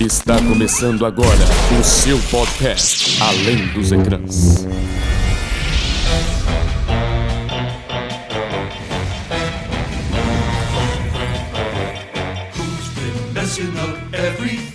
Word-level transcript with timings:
Está 0.00 0.36
começando 0.38 1.06
agora 1.06 1.28
o 1.80 1.84
seu 1.84 2.18
podcast 2.28 3.22
Além 3.22 3.68
dos 3.68 3.92
Ecrãs. 3.92 4.66
Everything? 14.12 14.73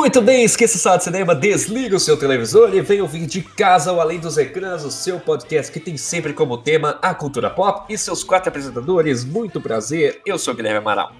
Muito 0.00 0.22
bem, 0.22 0.44
esqueça 0.44 0.78
o 0.78 0.80
sala 0.80 0.96
de 0.96 1.04
cinema, 1.04 1.34
desliga 1.34 1.94
o 1.94 2.00
seu 2.00 2.16
televisor 2.16 2.74
e 2.74 2.80
vem 2.80 3.02
ouvir 3.02 3.26
de 3.26 3.42
casa 3.42 3.92
ou 3.92 4.00
além 4.00 4.18
dos 4.18 4.38
ecrãs 4.38 4.82
o 4.82 4.90
seu 4.90 5.20
podcast 5.20 5.70
que 5.70 5.78
tem 5.78 5.98
sempre 5.98 6.32
como 6.32 6.56
tema 6.56 6.98
a 7.02 7.14
cultura 7.14 7.50
pop 7.50 7.84
e 7.92 7.98
seus 7.98 8.24
quatro 8.24 8.48
apresentadores. 8.48 9.26
Muito 9.26 9.60
prazer, 9.60 10.22
eu 10.24 10.38
sou 10.38 10.54
o 10.54 10.56
Guilherme 10.56 10.78
Amaral. 10.78 11.12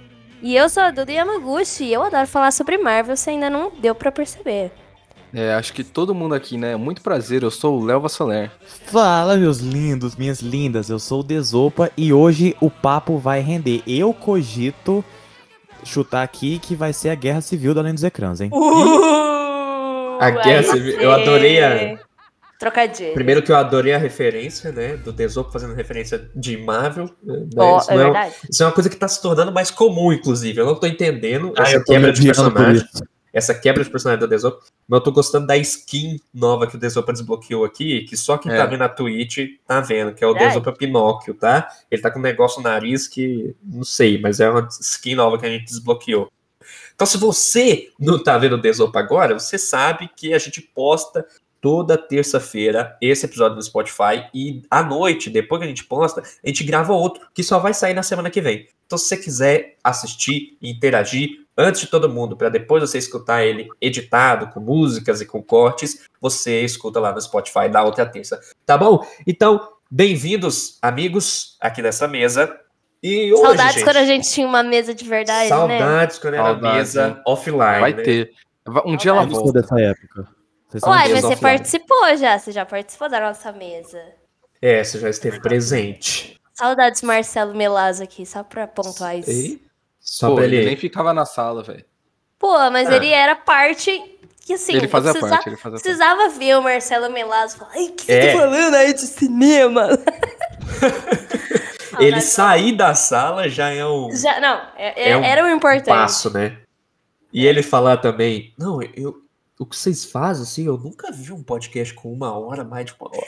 E 0.42 0.56
eu 0.56 0.66
sou 0.70 0.82
a 0.82 0.90
Duda 0.90 1.12
Yamaguchi 1.12 1.84
e 1.84 1.92
eu 1.92 2.02
adoro 2.02 2.26
falar 2.26 2.50
sobre 2.52 2.78
Marvel, 2.78 3.18
se 3.18 3.28
ainda 3.28 3.50
não 3.50 3.70
deu 3.70 3.94
pra 3.94 4.10
perceber. 4.10 4.72
É, 5.34 5.52
acho 5.52 5.74
que 5.74 5.84
todo 5.84 6.14
mundo 6.14 6.34
aqui, 6.34 6.56
né? 6.56 6.74
Muito 6.74 7.02
prazer, 7.02 7.42
eu 7.42 7.50
sou 7.50 7.78
o 7.78 7.84
Léo 7.84 8.00
Vassoler. 8.00 8.50
Fala, 8.86 9.36
meus 9.36 9.58
lindos, 9.58 10.16
minhas 10.16 10.40
lindas, 10.40 10.88
eu 10.88 10.98
sou 10.98 11.20
o 11.20 11.22
Desopa 11.22 11.92
e 11.98 12.14
hoje 12.14 12.56
o 12.62 12.70
papo 12.70 13.18
vai 13.18 13.40
render. 13.40 13.82
Eu 13.86 14.14
cogito 14.14 15.04
chutar 15.84 16.22
aqui 16.22 16.58
que 16.58 16.74
vai 16.74 16.92
ser 16.92 17.10
a 17.10 17.14
Guerra 17.14 17.40
Civil 17.40 17.74
do 17.74 17.80
Além 17.80 17.94
dos 17.94 18.04
Ecrãs, 18.04 18.40
hein? 18.40 18.50
A 20.20 20.30
Guerra 20.30 20.62
Civil, 20.62 21.00
eu 21.00 21.10
adorei 21.12 21.62
a- 21.62 21.98
Trocadilho. 22.58 23.14
Primeiro 23.14 23.40
que 23.42 23.50
eu 23.50 23.56
adorei 23.56 23.94
a 23.94 23.98
referência, 23.98 24.70
né, 24.70 24.94
do 24.98 25.12
Desopo 25.14 25.50
fazendo 25.50 25.72
referência 25.74 26.30
de 26.36 26.58
Marvel. 26.58 27.06
Né, 27.24 27.46
Ó, 27.56 27.78
isso, 27.78 27.90
é 27.90 28.32
isso 28.50 28.62
é 28.62 28.66
uma 28.66 28.72
coisa 28.72 28.90
que 28.90 28.96
tá 28.96 29.08
se 29.08 29.22
tornando 29.22 29.50
mais 29.50 29.70
comum, 29.70 30.12
inclusive. 30.12 30.60
Eu 30.60 30.66
não 30.66 30.74
tô 30.74 30.86
entendendo 30.86 31.54
Ah, 31.56 31.62
essa 31.62 31.82
quebra 31.82 32.12
de 32.12 32.22
personagem. 32.22 32.84
Essa 33.32 33.54
quebra 33.54 33.82
de 33.84 33.90
personagem 33.90 34.20
do 34.20 34.28
Desopa, 34.28 34.64
mas 34.88 34.98
eu 34.98 35.04
tô 35.04 35.12
gostando 35.12 35.46
da 35.46 35.56
skin 35.56 36.18
nova 36.34 36.66
que 36.66 36.76
o 36.76 36.78
Desopa 36.78 37.12
desbloqueou 37.12 37.64
aqui, 37.64 38.02
que 38.02 38.16
só 38.16 38.36
quem 38.36 38.52
É. 38.52 38.56
tá 38.56 38.66
vendo 38.66 38.80
na 38.80 38.88
Twitch 38.88 39.38
tá 39.66 39.80
vendo, 39.80 40.14
que 40.14 40.24
é 40.24 40.26
o 40.26 40.32
Verdade. 40.32 40.54
Desopa 40.54 40.72
Pinóquio, 40.76 41.34
tá? 41.34 41.68
Ele 41.90 42.02
tá 42.02 42.10
com 42.10 42.18
um 42.18 42.22
negócio 42.22 42.62
no 42.62 42.68
nariz 42.68 43.06
que, 43.06 43.54
não 43.62 43.84
sei, 43.84 44.20
mas 44.20 44.40
é 44.40 44.50
uma 44.50 44.66
skin 44.80 45.14
nova 45.14 45.38
que 45.38 45.46
a 45.46 45.48
gente 45.50 45.64
desbloqueou. 45.64 46.30
Então 46.94 47.06
se 47.06 47.16
você 47.16 47.88
não 47.98 48.22
tá 48.22 48.36
vendo 48.36 48.54
o 48.56 48.60
Desopa 48.60 48.98
agora, 48.98 49.38
você 49.38 49.56
sabe 49.58 50.10
que 50.14 50.34
a 50.34 50.38
gente 50.38 50.60
posta 50.60 51.24
toda 51.60 51.98
terça-feira 51.98 52.96
esse 53.00 53.26
episódio 53.26 53.56
no 53.56 53.62
Spotify 53.62 54.28
e 54.34 54.62
à 54.70 54.82
noite, 54.82 55.30
depois 55.30 55.60
que 55.60 55.64
a 55.66 55.68
gente 55.68 55.84
posta, 55.84 56.22
a 56.22 56.48
gente 56.48 56.64
grava 56.64 56.92
outro 56.92 57.26
que 57.34 57.42
só 57.42 57.58
vai 57.58 57.74
sair 57.74 57.94
na 57.94 58.02
semana 58.02 58.30
que 58.30 58.40
vem. 58.40 58.66
Então 58.86 58.98
se 58.98 59.06
você 59.06 59.16
quiser 59.16 59.76
assistir 59.84 60.56
e 60.60 60.70
interagir 60.70 61.44
antes 61.56 61.82
de 61.82 61.86
todo 61.88 62.08
mundo, 62.08 62.36
para 62.36 62.48
depois 62.48 62.82
você 62.82 62.98
escutar 62.98 63.44
ele 63.44 63.68
editado, 63.80 64.48
com 64.48 64.60
músicas 64.60 65.20
e 65.20 65.26
com 65.26 65.42
cortes, 65.42 66.04
você 66.20 66.62
escuta 66.64 66.98
lá 66.98 67.12
no 67.12 67.20
Spotify 67.20 67.68
da 67.70 67.84
outra 67.84 68.06
terça. 68.06 68.40
Tá 68.64 68.78
bom? 68.78 69.06
Então, 69.26 69.68
bem-vindos, 69.90 70.78
amigos, 70.80 71.56
aqui 71.60 71.82
nessa 71.82 72.08
mesa. 72.08 72.58
E 73.02 73.32
hoje, 73.32 73.42
Saudades 73.42 73.74
gente, 73.74 73.84
quando 73.84 73.96
a 73.96 74.04
gente 74.04 74.30
tinha 74.30 74.46
uma 74.46 74.62
mesa 74.62 74.94
de 74.94 75.04
verdade, 75.04 75.50
né? 75.50 75.56
saudades 75.56 76.18
quando 76.18 76.34
era 76.34 76.44
Saudades, 76.44 76.76
mesa 76.76 77.08
hein? 77.08 77.22
offline. 77.26 77.80
Vai 77.80 77.92
né? 77.94 78.02
ter. 78.02 78.32
Um 78.84 78.96
dia 78.96 79.10
ela 79.10 79.26
volta. 79.26 79.60
dessa 79.60 79.80
época. 79.80 80.39
Uai, 80.84 81.08
mas 81.12 81.22
você 81.22 81.36
participou 81.36 82.16
já, 82.16 82.38
você 82.38 82.52
já 82.52 82.64
participou 82.64 83.08
da 83.08 83.20
nossa 83.20 83.50
mesa. 83.52 84.00
É, 84.62 84.82
você 84.84 84.98
já 84.98 85.08
esteve 85.10 85.40
presente. 85.40 86.38
Saudades 86.54 87.02
Marcelo 87.02 87.54
Melaz 87.54 88.00
aqui, 88.00 88.24
só 88.26 88.42
pra 88.44 88.66
pontuar 88.66 89.16
isso. 89.18 89.30
E 89.30 89.62
só 89.98 90.28
Pô, 90.28 90.34
pra 90.36 90.44
ele 90.44 90.56
ele. 90.56 90.66
nem 90.66 90.76
ficava 90.76 91.12
na 91.14 91.24
sala, 91.24 91.62
velho. 91.62 91.84
Pô, 92.38 92.52
mas 92.70 92.88
Ah. 92.88 92.96
ele 92.96 93.08
era 93.08 93.34
parte 93.34 94.18
que 94.44 94.52
assim, 94.54 94.74
Ele 94.74 94.88
fazia 94.88 95.10
eu 95.10 95.14
precisa- 95.14 95.34
parte, 95.34 95.48
ele 95.48 95.56
fazia 95.56 95.70
parte. 95.78 95.82
precisava 95.82 96.28
ver 96.28 96.56
o 96.58 96.62
Marcelo 96.62 97.10
Melaz 97.10 97.54
e 97.54 97.58
falar, 97.58 97.70
ai, 97.74 97.84
o 97.86 97.92
que 97.92 98.12
É. 98.12 98.20
você 98.20 98.32
tá 98.32 98.38
falando 98.38 98.74
aí 98.74 98.92
de 98.94 99.00
cinema? 99.06 99.88
Ele 101.98 102.20
sair 102.20 102.72
da 102.72 102.94
sala 102.94 103.48
já 103.48 103.70
é 103.70 103.84
um 103.84 104.10
Já, 104.14 104.40
não, 104.40 104.60
é- 104.76 105.02
é- 105.02 105.10
É 105.10 105.16
um 105.16 105.24
era 105.24 105.44
o 105.44 105.50
importante. 105.50 105.86
passo, 105.86 106.32
né? 106.32 106.58
E 107.32 107.46
ele 107.46 107.62
falar 107.62 107.96
também, 107.98 108.52
não, 108.58 108.80
eu, 108.82 109.16
o 109.60 109.66
que 109.66 109.76
vocês 109.76 110.06
fazem, 110.06 110.42
assim, 110.42 110.66
eu 110.66 110.78
nunca 110.78 111.12
vi 111.12 111.30
um 111.32 111.42
podcast 111.42 111.92
com 111.92 112.10
uma 112.10 112.32
hora, 112.36 112.64
mais 112.64 112.86
de 112.86 112.94
uma 112.98 113.10
hora. 113.10 113.26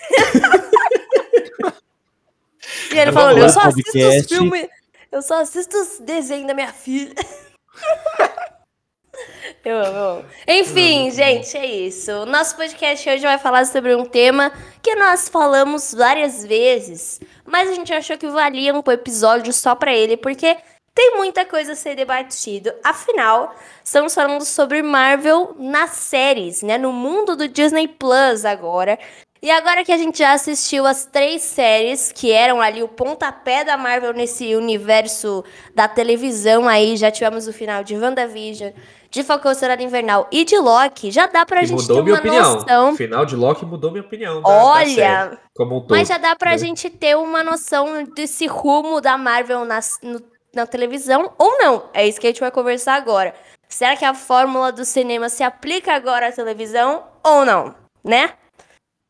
E 2.91 2.98
ele 2.98 3.12
falou, 3.12 3.37
eu 3.37 3.50
só 3.50 3.60
assisto 3.60 3.91
os 3.91 3.93
podcast. 3.93 4.34
filmes, 4.34 4.66
eu 5.10 5.20
só 5.20 5.43
assisto 5.43 5.76
os 5.76 5.98
desenhos 6.00 6.47
da 6.47 6.54
minha 6.54 6.72
filha. 6.72 7.12
eu 9.62 9.76
amo, 9.76 9.97
eu 9.97 10.04
amo. 10.04 10.25
Enfim, 10.48 11.10
gente, 11.10 11.54
é 11.54 11.66
isso. 11.66 12.10
O 12.10 12.25
nosso 12.25 12.56
podcast 12.56 13.10
hoje 13.10 13.22
vai 13.22 13.38
falar 13.38 13.66
sobre 13.66 13.94
um 13.94 14.06
tema 14.06 14.50
que 14.82 14.94
nós 14.94 15.28
falamos 15.28 15.93
várias 15.93 16.47
vezes, 16.47 17.20
mas 17.44 17.69
a 17.69 17.75
gente 17.75 17.93
achou 17.93 18.16
que 18.16 18.28
valia 18.28 18.75
um 18.75 18.82
episódio 18.91 19.53
só 19.53 19.75
pra 19.75 19.94
ele, 19.94 20.16
porque 20.16 20.56
tem 20.94 21.16
muita 21.16 21.44
coisa 21.44 21.72
a 21.72 21.76
ser 21.76 21.94
debatido. 21.94 22.72
Afinal, 22.84 23.54
estamos 23.82 24.14
falando 24.14 24.44
sobre 24.44 24.82
Marvel 24.82 25.54
nas 25.58 25.91
séries, 25.91 26.62
né? 26.62 26.76
No 26.78 26.92
mundo 26.92 27.34
do 27.36 27.48
Disney 27.48 27.88
Plus 27.88 28.44
agora. 28.44 28.98
E 29.44 29.50
agora 29.50 29.82
que 29.84 29.91
a 29.91 29.98
gente 29.98 30.19
já 30.19 30.34
assistiu 30.34 30.86
as 30.86 31.04
três 31.04 31.42
séries 31.42 32.12
que 32.12 32.31
eram 32.31 32.60
ali 32.60 32.81
o 32.81 32.86
pontapé 32.86 33.64
da 33.64 33.76
Marvel 33.76 34.12
nesse 34.12 34.54
universo 34.54 35.42
da 35.75 35.88
televisão 35.88 36.69
aí, 36.69 36.97
já 36.97 37.10
tivemos 37.10 37.48
o 37.48 37.52
final 37.52 37.82
de 37.82 37.97
WandaVision, 37.97 38.70
de 39.10 39.25
Falcão 39.25 39.52
Soldado 39.52 39.82
Invernal 39.82 40.28
e 40.31 40.44
de 40.44 40.56
Loki, 40.56 41.10
já 41.10 41.26
dá 41.26 41.44
pra 41.44 41.64
E 41.64 41.66
gente 41.66 41.81
mudou 41.82 41.97
ter 41.97 42.02
minha 42.04 42.14
uma 42.14 42.20
opinião. 42.20 42.54
noção. 42.54 42.91
O 42.92 42.97
final 42.97 43.26
de 43.26 43.34
Loki 43.34 43.66
mudou 43.66 43.91
minha 43.91 44.04
opinião. 44.04 44.41
da- 44.41 44.48
da 44.48 44.84
série, 44.86 45.00
Olha, 45.02 45.41
como 45.56 45.76
um 45.78 45.81
todo. 45.81 45.91
mas 45.91 46.06
já 46.06 46.19
dá 46.19 46.36
pra 46.36 46.52
né? 46.52 46.58
gente 46.58 46.88
ter 46.88 47.16
uma 47.16 47.42
noção 47.42 48.04
desse 48.14 48.47
rumo 48.47 49.00
da 49.00 49.19
Marvel 49.19 49.64
nas- 49.64 49.98
no- 50.04 50.22
na 50.54 50.66
televisão 50.66 51.32
ou 51.38 51.58
não. 51.58 51.90
É 51.94 52.06
isso 52.06 52.20
que 52.20 52.26
a 52.26 52.30
gente 52.30 52.40
vai 52.40 52.50
conversar 52.50 52.94
agora. 52.94 53.34
Será 53.68 53.96
que 53.96 54.04
a 54.04 54.14
fórmula 54.14 54.70
do 54.70 54.84
cinema 54.84 55.28
se 55.28 55.42
aplica 55.42 55.94
agora 55.94 56.28
à 56.28 56.32
televisão 56.32 57.04
ou 57.24 57.44
não? 57.44 57.74
Né? 58.04 58.34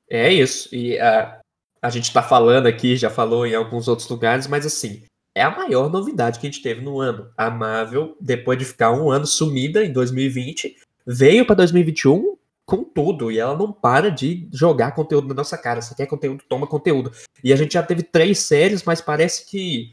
É 0.09 0.33
isso. 0.33 0.75
E 0.75 0.99
a, 0.99 1.41
a 1.81 1.91
gente 1.91 2.13
tá 2.13 2.23
falando 2.23 2.67
aqui, 2.67 2.97
já 2.97 3.11
falou 3.11 3.47
em 3.47 3.55
alguns 3.55 3.89
outros 3.89 4.09
lugares, 4.09 4.47
mas 4.47 4.65
assim, 4.65 5.03
é 5.35 5.43
a 5.43 5.51
maior 5.51 5.91
novidade 5.91 6.39
que 6.39 6.47
a 6.47 6.51
gente 6.51 6.63
teve 6.63 6.81
no 6.81 7.01
ano. 7.01 7.31
A 7.37 7.51
Marvel, 7.51 8.17
depois 8.21 8.59
de 8.59 8.65
ficar 8.65 8.93
um 8.93 9.11
ano 9.11 9.27
sumida 9.27 9.85
em 9.85 9.93
2020, 9.93 10.77
veio 11.07 11.45
pra 11.45 11.57
2021 11.57 12.37
com 12.65 12.85
tudo. 12.85 13.33
E 13.33 13.39
ela 13.39 13.57
não 13.57 13.73
para 13.73 14.11
de 14.11 14.49
jogar 14.53 14.93
conteúdo 14.93 15.29
na 15.29 15.35
nossa 15.35 15.59
cara. 15.59 15.81
Você 15.81 15.95
quer 15.95 16.07
conteúdo, 16.07 16.45
toma 16.49 16.67
conteúdo. 16.67 17.11
E 17.43 17.53
a 17.53 17.57
gente 17.57 17.73
já 17.73 17.83
teve 17.83 18.03
três 18.03 18.39
séries, 18.39 18.85
mas 18.85 19.01
parece 19.01 19.51
que 19.51 19.93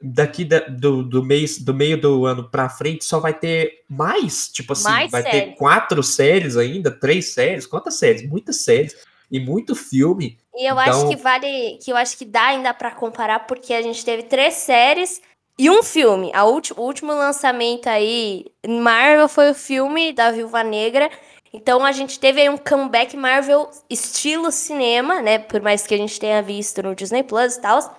daqui 0.00 0.44
da- 0.44 0.60
do, 0.68 1.02
do, 1.02 1.22
mês, 1.24 1.58
do 1.58 1.72
meio 1.74 2.00
do 2.00 2.26
ano 2.26 2.48
pra 2.50 2.68
frente 2.68 3.04
só 3.04 3.18
vai 3.18 3.32
ter 3.34 3.82
mais. 3.88 4.48
Tipo 4.48 4.72
assim, 4.74 4.84
Mais 4.84 5.10
vai 5.10 5.22
ter 5.22 5.30
séries. 5.30 5.58
quatro 5.58 6.02
séries 6.02 6.56
ainda, 6.56 6.90
três 6.90 7.32
séries. 7.32 7.66
Quantas 7.66 7.98
séries? 7.98 8.28
Muitas 8.28 8.56
séries. 8.56 8.94
E 9.30 9.40
muito 9.40 9.74
filme. 9.74 10.38
E 10.54 10.64
eu 10.70 10.78
Então- 10.78 10.78
acho 10.78 11.08
que 11.08 11.16
vale, 11.16 11.78
que 11.82 11.90
eu 11.90 11.96
acho 11.96 12.16
que 12.16 12.24
dá 12.24 12.46
ainda 12.48 12.72
pra 12.72 12.90
comparar 12.92 13.40
porque 13.40 13.74
a 13.74 13.82
gente 13.82 14.04
teve 14.04 14.22
três 14.22 14.54
séries 14.54 15.20
e 15.58 15.68
um 15.68 15.82
filme. 15.82 16.30
A 16.32 16.44
ulti- 16.46 16.72
o 16.76 16.80
último 16.80 17.12
lançamento 17.12 17.88
aí 17.88 18.44
em 18.62 18.78
Marvel 18.80 19.28
foi 19.28 19.50
o 19.50 19.54
filme 19.54 20.12
da 20.12 20.30
Viúva 20.30 20.62
Negra. 20.62 21.10
Então 21.52 21.84
a 21.84 21.90
gente 21.90 22.20
teve 22.20 22.40
aí 22.42 22.48
um 22.48 22.56
comeback 22.58 23.16
Marvel 23.16 23.68
estilo 23.90 24.52
cinema, 24.52 25.20
né? 25.22 25.38
Por 25.38 25.60
mais 25.62 25.86
que 25.86 25.94
a 25.94 25.98
gente 25.98 26.20
tenha 26.20 26.40
visto 26.42 26.82
no 26.82 26.94
Disney 26.94 27.22
Plus 27.24 27.56
e 27.56 27.60
tal. 27.62 27.98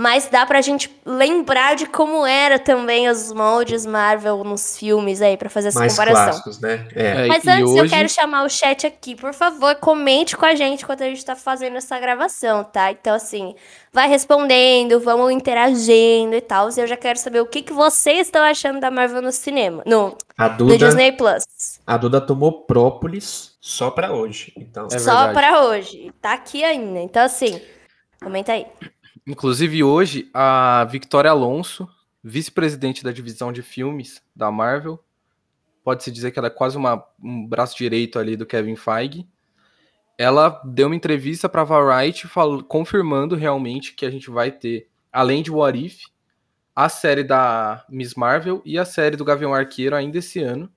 Mas 0.00 0.28
dá 0.28 0.46
pra 0.46 0.60
gente 0.60 0.88
lembrar 1.04 1.74
de 1.74 1.84
como 1.86 2.24
era 2.24 2.56
também 2.56 3.08
os 3.08 3.32
moldes 3.32 3.84
Marvel 3.84 4.44
nos 4.44 4.78
filmes 4.78 5.20
aí, 5.20 5.36
pra 5.36 5.50
fazer 5.50 5.68
essa 5.68 5.78
mais 5.80 5.92
comparação. 5.92 6.24
clássicos, 6.24 6.60
né? 6.60 6.86
É. 6.94 7.24
É, 7.24 7.26
Mas 7.26 7.44
e 7.44 7.50
antes 7.50 7.74
eu 7.74 7.82
hoje- 7.82 7.92
quero 7.94 8.08
chamar 8.08 8.44
o 8.44 8.48
chat 8.48 8.86
aqui, 8.86 9.16
por 9.16 9.34
favor, 9.34 9.74
comente 9.76 10.36
com 10.36 10.46
a 10.46 10.54
gente 10.54 10.84
enquanto 10.84 11.02
a 11.02 11.06
gente 11.08 11.24
tá 11.24 11.34
fazendo 11.34 11.76
essa 11.76 11.98
gravação, 11.98 12.62
tá? 12.62 12.92
Então, 12.92 13.12
assim, 13.12 13.56
vai 13.92 14.08
respondendo, 14.08 15.00
vamos 15.00 15.32
interagindo 15.32 16.36
e 16.36 16.40
tal. 16.40 16.68
E 16.70 16.80
eu 16.80 16.86
já 16.86 16.96
quero 16.96 17.18
saber 17.18 17.40
o 17.40 17.46
que, 17.46 17.60
que 17.62 17.72
vocês 17.72 18.28
estão 18.28 18.44
achando 18.44 18.78
da 18.78 18.92
Marvel 18.92 19.20
no 19.20 19.32
cinema, 19.32 19.82
no, 19.84 20.16
A 20.36 20.48
no 20.50 20.56
Duda, 20.58 20.78
Disney 20.78 21.10
Plus. 21.10 21.44
a 21.84 21.96
Duda 21.96 22.20
tomou 22.20 22.62
própolis 22.62 23.56
só 23.60 23.90
pra 23.90 24.12
hoje. 24.12 24.52
Então, 24.56 24.86
É 24.92 24.98
Só 25.00 25.24
verdade. 25.26 25.32
pra 25.34 25.62
hoje. 25.64 26.12
Tá 26.22 26.34
aqui 26.34 26.62
ainda. 26.62 27.00
Então, 27.00 27.24
assim, 27.24 27.60
comenta 28.22 28.52
aí. 28.52 28.64
Inclusive 29.28 29.84
hoje, 29.84 30.30
a 30.32 30.86
Victoria 30.90 31.30
Alonso, 31.30 31.86
vice-presidente 32.24 33.04
da 33.04 33.12
divisão 33.12 33.52
de 33.52 33.62
filmes 33.62 34.22
da 34.34 34.50
Marvel, 34.50 34.98
pode-se 35.84 36.10
dizer 36.10 36.30
que 36.30 36.38
ela 36.38 36.48
é 36.48 36.50
quase 36.50 36.76
uma, 36.78 37.04
um 37.22 37.46
braço 37.46 37.76
direito 37.76 38.18
ali 38.18 38.36
do 38.36 38.46
Kevin 38.46 38.74
Feige. 38.74 39.28
Ela 40.16 40.60
deu 40.64 40.86
uma 40.88 40.96
entrevista 40.96 41.48
para 41.48 41.62
Variety 41.62 42.26
fal- 42.26 42.62
confirmando 42.64 43.36
realmente 43.36 43.92
que 43.94 44.06
a 44.06 44.10
gente 44.10 44.30
vai 44.30 44.50
ter, 44.50 44.88
além 45.12 45.42
de 45.42 45.50
What 45.50 45.78
If, 45.78 46.00
a 46.74 46.88
série 46.88 47.22
da 47.22 47.84
Miss 47.88 48.14
Marvel 48.14 48.62
e 48.64 48.78
a 48.78 48.84
série 48.84 49.16
do 49.16 49.24
Gavião 49.24 49.52
Arqueiro 49.52 49.94
ainda 49.94 50.18
esse 50.18 50.40
ano. 50.40 50.70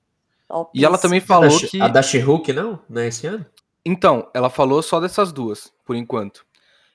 E 0.75 0.83
ela 0.83 0.97
também 0.97 1.19
A 1.19 1.21
falou 1.21 1.49
She- 1.51 1.67
que 1.69 1.81
A 1.81 1.87
da 1.87 2.03
She-Hulk, 2.03 2.51
não? 2.51 2.79
Não 2.89 3.01
é 3.01 3.07
esse 3.07 3.25
ano? 3.27 3.45
então, 3.85 4.29
ela 4.33 4.49
falou 4.49 4.83
só 4.83 4.99
dessas 4.99 5.31
duas, 5.31 5.73
por 5.85 5.95
enquanto. 5.95 6.45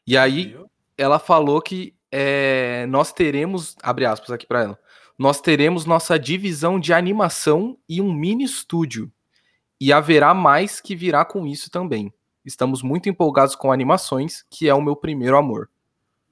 E 0.07 0.17
aí, 0.17 0.57
ela 0.97 1.19
falou 1.19 1.61
que 1.61 1.95
é, 2.11 2.87
nós 2.87 3.13
teremos, 3.13 3.77
abre 3.83 4.07
aspas 4.07 4.31
aqui 4.31 4.47
pra 4.47 4.63
ela, 4.63 4.79
nós 5.19 5.41
teremos 5.41 5.85
nossa 5.85 6.19
divisão 6.19 6.79
de 6.79 6.93
animação 6.93 7.77
e 7.89 8.01
um 8.01 8.13
mini 8.13 8.45
estúdio. 8.45 9.11
E 9.81 9.93
haverá 9.93 10.33
mais 10.33 10.81
que 10.81 10.97
virá 10.97 11.25
com 11.25 11.47
isso 11.47 11.71
também. 11.71 12.13
Estamos 12.45 12.83
muito 12.83 13.09
empolgados 13.09 13.57
com 13.57 13.73
animações, 13.73 14.45
que 14.49 14.69
é 14.69 14.75
o 14.75 14.81
meu 14.81 14.95
primeiro 14.95 15.37
amor. 15.37 15.69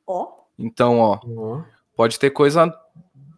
Ó. 0.06 0.28
Então, 0.58 1.00
ó, 1.00 1.18
Ó. 1.36 1.62
pode 1.96 2.18
ter 2.18 2.30
coisa 2.30 2.72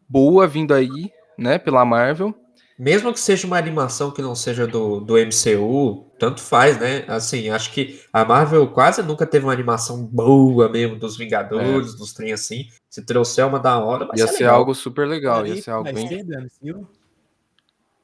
boa 0.08 0.46
vindo 0.46 0.74
aí, 0.74 1.10
né, 1.38 1.58
pela 1.58 1.84
Marvel. 1.84 2.34
Mesmo 2.78 3.10
que 3.12 3.18
seja 3.20 3.46
uma 3.46 3.56
animação 3.56 4.10
que 4.10 4.20
não 4.20 4.34
seja 4.34 4.66
do, 4.66 5.00
do 5.00 5.14
MCU, 5.16 6.04
tanto 6.18 6.42
faz, 6.42 6.78
né? 6.78 7.04
Assim, 7.08 7.48
acho 7.48 7.72
que 7.72 8.02
a 8.12 8.22
Marvel 8.22 8.68
quase 8.68 9.02
nunca 9.02 9.26
teve 9.26 9.46
uma 9.46 9.52
animação 9.52 10.04
boa 10.04 10.68
mesmo 10.68 10.96
dos 10.96 11.16
Vingadores, 11.16 11.94
dos 11.94 12.12
trem 12.12 12.32
assim. 12.32 12.66
Se 12.90 13.02
trouxer 13.04 13.46
uma 13.46 13.58
da 13.58 13.78
hora, 13.78 14.04
vai 14.06 14.18
Ia 14.18 14.26
ser 14.26 14.32
ser 14.34 14.44
legal. 14.44 14.56
algo 14.58 14.74
super 14.74 15.08
legal, 15.08 15.46
ia 15.46 15.56
ser 15.62 15.70
algo 15.70 15.84
vai 15.84 15.94
bem... 15.94 16.26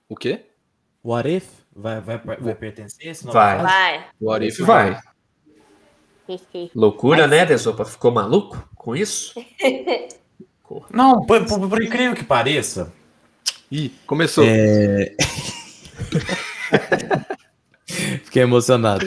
O 0.09 0.17
quê? 0.17 0.47
What 1.05 1.29
If 1.29 1.49
vai, 1.75 2.01
vai, 2.01 2.19
vai 2.19 2.55
pertencer 2.55 3.09
esse 3.09 3.25
novo 3.27 3.35
Vai. 3.37 3.59
fase? 3.59 3.69
Vai. 3.73 4.07
What 4.21 4.47
If 4.47 4.59
Vai. 4.61 4.99
Loucura, 6.75 7.27
né, 7.27 7.45
Desopa? 7.45 7.85
Ficou 7.85 8.11
maluco 8.11 8.67
com 8.75 8.97
isso? 8.97 9.35
Não, 10.91 11.27
por, 11.27 11.45
por- 11.47 11.69
por 11.69 11.83
incrível 11.83 12.15
que 12.15 12.25
pareça, 12.25 12.91
Ih, 13.73 13.91
começou. 14.07 14.45
Fiquei 18.23 18.43
emocionado. 18.43 19.07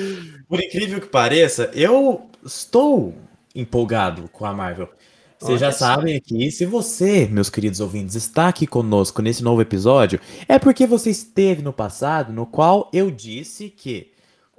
Por 0.49 0.59
incrível 0.59 0.99
que 0.99 1.05
pareça, 1.05 1.69
eu 1.71 2.27
estou 2.43 3.13
empolgado 3.53 4.27
com 4.29 4.43
a 4.43 4.51
Marvel. 4.51 4.89
Vocês 5.37 5.61
Olha 5.61 5.71
já 5.71 5.71
sabem 5.71 6.15
aqui, 6.15 6.49
se 6.49 6.65
você, 6.65 7.27
meus 7.27 7.47
queridos 7.47 7.79
ouvintes, 7.79 8.15
está 8.15 8.47
aqui 8.47 8.65
conosco 8.65 9.21
nesse 9.21 9.43
novo 9.43 9.61
episódio, 9.61 10.19
é 10.47 10.57
porque 10.57 10.87
você 10.87 11.11
esteve 11.11 11.61
no 11.61 11.71
passado, 11.71 12.33
no 12.33 12.47
qual 12.47 12.89
eu 12.91 13.11
disse 13.11 13.69
que 13.69 14.13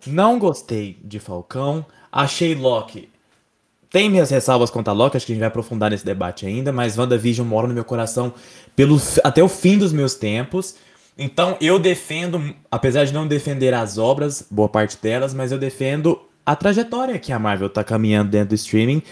não 0.06 0.38
gostei 0.38 1.00
de 1.02 1.19
Falcão, 1.19 1.85
achei 2.12 2.55
Loki. 2.55 3.09
Tem 3.91 4.11
minhas 4.11 4.31
ressalvas 4.31 4.71
quanto 4.71 4.88
a 4.88 4.93
Loki, 4.93 5.17
acho 5.17 5.27
que 5.27 5.33
a 5.33 5.35
gente 5.35 5.41
vai 5.41 5.49
aprofundar 5.49 5.91
nesse 5.91 6.05
debate 6.05 6.44
ainda, 6.47 6.73
mas 6.73 6.99
WandaVision 6.99 7.47
mora 7.47 7.69
no 7.69 7.75
meu 7.75 7.85
coração 7.85 8.35
pelo, 8.75 9.00
até 9.23 9.43
o 9.43 9.49
fim 9.49 9.79
dos 9.79 9.93
meus 9.93 10.15
tempos. 10.15 10.77
Então 11.17 11.56
eu 11.61 11.79
defendo, 11.79 12.55
apesar 12.71 13.05
de 13.05 13.15
não 13.15 13.27
defender 13.27 13.73
as 13.73 13.97
obras, 13.97 14.47
boa 14.50 14.69
parte 14.69 14.99
delas, 15.00 15.33
mas 15.33 15.50
eu 15.50 15.59
defendo 15.59 16.21
a 16.44 16.55
trajetória 16.55 17.19
que 17.19 17.33
a 17.33 17.38
Marvel 17.38 17.71
tá 17.71 17.83
caminhando 17.83 18.31
dentro 18.31 18.50
do 18.50 18.55
streaming, 18.55 19.03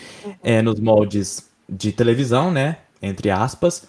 é, 0.43 0.61
nos 0.61 0.79
moldes 0.79 1.49
de 1.69 1.91
televisão, 1.91 2.51
né? 2.51 2.79
Entre 3.01 3.31
aspas. 3.31 3.89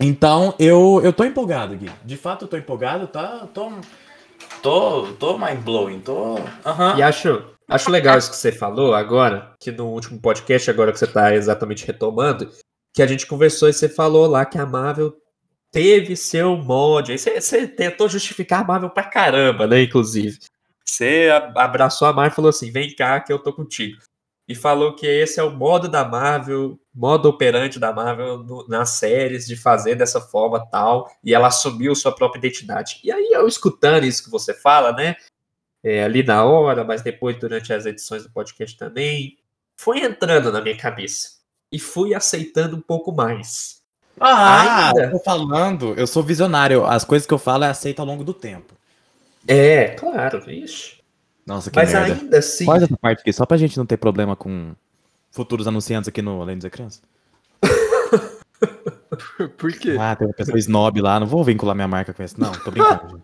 Então 0.00 0.54
eu, 0.58 1.00
eu 1.04 1.12
tô 1.12 1.24
empolgado, 1.24 1.76
Gui. 1.76 1.90
De 2.04 2.16
fato 2.16 2.44
eu 2.44 2.48
tô 2.48 2.56
empolgado, 2.56 3.06
tá? 3.06 3.46
Tô. 3.52 3.70
tô, 4.62 5.02
tô 5.18 5.38
mind 5.38 5.58
blowing, 5.58 6.00
tô. 6.00 6.38
Aham. 6.64 6.96
E 6.96 7.02
acho, 7.02 7.44
acho 7.70 7.90
legal 7.90 8.18
isso 8.18 8.30
que 8.30 8.36
você 8.36 8.52
falou 8.52 8.94
agora, 8.94 9.54
que 9.60 9.70
no 9.70 9.86
último 9.86 10.20
podcast, 10.20 10.70
agora 10.70 10.92
que 10.92 10.98
você 10.98 11.04
está 11.06 11.34
exatamente 11.34 11.86
retomando, 11.86 12.50
que 12.94 13.02
a 13.02 13.06
gente 13.06 13.26
conversou 13.26 13.68
e 13.68 13.72
você 13.72 13.88
falou 13.88 14.26
lá 14.26 14.44
que 14.44 14.58
a 14.58 14.66
Marvel 14.66 15.16
teve 15.70 16.16
seu 16.16 16.56
mod. 16.56 17.12
Aí 17.12 17.18
você, 17.18 17.40
você 17.40 17.66
tentou 17.66 18.08
justificar 18.08 18.60
a 18.60 18.64
Marvel 18.64 18.90
pra 18.90 19.04
caramba, 19.04 19.66
né? 19.66 19.82
Inclusive. 19.82 20.38
Você 20.84 21.28
abraçou 21.54 22.08
a 22.08 22.12
Marvel 22.12 22.32
e 22.32 22.36
falou 22.36 22.48
assim: 22.48 22.70
vem 22.72 22.94
cá 22.94 23.20
que 23.20 23.32
eu 23.32 23.38
tô 23.38 23.52
contigo. 23.52 23.98
E 24.48 24.54
falou 24.54 24.96
que 24.96 25.06
esse 25.06 25.38
é 25.38 25.44
o 25.44 25.52
modo 25.52 25.88
da 25.88 26.04
Marvel, 26.04 26.76
modo 26.92 27.28
operante 27.28 27.78
da 27.78 27.92
Marvel 27.92 28.38
no- 28.38 28.66
nas 28.66 28.90
séries, 28.90 29.46
de 29.46 29.54
fazer 29.56 29.94
dessa 29.94 30.20
forma 30.20 30.66
tal. 30.68 31.08
E 31.22 31.32
ela 31.32 31.46
assumiu 31.46 31.94
sua 31.94 32.10
própria 32.12 32.40
identidade. 32.40 32.98
E 33.04 33.12
aí, 33.12 33.28
eu 33.30 33.46
escutando 33.46 34.02
isso 34.04 34.24
que 34.24 34.30
você 34.30 34.52
fala, 34.52 34.90
né? 34.92 35.14
É, 35.82 36.04
ali 36.04 36.22
na 36.22 36.44
hora, 36.44 36.84
mas 36.84 37.02
depois 37.02 37.38
durante 37.38 37.72
as 37.72 37.86
edições 37.86 38.22
do 38.22 38.30
podcast 38.30 38.76
também, 38.76 39.38
foi 39.76 40.00
entrando 40.00 40.52
na 40.52 40.60
minha 40.60 40.76
cabeça. 40.76 41.40
E 41.72 41.78
fui 41.78 42.14
aceitando 42.14 42.76
um 42.76 42.80
pouco 42.80 43.12
mais. 43.12 43.80
Ah, 44.18 44.88
Ainda? 44.88 45.04
eu 45.04 45.10
tô 45.12 45.18
falando, 45.20 45.94
eu 45.96 46.06
sou 46.06 46.22
visionário. 46.22 46.84
As 46.84 47.04
coisas 47.04 47.26
que 47.26 47.32
eu 47.32 47.38
falo 47.38 47.64
é 47.64 47.68
aceito 47.68 48.00
ao 48.00 48.06
longo 48.06 48.24
do 48.24 48.34
tempo. 48.34 48.74
É, 49.48 49.88
claro, 49.90 50.40
vixe. 50.42 51.00
Nossa, 51.46 51.70
que 51.70 51.76
Mas 51.76 51.92
merda. 51.92 52.14
ainda 52.14 52.38
assim. 52.38 52.66
Faz 52.66 52.82
essa 52.82 52.96
parte 52.98 53.20
aqui, 53.20 53.32
só 53.32 53.46
pra 53.46 53.56
gente 53.56 53.78
não 53.78 53.86
ter 53.86 53.96
problema 53.96 54.36
com 54.36 54.74
futuros 55.30 55.66
anunciantes 55.66 56.08
aqui 56.08 56.20
no 56.20 56.42
Além 56.42 56.56
dos 56.56 56.64
Ecrãs. 56.66 57.00
Por 59.58 59.72
quê? 59.72 59.96
Ah, 59.98 60.14
tem 60.14 60.26
uma 60.26 60.34
pessoa 60.34 60.58
snob 60.58 61.00
lá, 61.00 61.18
não 61.18 61.26
vou 61.26 61.42
vincular 61.42 61.74
minha 61.74 61.88
marca 61.88 62.12
com 62.12 62.22
isso, 62.22 62.40
não, 62.40 62.52
tô 62.52 62.70
brincando. 62.70 63.22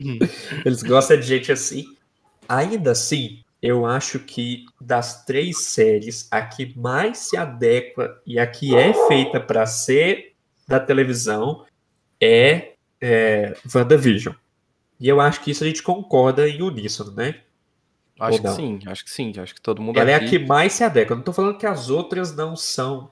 Eles 0.64 0.82
gostam 0.82 1.18
de 1.18 1.26
gente 1.26 1.52
assim. 1.52 1.84
Ainda 2.48 2.92
assim, 2.92 3.42
eu 3.62 3.86
acho 3.86 4.20
que 4.20 4.64
das 4.80 5.24
três 5.24 5.64
séries, 5.64 6.28
a 6.30 6.42
que 6.42 6.78
mais 6.78 7.18
se 7.18 7.36
adequa 7.36 8.20
e 8.26 8.38
a 8.38 8.46
que 8.46 8.74
é 8.74 8.92
feita 9.08 9.40
pra 9.40 9.66
ser 9.66 10.34
da 10.66 10.80
televisão 10.80 11.64
é, 12.20 12.72
é 13.00 13.54
WandaVision. 13.74 14.34
E 14.98 15.08
eu 15.08 15.20
acho 15.20 15.42
que 15.42 15.50
isso 15.50 15.62
a 15.62 15.66
gente 15.66 15.82
concorda 15.82 16.48
em 16.48 16.62
uníssono, 16.62 17.12
né? 17.12 17.40
Acho 18.18 18.40
que 18.40 18.48
sim, 18.48 18.80
acho 18.86 19.04
que 19.04 19.10
sim. 19.10 19.32
Acho 19.36 19.54
que 19.54 19.60
todo 19.60 19.82
mundo 19.82 19.98
Ela 19.98 20.10
é 20.10 20.14
a 20.14 20.16
aqui... 20.16 20.30
que 20.30 20.38
mais 20.38 20.72
se 20.72 20.82
adequa. 20.82 21.12
Eu 21.12 21.16
não 21.16 21.24
tô 21.24 21.32
falando 21.32 21.58
que 21.58 21.66
as 21.66 21.90
outras 21.90 22.34
não 22.34 22.56
são, 22.56 23.10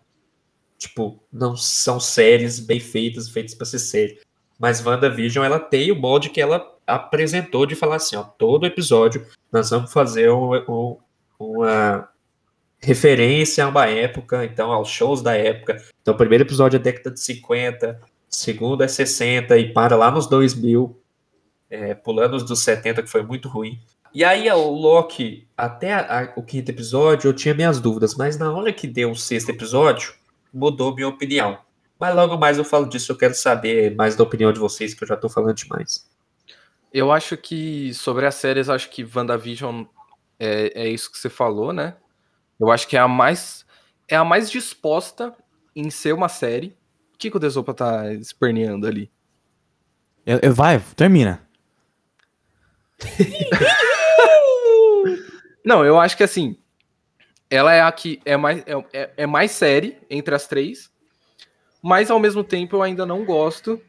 tipo, 0.86 1.22
não 1.32 1.56
são 1.56 1.98
séries 2.00 2.58
bem 2.60 2.80
feitas, 2.80 3.28
feitas 3.28 3.54
pra 3.54 3.66
ser 3.66 3.78
série. 3.78 4.18
Mas 4.58 4.84
WandaVision, 4.84 5.44
ela 5.44 5.58
tem 5.58 5.90
o 5.90 5.96
molde 6.00 6.30
que 6.30 6.40
ela 6.40 6.64
apresentou 6.86 7.66
de 7.66 7.74
falar 7.74 7.96
assim, 7.96 8.16
ó, 8.16 8.22
todo 8.22 8.66
episódio 8.66 9.26
nós 9.52 9.70
vamos 9.70 9.92
fazer 9.92 10.30
um- 10.30 10.54
um- 10.68 10.96
uma 11.38 12.08
referência 12.80 13.64
a 13.64 13.68
uma 13.68 13.86
época, 13.86 14.44
então 14.44 14.70
aos 14.70 14.88
shows 14.88 15.22
da 15.22 15.34
época. 15.34 15.82
Então 16.02 16.14
o 16.14 16.16
primeiro 16.16 16.44
episódio 16.44 16.76
é 16.76 16.80
década 16.80 17.10
de 17.10 17.20
50, 17.20 18.00
o 18.30 18.34
segundo 18.34 18.82
é 18.82 18.88
60 18.88 19.56
e 19.58 19.72
para 19.72 19.96
lá 19.96 20.10
nos 20.10 20.26
2000, 20.26 20.98
é, 21.70 21.94
pulando 21.94 22.34
os 22.36 22.42
dos 22.44 22.62
70, 22.62 23.02
que 23.02 23.08
foi 23.10 23.22
muito 23.22 23.48
ruim. 23.48 23.78
E 24.12 24.22
aí, 24.22 24.48
o 24.50 24.70
Loki, 24.70 25.48
até 25.56 25.92
a- 25.92 26.20
a- 26.20 26.32
o 26.36 26.42
quinto 26.42 26.70
episódio, 26.70 27.28
eu 27.28 27.32
tinha 27.32 27.52
minhas 27.54 27.80
dúvidas, 27.80 28.14
mas 28.14 28.38
na 28.38 28.52
hora 28.52 28.72
que 28.72 28.86
deu 28.86 29.10
o 29.10 29.16
sexto 29.16 29.48
episódio, 29.50 30.14
mudou 30.54 30.94
minha 30.94 31.08
opinião. 31.08 31.58
Mas 31.98 32.14
logo 32.14 32.36
mais 32.38 32.58
eu 32.58 32.64
falo 32.64 32.88
disso, 32.88 33.12
eu 33.12 33.16
quero 33.16 33.34
saber 33.34 33.94
mais 33.94 34.16
da 34.16 34.22
opinião 34.24 34.52
de 34.52 34.58
vocês, 34.60 34.94
que 34.94 35.02
eu 35.04 35.08
já 35.08 35.16
tô 35.16 35.28
falando 35.28 35.54
demais. 35.54 36.08
Eu 36.92 37.10
acho 37.12 37.36
que 37.36 37.92
sobre 37.94 38.26
as 38.26 38.34
séries, 38.36 38.68
acho 38.68 38.88
que 38.90 39.04
WandaVision 39.04 39.84
é, 40.38 40.84
é 40.84 40.88
isso 40.88 41.10
que 41.10 41.18
você 41.18 41.28
falou, 41.28 41.72
né? 41.72 41.96
Eu 42.58 42.70
acho 42.70 42.86
que 42.86 42.96
é 42.96 43.00
a 43.00 43.08
mais 43.08 43.64
é 44.08 44.16
a 44.16 44.24
mais 44.24 44.50
disposta 44.50 45.34
em 45.74 45.90
ser 45.90 46.12
uma 46.12 46.28
série. 46.28 46.76
O 47.14 47.18
que, 47.18 47.30
que 47.30 47.36
o 47.36 47.40
Desopa 47.40 47.72
tá 47.74 48.12
esperneando 48.14 48.86
ali? 48.86 49.10
Eu- 50.26 50.38
eu- 50.42 50.54
vai, 50.54 50.78
termina. 50.94 51.42
Não, 55.64 55.84
eu 55.84 55.98
acho 55.98 56.16
que 56.16 56.22
assim, 56.22 56.56
ela 57.50 57.72
é 57.74 57.80
a 57.80 57.90
que 57.92 58.20
é 58.24 58.36
mais, 58.36 58.62
é, 58.66 58.84
é- 58.92 59.10
é 59.18 59.26
mais 59.26 59.50
série 59.50 59.98
entre 60.10 60.34
as 60.34 60.46
três, 60.46 60.90
mas 61.82 62.10
ao 62.10 62.18
mesmo 62.18 62.42
tempo 62.42 62.76
eu 62.76 62.82
ainda 62.82 63.04
não 63.04 63.24
gosto 63.24 63.80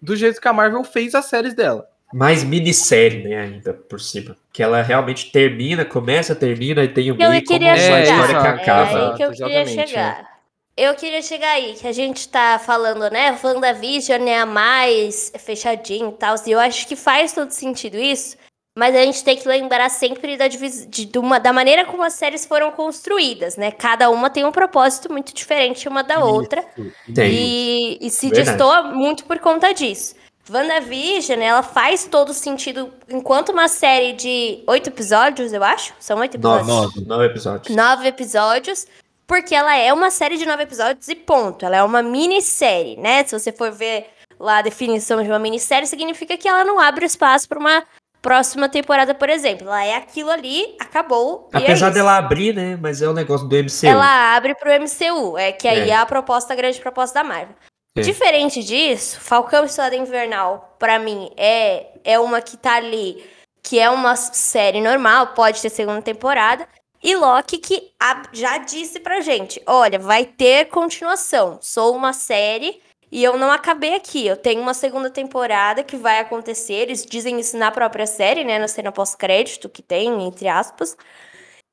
do 0.00 0.14
jeito 0.14 0.40
que 0.40 0.48
a 0.48 0.52
Marvel 0.52 0.84
fez 0.84 1.14
as 1.14 1.24
séries 1.26 1.54
dela. 1.54 1.88
Mais 2.12 2.44
minissérie, 2.44 3.24
né, 3.24 3.36
ainda 3.40 3.74
por 3.74 4.00
cima. 4.00 4.36
Que 4.52 4.62
ela 4.62 4.80
realmente 4.80 5.32
termina, 5.32 5.84
começa, 5.84 6.34
termina 6.36 6.84
e 6.84 6.88
tem 6.88 7.10
o 7.10 7.20
Eu 7.20 7.30
meio 7.30 7.44
como 7.44 7.58
queria 7.58 7.72
uma 7.74 7.76
chegar. 7.78 8.02
história 8.02 8.40
que 8.40 8.46
É, 8.46 8.48
É 8.48 8.52
acaba. 8.52 9.10
aí 9.10 9.16
que 9.16 9.24
eu 9.24 9.32
queria 9.32 9.62
Exatamente, 9.62 9.88
chegar. 9.90 10.36
Eu 10.76 10.94
queria 10.94 11.22
chegar 11.22 11.50
aí, 11.52 11.74
que 11.74 11.88
a 11.88 11.92
gente 11.92 12.28
tá 12.28 12.60
falando, 12.64 13.10
né? 13.10 13.36
WandaVision 13.42 14.28
é 14.28 14.38
a 14.40 14.46
mais 14.46 15.32
fechadinha 15.38 16.10
e 16.10 16.12
tal. 16.12 16.36
E 16.46 16.50
eu 16.52 16.60
acho 16.60 16.86
que 16.86 16.94
faz 16.94 17.32
todo 17.32 17.50
sentido 17.50 17.96
isso. 17.98 18.36
Mas 18.76 18.94
a 18.94 19.02
gente 19.02 19.24
tem 19.24 19.38
que 19.38 19.48
lembrar 19.48 19.88
sempre 19.88 20.36
da, 20.36 20.46
de, 20.48 21.06
de 21.06 21.18
uma, 21.18 21.40
da 21.40 21.50
maneira 21.50 21.86
como 21.86 22.02
as 22.02 22.12
séries 22.12 22.44
foram 22.44 22.70
construídas, 22.70 23.56
né? 23.56 23.70
Cada 23.70 24.10
uma 24.10 24.28
tem 24.28 24.44
um 24.44 24.52
propósito 24.52 25.10
muito 25.10 25.32
diferente 25.32 25.88
uma 25.88 26.02
da 26.02 26.22
outra. 26.22 26.62
E, 27.08 27.96
e 27.98 28.10
se 28.10 28.28
Verdade. 28.28 28.50
destoa 28.50 28.82
muito 28.82 29.24
por 29.24 29.38
conta 29.38 29.72
disso. 29.72 30.14
WandaVision, 30.48 31.40
ela 31.40 31.62
faz 31.62 32.04
todo 32.04 32.34
sentido 32.34 32.92
enquanto 33.08 33.48
uma 33.48 33.66
série 33.66 34.12
de 34.12 34.62
oito 34.66 34.90
episódios, 34.90 35.54
eu 35.54 35.64
acho. 35.64 35.94
São 35.98 36.18
oito 36.18 36.36
episódios? 36.36 36.68
Nove. 36.68 37.04
Nove 37.06 37.24
episódios. 37.24 37.74
Nove 37.74 38.06
episódios. 38.08 38.86
Porque 39.26 39.54
ela 39.54 39.74
é 39.74 39.92
uma 39.92 40.10
série 40.10 40.36
de 40.36 40.44
nove 40.46 40.62
episódios 40.62 41.08
e 41.08 41.14
ponto. 41.14 41.64
Ela 41.64 41.78
é 41.78 41.82
uma 41.82 42.02
minissérie, 42.02 42.96
né? 42.96 43.24
Se 43.24 43.36
você 43.36 43.50
for 43.50 43.72
ver 43.72 44.06
lá 44.38 44.58
a 44.58 44.62
definição 44.62 45.22
de 45.22 45.28
uma 45.28 45.38
minissérie, 45.38 45.88
significa 45.88 46.36
que 46.36 46.46
ela 46.46 46.64
não 46.64 46.78
abre 46.78 47.06
espaço 47.06 47.48
para 47.48 47.58
uma 47.58 47.82
próxima 48.26 48.68
temporada, 48.68 49.14
por 49.14 49.28
exemplo. 49.30 49.66
Ela 49.68 49.84
é 49.84 49.94
aquilo 49.96 50.30
ali, 50.30 50.76
acabou. 50.80 51.48
é 51.52 51.58
Apesar 51.58 51.86
isso. 51.88 51.94
dela 51.94 52.16
abrir, 52.16 52.54
né? 52.54 52.76
Mas 52.80 53.00
é 53.00 53.08
o 53.08 53.12
negócio 53.12 53.46
do 53.46 53.56
MCU. 53.56 53.86
Ela 53.86 54.34
abre 54.36 54.54
pro 54.54 54.70
MCU, 54.70 55.38
é 55.38 55.52
que 55.52 55.68
aí 55.68 55.90
É. 55.90 55.92
é 55.92 55.96
a 55.96 56.04
proposta, 56.06 56.52
a 56.52 56.56
grande 56.56 56.80
proposta 56.80 57.22
da 57.22 57.24
Marvel. 57.28 57.54
É. 57.96 58.00
Diferente 58.02 58.62
disso, 58.62 59.18
Falcão 59.20 59.64
e 59.64 59.68
Soldado 59.68 59.96
Invernal, 59.96 60.76
pra 60.78 60.98
mim, 60.98 61.30
é, 61.36 61.86
é 62.04 62.18
uma 62.18 62.42
que 62.42 62.56
tá 62.56 62.74
ali, 62.76 63.24
que 63.62 63.78
é 63.78 63.88
uma 63.88 64.14
série 64.16 64.80
normal, 64.82 65.28
pode 65.28 65.62
ter 65.62 65.70
segunda 65.70 66.02
temporada. 66.02 66.68
E 67.02 67.14
Loki 67.14 67.58
que 67.58 67.92
já 68.32 68.58
disse 68.58 68.98
pra 69.00 69.20
gente, 69.20 69.62
olha, 69.66 69.98
vai 69.98 70.24
ter 70.26 70.66
continuação. 70.66 71.58
Sou 71.62 71.94
uma 71.94 72.12
série 72.12 72.80
e 73.10 73.22
eu 73.22 73.36
não 73.36 73.50
acabei 73.50 73.94
aqui. 73.94 74.26
Eu 74.26 74.36
tenho 74.36 74.60
uma 74.60 74.74
segunda 74.74 75.10
temporada 75.10 75.82
que 75.84 75.96
vai 75.96 76.18
acontecer. 76.18 76.74
Eles 76.74 77.04
dizem 77.04 77.38
isso 77.38 77.56
na 77.56 77.70
própria 77.70 78.06
série, 78.06 78.44
né? 78.44 78.58
Na 78.58 78.68
cena 78.68 78.90
pós-crédito 78.90 79.68
que 79.68 79.82
tem, 79.82 80.26
entre 80.26 80.48
aspas. 80.48 80.96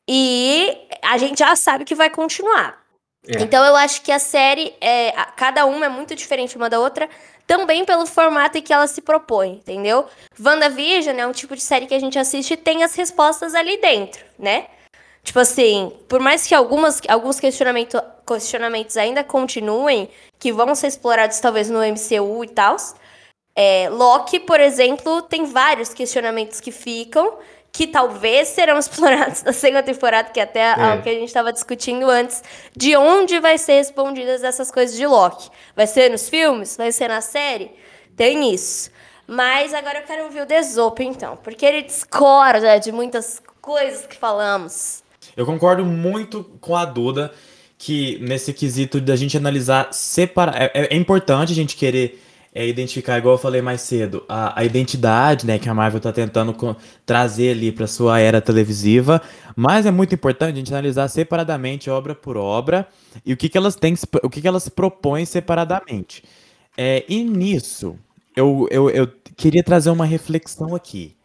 E 0.08 0.78
a 1.02 1.18
gente 1.18 1.40
já 1.40 1.56
sabe 1.56 1.86
que 1.86 1.96
vai 1.96 2.10
continuar. 2.10 2.84
É. 3.28 3.42
Então 3.42 3.66
eu 3.66 3.76
acho 3.76 4.02
que 4.02 4.12
a 4.12 4.20
série, 4.20 4.76
é, 4.82 5.12
cada 5.36 5.66
uma 5.66 5.86
é 5.86 5.90
muito 5.90 6.14
diferente 6.14 6.58
uma 6.58 6.70
da 6.70 6.80
outra, 6.80 7.10
também 7.48 7.86
pelo 7.86 8.06
formato 8.06 8.58
em 8.58 8.62
que 8.62 8.74
ela 8.74 8.88
se 8.88 9.02
propõe, 9.02 9.54
entendeu? 9.54 10.06
WandaVision 10.40 11.18
é 11.18 11.26
um 11.26 11.32
tipo 11.32 11.56
de 11.56 11.62
série 11.62 11.88
que 11.88 11.94
a 11.94 12.00
gente 12.00 12.20
assiste 12.20 12.52
e 12.52 12.58
tem 12.58 12.84
as 12.84 12.96
respostas 12.96 13.56
ali 13.56 13.78
dentro, 13.78 14.24
né? 14.38 14.68
Tipo 15.24 15.40
assim, 15.40 15.92
por 16.10 16.20
mais 16.20 16.46
que 16.46 16.54
algumas, 16.54 17.02
alguns 17.08 17.40
questionamento, 17.40 18.02
questionamentos 18.28 18.98
ainda 18.98 19.24
continuem, 19.24 20.10
que 20.38 20.52
vão 20.52 20.76
ser 20.76 20.88
explorados 20.88 21.40
talvez 21.40 21.70
no 21.70 21.80
MCU 21.80 22.44
e 22.44 22.50
tal, 22.50 22.76
é, 23.56 23.88
Loki, 23.90 24.40
por 24.40 24.60
exemplo, 24.60 25.22
tem 25.22 25.46
vários 25.46 25.94
questionamentos 25.94 26.60
que 26.60 26.72
ficam, 26.72 27.38
que 27.72 27.88
talvez 27.88 28.50
serão 28.50 28.78
explorados 28.80 29.44
na 29.44 29.54
segunda 29.54 29.82
temporada, 29.84 30.30
que 30.30 30.40
até 30.40 30.62
É. 30.74 30.96
o 30.96 31.02
que 31.02 31.10
a 31.10 31.14
gente 31.14 31.28
estava 31.28 31.54
discutindo 31.54 32.10
antes, 32.10 32.44
de 32.76 32.96
onde 32.98 33.40
vai 33.40 33.58
ser 33.58 33.74
respondidas 33.76 34.44
essas 34.44 34.70
coisas 34.72 34.96
de 34.96 35.06
Loki. 35.08 35.50
Vai 35.76 35.88
ser 35.88 36.10
nos 36.12 36.28
filmes? 36.30 36.76
Vai 36.76 36.92
ser 36.92 37.08
na 37.08 37.22
série? 37.22 37.72
Tem 38.16 38.54
isso. 38.54 38.92
Mas 39.26 39.74
agora 39.74 40.00
eu 40.00 40.04
quero 40.04 40.26
ouvir 40.26 40.42
o 40.42 40.46
Desopo, 40.46 41.02
então, 41.02 41.38
porque 41.38 41.66
ele 41.66 41.82
discorda 41.84 42.78
de 42.80 42.92
muitas 42.92 43.42
coisas 43.62 44.06
que 44.06 44.18
falamos. 44.18 45.03
Eu 45.36 45.46
concordo 45.46 45.86
muito 45.86 46.44
com 46.60 46.76
a 46.76 46.86
Duda 46.86 47.32
que 47.78 48.18
nesse 48.22 48.54
quesito 48.54 49.02
da 49.02 49.16
gente 49.16 49.36
analisar 49.38 49.94
separar. 49.94 50.56
É, 50.62 50.72
é- 50.74 50.94
é 50.94 50.98
importante 50.98 51.52
a 51.52 51.56
gente 51.56 51.76
querer 51.76 52.20
é, 52.56 52.68
identificar, 52.68 53.18
igual 53.18 53.34
eu 53.34 53.40
falei 53.40 53.62
mais 53.62 53.82
cedo, 53.82 54.24
a, 54.30 54.60
a 54.60 54.64
identidade 54.64 55.46
né, 55.46 55.58
que 55.58 55.68
a 55.68 55.74
Marvel 55.74 56.00
tá 56.00 56.14
tentando 56.14 56.56
trazer 57.06 57.50
ali 57.52 57.72
para 57.72 57.88
sua 57.88 58.20
era 58.20 58.40
televisiva. 58.40 59.22
Mas 59.56 59.86
é 59.88 59.92
muito 59.92 60.14
importante 60.14 60.54
a 60.54 60.58
gente 60.58 60.72
analisar 60.72 61.08
separadamente, 61.08 61.90
obra 61.90 62.14
por 62.14 62.38
obra, 62.38 62.88
e 63.26 63.34
o 63.34 63.38
que, 63.38 63.50
que 63.50 63.58
elas 63.58 63.76
têm, 63.76 63.96
o 64.22 64.30
que, 64.30 64.40
que 64.42 64.48
elas 64.48 64.70
propõem 64.70 65.26
separadamente. 65.26 66.24
É, 66.78 67.04
e 67.10 67.24
nisso, 67.24 67.98
eu, 68.36 68.68
eu, 68.72 68.90
eu 68.90 69.08
queria 69.36 69.64
trazer 69.64 69.90
uma 69.90 70.06
reflexão 70.06 70.76
aqui. 70.76 71.16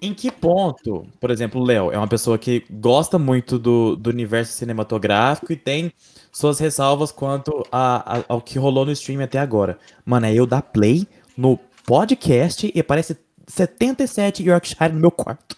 Em 0.00 0.14
que 0.14 0.30
ponto, 0.30 1.06
por 1.20 1.30
exemplo, 1.30 1.60
o 1.60 1.64
Léo 1.64 1.90
é 1.90 1.98
uma 1.98 2.06
pessoa 2.06 2.38
que 2.38 2.64
gosta 2.70 3.18
muito 3.18 3.58
do, 3.58 3.96
do 3.96 4.10
universo 4.10 4.52
cinematográfico 4.52 5.52
e 5.52 5.56
tem 5.56 5.92
suas 6.30 6.58
ressalvas 6.60 7.10
quanto 7.10 7.64
a- 7.72 8.18
a- 8.18 8.24
ao 8.28 8.40
que 8.40 8.58
rolou 8.58 8.86
no 8.86 8.92
stream 8.92 9.20
até 9.22 9.38
agora. 9.40 9.76
Mano, 10.04 10.26
é 10.26 10.34
eu 10.34 10.46
dar 10.46 10.62
play 10.62 11.06
no 11.36 11.58
podcast 11.84 12.70
e 12.72 12.78
aparece 12.78 13.16
77 13.48 14.44
Yorkshire 14.44 14.92
no 14.92 15.00
meu 15.00 15.10
quarto. 15.10 15.56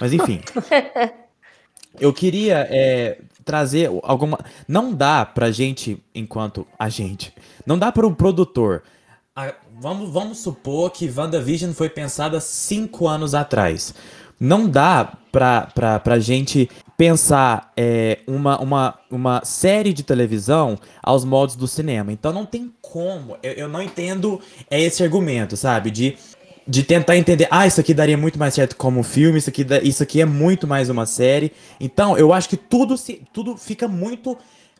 Mas 0.00 0.12
enfim. 0.12 0.40
eu 2.00 2.12
queria 2.12 2.66
é, 2.70 3.18
trazer 3.44 3.90
alguma. 4.02 4.38
Não 4.66 4.92
dá 4.94 5.24
pra 5.24 5.50
gente, 5.50 6.02
enquanto 6.14 6.66
a 6.78 6.88
gente, 6.88 7.32
não 7.66 7.78
dá 7.78 7.90
para 7.92 8.06
um 8.06 8.14
produtor. 8.14 8.82
a- 9.34 9.54
vamos, 9.78 10.10
vamos 10.10 10.38
supor 10.38 10.90
que 10.90 11.10
WandaVision 11.14 11.72
foi 11.72 11.88
pensada 11.88 12.40
cinco 12.40 13.06
anos 13.06 13.34
atrás. 13.34 13.94
Não 14.38 14.68
dá 14.68 15.12
pra, 15.32 15.68
pra, 15.74 15.98
pra 15.98 16.18
gente 16.18 16.68
pensar 16.96 17.72
é, 17.76 18.18
uma, 18.26 18.58
uma, 18.60 18.98
uma 19.10 19.44
série 19.44 19.92
de 19.92 20.02
televisão 20.02 20.78
aos 21.02 21.24
modos 21.24 21.56
do 21.56 21.66
cinema. 21.66 22.12
Então 22.12 22.32
não 22.32 22.44
tem 22.44 22.72
como. 22.80 23.36
Eu, 23.42 23.52
eu 23.52 23.68
não 23.68 23.82
entendo 23.82 24.40
é, 24.70 24.80
esse 24.80 25.02
argumento, 25.02 25.56
sabe? 25.56 25.90
De 25.90 26.16
de 26.68 26.82
tentar 26.82 27.16
entender, 27.16 27.46
ah, 27.48 27.64
isso 27.64 27.80
aqui 27.80 27.94
daria 27.94 28.16
muito 28.16 28.38
mais 28.38 28.52
certo 28.52 28.74
como 28.74 28.98
um 28.98 29.02
filme, 29.04 29.38
isso 29.38 29.48
aqui, 29.48 29.64
isso 29.84 30.02
aqui 30.02 30.20
é 30.20 30.24
muito 30.24 30.66
mais 30.66 30.90
uma 30.90 31.06
série. 31.06 31.52
Então, 31.78 32.18
eu 32.18 32.32
acho 32.32 32.48
que 32.48 32.56
tudo, 32.56 32.96
se, 32.96 33.22
tudo 33.32 33.56
fica 33.56 33.86
muito 33.86 34.36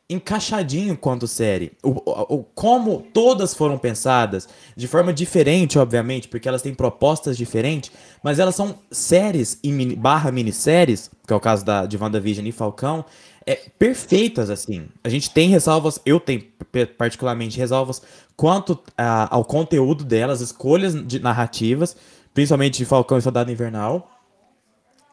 encaixadinho 0.08 0.96
quanto 0.96 1.26
série. 1.26 1.72
O, 1.82 1.90
o- 2.36 2.44
como 2.54 3.02
todas 3.12 3.54
foram 3.54 3.76
pensadas, 3.76 4.48
de 4.76 4.86
forma 4.86 5.12
diferente, 5.12 5.78
obviamente, 5.78 6.28
porque 6.28 6.48
elas 6.48 6.62
têm 6.62 6.72
propostas 6.74 7.36
diferentes, 7.36 7.90
mas 8.22 8.38
elas 8.38 8.54
são 8.54 8.76
séries 8.90 9.58
e 9.62 9.72
mini, 9.72 9.96
barra 9.96 10.30
minisséries, 10.30 11.10
que 11.26 11.32
é 11.32 11.36
o 11.36 11.40
caso 11.40 11.64
da, 11.64 11.86
de 11.86 11.96
WandaVision 11.96 12.46
e 12.46 12.52
Falcão, 12.52 13.04
é, 13.44 13.56
perfeitas, 13.78 14.50
assim. 14.50 14.86
A 15.04 15.08
gente 15.08 15.30
tem 15.30 15.48
ressalvas, 15.48 16.00
eu 16.04 16.18
tenho 16.20 16.42
particularmente 16.98 17.58
ressalvas 17.58 18.02
quanto 18.36 18.78
a- 18.96 19.34
ao 19.34 19.44
conteúdo 19.44 20.04
delas, 20.04 20.40
escolhas 20.40 20.94
de 21.06 21.18
narrativas, 21.20 21.96
principalmente 22.34 22.78
de 22.78 22.84
Falcão 22.84 23.18
e 23.18 23.22
Soldado 23.22 23.50
Invernal. 23.50 24.10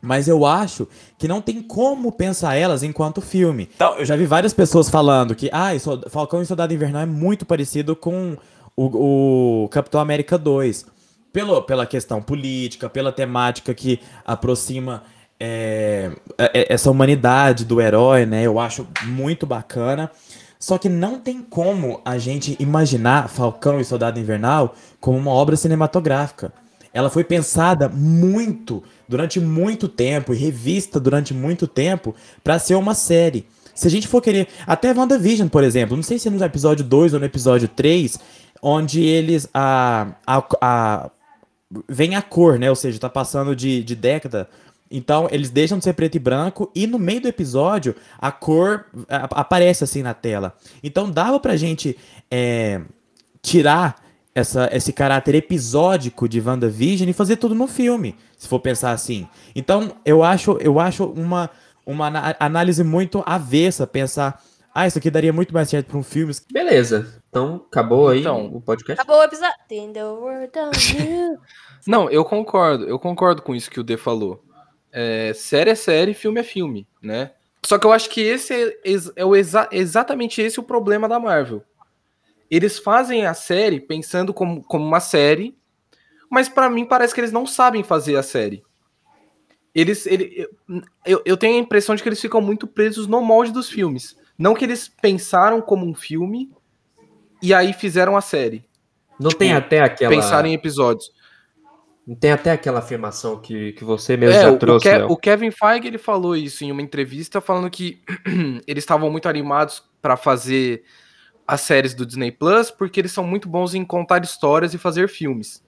Mas 0.05 0.27
eu 0.27 0.45
acho 0.45 0.85
que 1.17 1.29
não 1.29 1.39
tem 1.39 1.61
como 1.61 2.11
pensar 2.11 2.55
elas 2.55 2.83
enquanto 2.83 3.21
filme. 3.21 3.69
Então, 3.73 3.95
eu 3.97 4.03
já 4.03 4.17
vi 4.17 4.25
várias 4.25 4.53
pessoas 4.53 4.89
falando 4.89 5.33
que 5.33 5.49
ah, 5.53 5.69
Falcão 6.09 6.41
e 6.41 6.45
Soldado 6.45 6.73
Invernal 6.73 7.03
é 7.03 7.05
muito 7.05 7.45
parecido 7.45 7.95
com 7.95 8.35
o, 8.75 9.63
o 9.63 9.69
Capitão 9.69 10.01
América 10.01 10.37
2. 10.37 10.85
Pelo, 11.31 11.61
pela 11.61 11.85
questão 11.85 12.21
política, 12.21 12.89
pela 12.89 13.13
temática 13.13 13.73
que 13.73 14.01
aproxima 14.25 15.03
é, 15.39 16.11
é- 16.37 16.73
essa 16.73 16.91
humanidade 16.91 17.63
do 17.63 17.79
herói, 17.79 18.25
né? 18.25 18.43
Eu 18.43 18.59
acho 18.59 18.85
muito 19.05 19.45
bacana. 19.45 20.11
Só 20.59 20.77
que 20.77 20.89
não 20.89 21.17
tem 21.17 21.41
como 21.41 22.01
a 22.03 22.17
gente 22.17 22.57
imaginar 22.59 23.29
Falcão 23.29 23.79
e 23.79 23.85
Soldado 23.85 24.19
Invernal 24.19 24.75
como 24.99 25.17
uma 25.17 25.31
obra 25.31 25.55
cinematográfica. 25.55 26.51
Ela 26.93 27.09
foi 27.09 27.23
pensada 27.23 27.89
muito, 27.89 28.83
durante 29.09 29.39
muito 29.39 29.87
tempo, 29.87 30.33
e 30.33 30.37
revista 30.37 30.99
durante 30.99 31.33
muito 31.33 31.67
tempo, 31.67 32.15
pra 32.43 32.59
ser 32.59 32.75
uma 32.75 32.93
série. 32.93 33.47
Se 33.73 33.87
a 33.87 33.91
gente 33.91 34.07
for 34.07 34.21
querer. 34.21 34.47
Até 34.67 34.93
WandaVision, 34.93 35.47
por 35.47 35.63
exemplo, 35.63 35.95
não 35.95 36.03
sei 36.03 36.19
se 36.19 36.27
é 36.27 36.31
no 36.31 36.43
episódio 36.43 36.85
2 36.85 37.13
ou 37.15 37.19
no 37.19 37.25
episódio 37.25 37.67
3, 37.67 38.19
onde 38.61 39.03
eles. 39.03 39.49
A, 39.53 40.13
a, 40.27 40.43
a, 40.61 41.11
vem 41.89 42.15
a 42.15 42.21
cor, 42.21 42.59
né? 42.59 42.69
Ou 42.69 42.75
seja, 42.75 42.99
tá 42.99 43.09
passando 43.09 43.55
de, 43.55 43.83
de 43.83 43.95
década. 43.95 44.47
Então, 44.91 45.27
eles 45.31 45.49
deixam 45.49 45.79
de 45.79 45.83
ser 45.83 45.93
preto 45.93 46.15
e 46.15 46.19
branco 46.19 46.71
e 46.75 46.85
no 46.85 46.99
meio 46.99 47.19
do 47.19 47.27
episódio 47.27 47.95
a 48.19 48.31
cor 48.31 48.85
aparece 49.09 49.83
assim 49.83 50.03
na 50.03 50.13
tela. 50.13 50.55
Então, 50.83 51.09
dava 51.09 51.39
pra 51.39 51.57
gente 51.57 51.97
é, 52.29 52.79
tirar 53.41 54.02
essa, 54.35 54.69
esse 54.71 54.91
caráter 54.91 55.35
episódico 55.35 56.27
de 56.27 56.41
WandaVision 56.41 57.09
e 57.09 57.13
fazer 57.13 57.35
tudo 57.37 57.53
no 57.53 57.67
filme, 57.67 58.15
se 58.37 58.47
for 58.47 58.59
pensar 58.59 58.91
assim. 58.91 59.27
Então, 59.55 59.91
eu 60.05 60.23
acho, 60.23 60.57
eu 60.59 60.79
acho 60.79 61.05
uma, 61.05 61.49
uma 61.85 62.35
análise 62.39 62.83
muito 62.83 63.21
avessa 63.25 63.85
pensar, 63.85 64.41
ah, 64.73 64.87
isso 64.87 64.97
aqui 64.97 65.11
daria 65.11 65.31
muito 65.31 65.53
mais 65.53 65.69
certo 65.69 65.87
pra 65.87 65.97
um 65.97 66.03
filme. 66.03 66.33
Beleza. 66.51 67.21
Então, 67.29 67.63
acabou 67.71 68.09
aí 68.09 68.21
Então. 68.21 68.47
o 68.47 68.59
podcast? 68.61 68.99
Acabou 68.99 69.19
o 69.19 69.23
episódio. 69.23 69.53
Não, 71.85 72.09
eu 72.09 72.23
concordo, 72.25 72.85
eu 72.85 72.97
concordo 72.97 73.41
com 73.41 73.53
isso 73.53 73.69
que 73.69 73.79
o 73.79 73.83
D 73.83 73.97
falou. 73.97 74.43
É, 74.91 75.33
série 75.35 75.71
é 75.71 75.75
série, 75.75 76.13
filme 76.13 76.39
é 76.39 76.43
filme, 76.43 76.87
né? 77.01 77.31
Só 77.65 77.77
que 77.79 77.85
eu 77.87 77.91
acho 77.93 78.09
que 78.09 78.21
esse 78.21 78.53
é, 78.53 78.75
é 79.15 79.25
o 79.25 79.35
exa- 79.35 79.69
exatamente 79.71 80.41
esse 80.41 80.59
o 80.59 80.63
problema 80.63 81.07
da 81.07 81.19
Marvel. 81.19 81.63
Eles 82.55 82.77
fazem 82.77 83.25
a 83.25 83.33
série 83.33 83.79
pensando 83.79 84.33
como, 84.33 84.61
como 84.63 84.85
uma 84.85 84.99
série, 84.99 85.57
mas 86.29 86.47
pra 86.49 86.69
mim 86.69 86.85
parece 86.85 87.13
que 87.13 87.19
eles 87.21 87.31
não 87.31 87.45
sabem 87.47 87.83
fazer 87.83 88.15
a 88.15 88.23
série. 88.23 88.63
Eles, 89.73 90.05
ele, 90.05 90.47
eu, 91.05 91.21
eu 91.25 91.35
tenho 91.35 91.55
a 91.55 91.59
impressão 91.59 91.95
de 91.95 92.03
que 92.03 92.09
eles 92.09 92.21
ficam 92.21 92.39
muito 92.41 92.67
presos 92.67 93.07
no 93.07 93.21
molde 93.21 93.51
dos 93.51 93.69
filmes. 93.69 94.15
Não 94.37 94.53
que 94.53 94.63
eles 94.65 94.87
pensaram 94.87 95.61
como 95.61 95.83
um 95.85 95.95
filme 95.95 96.51
e 97.41 97.53
aí 97.53 97.73
fizeram 97.73 98.15
a 98.15 98.21
série. 98.21 98.63
Não 99.19 99.31
tem 99.31 99.49
Tipo, 99.49 99.59
até 99.59 99.79
aquela. 99.81 100.11
Pensaram 100.13 100.47
em 100.47 100.53
episódios. 100.53 101.11
Não 102.05 102.15
tem 102.15 102.31
até 102.31 102.51
aquela 102.51 102.79
afirmação 102.79 103.39
que, 103.39 103.71
que 103.73 103.83
você 103.83 104.15
mesmo 104.17 104.35
É, 104.35 104.41
já 104.41 104.51
o, 104.51 104.57
trouxe, 104.59 104.87
Ke- 104.89 104.97
Léo. 104.97 105.07
o 105.11 105.17
Kevin 105.17 105.51
Feige 105.51 105.87
ele 105.87 105.97
falou 105.97 106.35
isso 106.35 106.63
em 106.63 106.71
uma 106.71 106.81
entrevista, 106.81 107.39
falando 107.41 107.69
que 107.69 107.99
eles 108.67 108.83
estavam 108.83 109.09
muito 109.09 109.27
animados 109.29 109.83
para 110.01 110.17
fazer 110.17 110.83
as 111.47 111.61
séries 111.61 111.93
do 111.93 112.05
Disney 112.05 112.31
Plus, 112.31 112.71
porque 112.71 112.99
eles 112.99 113.11
são 113.11 113.25
muito 113.25 113.49
bons 113.49 113.73
em 113.73 113.83
contar 113.83 114.23
histórias 114.23 114.73
e 114.73 114.77
fazer 114.77 115.09
filmes. 115.09 115.63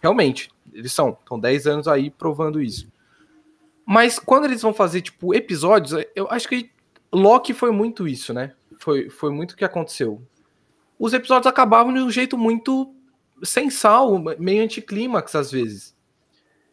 Realmente, 0.00 0.50
eles 0.72 0.92
são. 0.92 1.16
Estão 1.20 1.38
10 1.38 1.66
anos 1.66 1.88
aí 1.88 2.10
provando 2.10 2.60
isso. 2.60 2.90
Mas 3.86 4.18
quando 4.18 4.44
eles 4.44 4.62
vão 4.62 4.74
fazer, 4.74 5.00
tipo, 5.00 5.34
episódios, 5.34 6.04
eu 6.14 6.26
acho 6.30 6.48
que 6.48 6.70
Loki 7.12 7.52
foi 7.52 7.70
muito 7.70 8.08
isso, 8.08 8.32
né? 8.32 8.52
Foi, 8.78 9.10
foi 9.10 9.30
muito 9.30 9.52
o 9.52 9.56
que 9.56 9.64
aconteceu. 9.64 10.20
Os 10.98 11.12
episódios 11.12 11.46
acabavam 11.46 11.92
de 11.92 12.00
um 12.00 12.10
jeito 12.10 12.38
muito 12.38 12.94
sem 13.44 13.70
sal, 13.70 14.18
meio 14.38 14.62
anticlímax 14.62 15.34
às 15.34 15.50
vezes. 15.50 15.96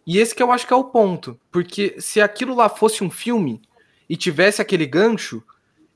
E 0.05 0.17
esse 0.17 0.33
que 0.33 0.41
eu 0.41 0.51
acho 0.51 0.65
que 0.65 0.73
é 0.73 0.75
o 0.75 0.85
ponto. 0.85 1.39
Porque 1.51 1.95
se 1.99 2.21
aquilo 2.21 2.55
lá 2.55 2.69
fosse 2.69 3.03
um 3.03 3.09
filme 3.09 3.61
e 4.07 4.15
tivesse 4.15 4.61
aquele 4.61 4.85
gancho, 4.85 5.43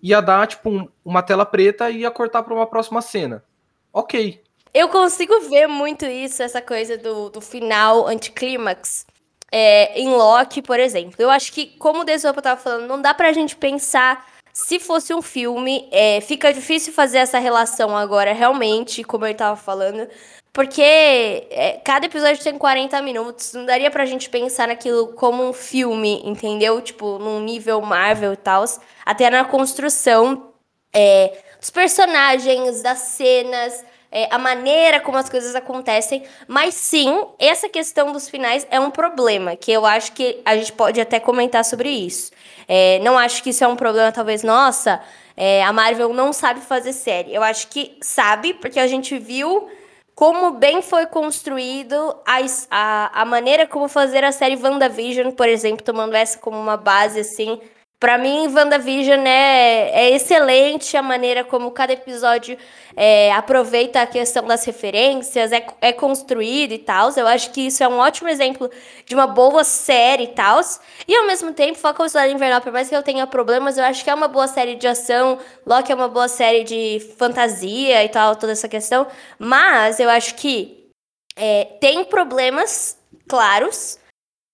ia 0.03 0.21
dar, 0.21 0.45
tipo, 0.45 0.69
um- 0.69 0.87
uma 1.03 1.23
tela 1.23 1.45
preta 1.45 1.89
e 1.89 2.01
ia 2.01 2.11
cortar 2.11 2.43
para 2.43 2.53
uma 2.53 2.67
próxima 2.67 3.01
cena. 3.01 3.43
Ok. 3.91 4.43
Eu 4.73 4.89
consigo 4.89 5.39
ver 5.49 5.65
muito 5.67 6.05
isso, 6.05 6.43
essa 6.43 6.61
coisa 6.61 6.97
do, 6.97 7.29
do 7.29 7.39
final 7.39 8.05
anticlímax. 8.07 9.05
É, 9.51 9.99
em 9.99 10.09
Loki, 10.09 10.61
por 10.61 10.79
exemplo. 10.79 11.15
Eu 11.19 11.29
acho 11.29 11.53
que, 11.53 11.67
como 11.77 12.01
o 12.01 12.03
Desopa 12.03 12.41
tava 12.41 12.59
falando, 12.59 12.87
não 12.87 13.01
dá 13.01 13.13
pra 13.13 13.31
gente 13.31 13.55
pensar 13.55 14.25
se 14.51 14.79
fosse 14.79 15.13
um 15.13 15.21
filme. 15.21 15.87
é, 15.91 16.19
fica 16.21 16.51
difícil 16.51 16.91
fazer 16.91 17.19
essa 17.19 17.37
relação 17.39 17.95
agora, 17.95 18.33
realmente, 18.33 19.03
como 19.03 19.25
ele 19.25 19.35
tava 19.35 19.55
falando. 19.55 20.07
Porque 20.53 21.47
é, 21.49 21.81
cada 21.83 22.05
episódio 22.05 22.43
tem 22.43 22.55
40 22.55 23.01
minutos. 23.01 23.53
Não 23.53 23.65
daria 23.65 23.89
pra 23.89 24.05
gente 24.05 24.29
pensar 24.29 24.67
naquilo 24.67 25.07
como 25.13 25.43
um 25.43 25.51
filme, 25.51 26.21
entendeu? 26.23 26.79
Tipo, 26.79 27.17
num 27.17 27.39
nível 27.39 27.81
Marvel 27.81 28.33
e 28.33 28.37
tal. 28.37 28.63
Até 29.03 29.31
na 29.31 29.43
construção 29.43 30.53
é, 30.93 31.35
dos 31.59 31.71
personagens, 31.71 32.83
das 32.83 32.99
cenas, 32.99 33.83
é, 34.11 34.27
a 34.29 34.37
maneira 34.37 34.99
como 34.99 35.17
as 35.17 35.27
coisas 35.27 35.55
acontecem. 35.55 36.23
Mas 36.47 36.75
sim, 36.75 37.25
essa 37.39 37.67
questão 37.67 38.11
dos 38.11 38.29
finais 38.29 38.67
é 38.69 38.79
um 38.79 38.91
problema, 38.91 39.55
que 39.55 39.71
eu 39.71 39.87
acho 39.87 40.11
que 40.11 40.39
a 40.45 40.55
gente 40.55 40.71
pode 40.71 41.01
até 41.01 41.19
comentar 41.19 41.65
sobre 41.65 41.89
isso. 41.89 42.31
É, 42.67 42.99
não 42.99 43.17
acho 43.17 43.41
que 43.41 43.49
isso 43.49 43.63
é 43.63 43.67
um 43.67 43.75
problema, 43.75 44.11
talvez, 44.11 44.43
nossa, 44.43 45.01
é, 45.35 45.63
a 45.63 45.73
Marvel 45.73 46.13
não 46.13 46.31
sabe 46.31 46.61
fazer 46.61 46.93
série. 46.93 47.33
Eu 47.33 47.41
acho 47.41 47.69
que 47.69 47.97
sabe, 48.01 48.53
porque 48.53 48.79
a 48.79 48.85
gente 48.85 49.17
viu 49.17 49.67
como 50.15 50.51
bem 50.51 50.81
foi 50.81 51.05
construído 51.07 52.15
a, 52.25 52.39
a, 52.69 53.21
a 53.21 53.25
maneira 53.25 53.65
como 53.65 53.87
fazer 53.87 54.23
a 54.23 54.31
série 54.31 54.55
WandaVision, 54.55 55.31
por 55.31 55.49
exemplo, 55.49 55.83
tomando 55.83 56.13
essa 56.15 56.37
como 56.37 56.57
uma 56.57 56.77
base, 56.77 57.19
assim. 57.19 57.59
Pra 58.03 58.17
mim, 58.17 58.53
WandaVision 58.53 59.25
é, 59.25 59.91
é 59.93 60.09
excelente 60.13 60.97
a 60.97 61.01
maneira 61.01 61.41
como 61.41 61.71
cada 61.71 61.93
episódio 61.93 62.57
é, 62.97 63.31
aproveita 63.31 64.01
a 64.01 64.05
questão 64.05 64.45
das 64.45 64.65
referências, 64.65 65.53
é, 65.53 65.65
é 65.79 65.93
construído 65.93 66.73
e 66.73 66.79
tal. 66.79 67.11
Eu 67.15 67.25
acho 67.25 67.51
que 67.51 67.61
isso 67.61 67.81
é 67.81 67.87
um 67.87 67.99
ótimo 67.99 68.27
exemplo 68.27 68.69
de 69.05 69.15
uma 69.15 69.25
boa 69.25 69.63
série 69.63 70.25
e 70.25 70.27
tal. 70.27 70.59
E 71.07 71.15
ao 71.15 71.25
mesmo 71.27 71.53
tempo, 71.53 71.79
Falcão 71.79 72.05
e 72.05 72.09
Soldado 72.09 72.33
Invernal, 72.33 72.59
por 72.59 72.73
mais 72.73 72.89
que 72.89 72.95
eu 72.95 73.01
tenha 73.01 73.25
problemas, 73.25 73.77
eu 73.77 73.85
acho 73.85 74.03
que 74.03 74.09
é 74.09 74.13
uma 74.13 74.27
boa 74.27 74.49
série 74.49 74.75
de 74.75 74.85
ação. 74.85 75.39
Loki 75.65 75.89
é 75.89 75.95
uma 75.95 76.09
boa 76.09 76.27
série 76.27 76.65
de 76.65 76.99
fantasia 77.17 78.03
e 78.03 78.09
tal, 78.09 78.35
toda 78.35 78.51
essa 78.51 78.67
questão. 78.67 79.07
Mas 79.39 80.01
eu 80.01 80.09
acho 80.09 80.35
que 80.35 80.89
é, 81.37 81.63
tem 81.79 82.03
problemas 82.03 82.97
claros, 83.29 83.97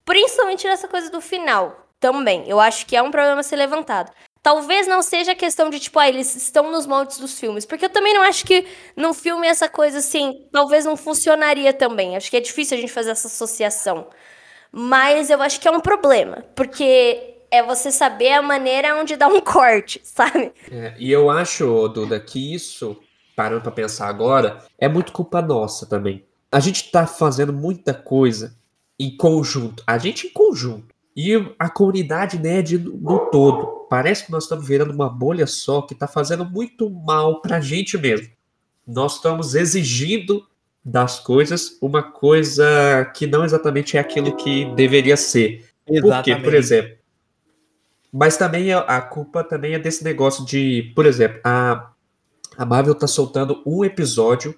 principalmente 0.05 0.67
nessa 0.67 0.87
coisa 0.87 1.09
do 1.09 1.19
final 1.19 1.88
também. 1.99 2.43
Eu 2.47 2.59
acho 2.59 2.85
que 2.85 2.95
é 2.95 3.01
um 3.01 3.11
problema 3.11 3.41
a 3.41 3.43
ser 3.43 3.55
levantado. 3.55 4.11
Talvez 4.41 4.87
não 4.87 5.01
seja 5.01 5.35
questão 5.35 5.69
de, 5.69 5.79
tipo, 5.79 5.99
ah, 5.99 6.07
eles 6.07 6.33
estão 6.35 6.71
nos 6.71 6.85
moldes 6.85 7.17
dos 7.17 7.37
filmes. 7.37 7.65
Porque 7.65 7.85
eu 7.85 7.89
também 7.89 8.13
não 8.13 8.21
acho 8.21 8.45
que 8.45 8.65
no 8.95 9.13
filme 9.13 9.47
essa 9.47 9.67
coisa 9.67 9.99
assim, 9.99 10.47
talvez 10.51 10.85
não 10.85 10.95
funcionaria 10.95 11.73
também. 11.73 12.15
Acho 12.15 12.29
que 12.29 12.37
é 12.37 12.41
difícil 12.41 12.77
a 12.77 12.81
gente 12.81 12.91
fazer 12.91 13.11
essa 13.11 13.27
associação. 13.27 14.07
Mas 14.71 15.29
eu 15.29 15.41
acho 15.41 15.59
que 15.59 15.67
é 15.67 15.71
um 15.71 15.81
problema. 15.81 16.45
Porque 16.55 17.35
é 17.51 17.61
você 17.61 17.91
saber 17.91 18.31
a 18.31 18.41
maneira 18.41 18.95
onde 18.95 19.15
dá 19.15 19.27
um 19.27 19.41
corte, 19.41 19.99
sabe? 20.05 20.53
É, 20.71 20.93
e 20.97 21.11
eu 21.11 21.29
acho, 21.29 21.87
Duda, 21.89 22.19
que 22.19 22.53
isso, 22.53 22.97
parando 23.35 23.61
pra 23.61 23.71
pensar 23.71 24.07
agora, 24.07 24.63
é 24.77 24.87
muito 24.87 25.11
culpa 25.11 25.41
nossa 25.41 25.85
também. 25.85 26.25
A 26.51 26.59
gente 26.59 26.91
tá 26.91 27.05
fazendo 27.05 27.53
muita 27.53 27.93
coisa 27.93 28.55
em 28.99 29.15
conjunto. 29.15 29.83
A 29.85 29.97
gente 29.97 30.27
em 30.27 30.29
conjunto. 30.31 30.88
E 31.21 31.53
a 31.59 31.69
comunidade 31.69 32.39
nerd 32.39 32.77
no, 32.77 32.95
no 32.95 33.19
todo. 33.29 33.85
Parece 33.89 34.25
que 34.25 34.31
nós 34.31 34.43
estamos 34.43 34.65
virando 34.65 34.93
uma 34.93 35.09
bolha 35.09 35.45
só 35.45 35.81
que 35.81 35.93
tá 35.93 36.07
fazendo 36.07 36.45
muito 36.45 36.89
mal 36.89 37.41
pra 37.41 37.59
gente 37.59 37.97
mesmo. 37.97 38.29
Nós 38.87 39.15
estamos 39.15 39.53
exigindo 39.53 40.47
das 40.83 41.19
coisas 41.19 41.77
uma 41.81 42.01
coisa 42.01 43.03
que 43.13 43.27
não 43.27 43.43
exatamente 43.43 43.97
é 43.97 43.99
aquilo 43.99 44.37
que 44.37 44.73
deveria 44.75 45.17
ser. 45.17 45.69
Por 45.85 46.23
quê? 46.23 46.37
Por 46.37 46.53
exemplo. 46.53 46.95
Mas 48.13 48.37
também 48.37 48.71
a, 48.71 48.79
a 48.79 49.01
culpa 49.01 49.43
também 49.43 49.73
é 49.73 49.79
desse 49.79 50.05
negócio 50.05 50.45
de, 50.45 50.93
por 50.95 51.05
exemplo, 51.05 51.41
a, 51.43 51.91
a 52.57 52.65
Marvel 52.65 52.95
tá 52.95 53.07
soltando 53.07 53.61
um 53.65 53.83
episódio 53.83 54.55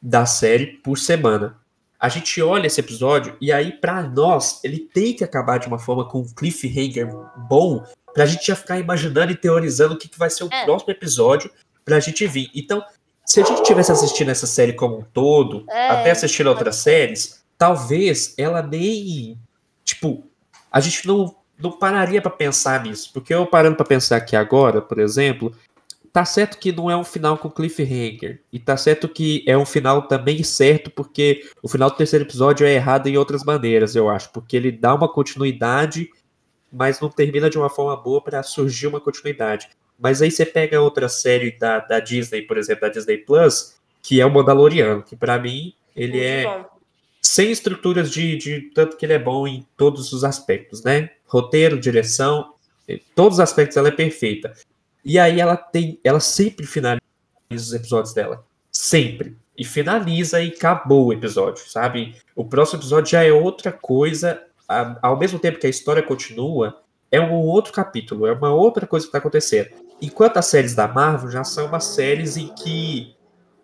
da 0.00 0.24
série 0.24 0.66
por 0.66 0.96
semana. 0.96 1.58
A 2.04 2.08
gente 2.10 2.42
olha 2.42 2.66
esse 2.66 2.78
episódio 2.78 3.34
e 3.40 3.50
aí, 3.50 3.72
pra 3.72 4.02
nós, 4.02 4.60
ele 4.62 4.78
tem 4.78 5.14
que 5.14 5.24
acabar 5.24 5.56
de 5.58 5.66
uma 5.66 5.78
forma 5.78 6.06
com 6.06 6.18
um 6.20 6.28
cliffhanger 6.34 7.08
bom, 7.48 7.82
pra 8.12 8.26
gente 8.26 8.46
já 8.46 8.54
ficar 8.54 8.78
imaginando 8.78 9.32
e 9.32 9.34
teorizando 9.34 9.94
o 9.94 9.96
que, 9.96 10.06
que 10.06 10.18
vai 10.18 10.28
ser 10.28 10.44
o 10.44 10.48
É. 10.52 10.66
próximo 10.66 10.90
episódio 10.92 11.50
pra 11.82 11.98
gente 12.00 12.26
vir. 12.26 12.50
Então, 12.54 12.84
se 13.24 13.40
a 13.40 13.44
gente 13.46 13.62
tivesse 13.62 13.90
assistindo 13.90 14.30
essa 14.30 14.46
série 14.46 14.74
como 14.74 14.98
um 14.98 15.02
todo, 15.14 15.64
É, 15.70 15.88
até 15.88 16.10
assistindo 16.10 16.48
outras 16.48 16.76
séries, 16.76 17.42
talvez 17.56 18.34
ela 18.36 18.60
nem. 18.60 19.38
Tipo, 19.82 20.24
a 20.70 20.80
gente 20.80 21.08
não, 21.08 21.34
não 21.58 21.72
pararia 21.72 22.20
pra 22.20 22.30
pensar 22.30 22.82
nisso. 22.82 23.12
Porque 23.14 23.32
eu 23.32 23.46
parando 23.46 23.76
pra 23.76 23.86
pensar 23.86 24.16
aqui 24.16 24.36
agora, 24.36 24.82
por 24.82 24.98
exemplo, 24.98 25.56
tá 26.14 26.24
certo 26.24 26.58
que 26.58 26.70
não 26.70 26.88
é 26.88 26.96
um 26.96 27.02
final 27.02 27.36
com 27.36 27.50
cliffhanger. 27.50 28.40
E 28.52 28.60
tá 28.60 28.76
certo 28.76 29.08
que 29.08 29.42
é 29.48 29.58
um 29.58 29.66
final 29.66 30.02
também 30.02 30.44
certo, 30.44 30.88
porque 30.88 31.42
o 31.60 31.68
final 31.68 31.90
do 31.90 31.96
terceiro 31.96 32.24
episódio 32.24 32.64
é 32.64 32.72
errado 32.72 33.08
em 33.08 33.18
outras 33.18 33.42
maneiras, 33.42 33.96
eu 33.96 34.08
acho. 34.08 34.30
Porque 34.30 34.56
ele 34.56 34.70
dá 34.70 34.94
uma 34.94 35.12
continuidade, 35.12 36.08
mas 36.72 37.00
não 37.00 37.08
termina 37.08 37.50
de 37.50 37.58
uma 37.58 37.68
forma 37.68 37.96
boa 37.96 38.22
pra 38.22 38.44
surgir 38.44 38.86
uma 38.86 39.00
continuidade. 39.00 39.68
Mas 39.98 40.22
aí 40.22 40.30
você 40.30 40.46
pega 40.46 40.80
outra 40.80 41.08
série 41.08 41.50
da, 41.58 41.80
da 41.80 41.98
Disney, 41.98 42.42
por 42.42 42.58
exemplo, 42.58 42.82
da 42.82 42.90
Disney 42.90 43.18
Plus, 43.18 43.74
que 44.00 44.20
é 44.20 44.26
o 44.26 44.32
Mandaloriano, 44.32 45.02
que 45.02 45.16
pra 45.16 45.36
mim 45.36 45.74
ele 45.96 46.12
Muito 46.12 46.24
é 46.24 46.44
bom. 46.44 46.64
sem 47.20 47.50
estruturas 47.50 48.08
de, 48.08 48.36
de 48.36 48.60
tanto 48.72 48.96
que 48.96 49.04
ele 49.04 49.14
é 49.14 49.18
bom 49.18 49.48
em 49.48 49.66
todos 49.76 50.12
os 50.12 50.22
aspectos, 50.22 50.84
né? 50.84 51.10
Roteiro, 51.26 51.76
direção, 51.76 52.54
em 52.88 53.00
todos 53.16 53.38
os 53.38 53.40
aspectos 53.40 53.76
ela 53.76 53.88
é 53.88 53.90
perfeita. 53.92 54.54
E 55.04 55.18
aí 55.18 55.40
ela 55.40 55.56
tem, 55.56 56.00
ela 56.02 56.20
sempre 56.20 56.66
finaliza 56.66 57.00
os 57.50 57.72
episódios 57.72 58.14
dela, 58.14 58.44
sempre. 58.70 59.36
E 59.56 59.64
finaliza 59.64 60.40
e 60.42 60.48
acabou 60.48 61.06
o 61.06 61.12
episódio, 61.12 61.68
sabe? 61.68 62.16
O 62.34 62.44
próximo 62.44 62.80
episódio 62.80 63.10
já 63.12 63.22
é 63.22 63.32
outra 63.32 63.70
coisa, 63.70 64.42
ao 65.02 65.16
mesmo 65.16 65.38
tempo 65.38 65.58
que 65.58 65.66
a 65.66 65.70
história 65.70 66.02
continua, 66.02 66.80
é 67.12 67.20
um 67.20 67.34
outro 67.34 67.72
capítulo, 67.72 68.26
é 68.26 68.32
uma 68.32 68.52
outra 68.52 68.86
coisa 68.86 69.06
que 69.06 69.08
está 69.10 69.18
acontecendo. 69.18 69.68
Enquanto 70.02 70.38
as 70.38 70.46
séries 70.46 70.74
da 70.74 70.88
Marvel 70.88 71.30
já 71.30 71.44
são 71.44 71.66
umas 71.66 71.84
séries 71.84 72.36
em 72.36 72.48
que 72.48 73.14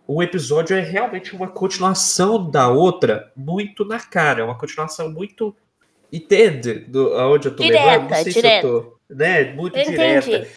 um 0.06 0.22
episódio 0.22 0.76
é 0.76 0.80
realmente 0.80 1.34
uma 1.34 1.48
continuação 1.48 2.50
da 2.50 2.68
outra 2.68 3.32
muito 3.36 3.84
na 3.84 3.98
cara, 3.98 4.40
é 4.40 4.44
uma 4.44 4.58
continuação 4.58 5.10
muito. 5.10 5.54
Entende 6.12 6.80
do, 6.80 7.14
aonde 7.14 7.48
eu 7.48 7.54
tô 7.54 7.62
Direta, 7.62 7.86
levando? 7.86 8.10
Não 8.10 8.16
sei 8.16 8.32
direta. 8.32 8.60
se 8.60 8.66
eu 8.66 8.82
tô. 8.82 9.14
Né? 9.14 9.52
Muito 9.52 9.76
Eu 9.78 9.90
direta. 9.90 10.28
entendi. 10.28 10.48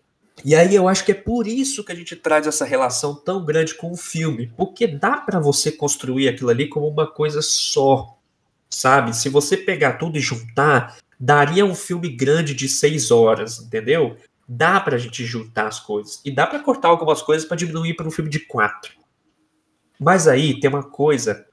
E 0.44 0.56
aí 0.56 0.74
eu 0.74 0.88
acho 0.88 1.06
que 1.06 1.12
é 1.12 1.16
por 1.16 1.48
isso 1.48 1.84
que 1.84 1.92
a 1.92 1.96
gente 1.96 2.16
traz 2.16 2.48
essa 2.48 2.66
relação 2.66 3.16
tão 3.16 3.46
grande 3.46 3.76
com 3.76 3.92
o 3.92 3.98
filme, 3.98 4.52
porque 4.58 4.88
dá 4.88 5.18
pra 5.18 5.40
você 5.40 5.72
construir 5.72 6.28
aquilo 6.28 6.50
ali 6.50 6.68
como 6.68 6.88
uma 6.88 7.08
coisa 7.08 7.42
só, 7.42 8.18
sabe? 8.70 9.16
Se 9.16 9.30
você 9.30 9.56
pegar 9.56 9.94
tudo 9.94 10.18
e 10.18 10.22
juntar, 10.22 10.98
daria 11.20 11.66
um 11.66 11.76
filme 11.76 12.10
grande 12.10 12.54
de 12.54 12.68
seis 12.68 13.12
horas, 13.12 13.60
entendeu? 13.60 14.18
Dá 14.48 14.80
pra 14.80 14.98
gente 14.98 15.24
juntar 15.26 15.68
as 15.68 15.80
coisas 15.80 16.20
e 16.26 16.32
dá 16.32 16.46
pra 16.46 16.60
cortar 16.60 16.90
algumas 16.90 17.22
coisas 17.22 17.48
pra 17.48 17.56
diminuir 17.56 17.94
para 17.96 18.08
um 18.08 18.12
filme 18.12 18.30
de 18.30 18.40
quatro. 18.40 18.94
Mas 20.00 20.28
aí 20.28 20.60
tem 20.60 20.70
uma 20.70 20.84
coisa 20.84 21.46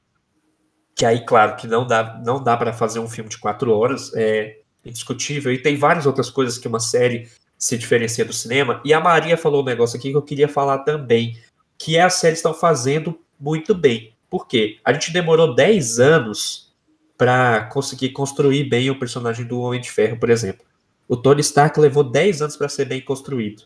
que 0.97 1.07
aí, 1.07 1.25
claro, 1.25 1.57
que 1.57 1.67
não 1.67 1.87
dá, 1.87 2.21
não 2.25 2.43
dá 2.43 2.57
para 2.57 2.73
fazer 2.73 2.99
um 2.99 3.09
filme 3.09 3.31
de 3.31 3.39
quatro 3.39 3.73
horas, 3.73 4.13
é 4.15 4.59
indiscutível, 4.85 5.53
e 5.53 5.63
tem 5.63 5.77
várias 5.77 6.05
outras 6.05 6.29
coisas 6.29 6.59
que 6.59 6.67
uma 6.67 6.81
série 6.81 7.29
se 7.61 7.77
diferencia 7.77 8.25
do 8.25 8.33
cinema. 8.33 8.81
E 8.83 8.95
a 8.95 8.99
Maria 8.99 9.37
falou 9.37 9.63
um 9.63 9.67
negócio 9.67 9.99
aqui 9.99 10.11
que 10.11 10.17
eu 10.17 10.23
queria 10.23 10.49
falar 10.49 10.79
também, 10.79 11.39
que 11.77 11.97
é 11.97 12.03
as 12.03 12.15
séries 12.15 12.39
estão 12.39 12.55
fazendo 12.55 13.21
muito 13.39 13.75
bem. 13.75 14.15
Por 14.31 14.49
quê? 14.49 14.79
A 14.83 14.93
gente 14.95 15.13
demorou 15.13 15.55
10 15.55 16.01
anos 16.01 16.73
para 17.19 17.65
conseguir 17.67 18.11
construir 18.11 18.65
bem 18.65 18.89
o 18.89 18.99
personagem 18.99 19.45
do 19.45 19.61
Homem 19.61 19.81
de 19.81 19.91
Ferro, 19.91 20.19
por 20.19 20.31
exemplo. 20.31 20.65
O 21.07 21.17
Tony 21.17 21.43
Stark 21.43 21.79
levou 21.79 22.03
10 22.03 22.41
anos 22.41 22.57
para 22.57 22.69
ser 22.69 22.87
bem 22.87 23.01
construído. 23.03 23.65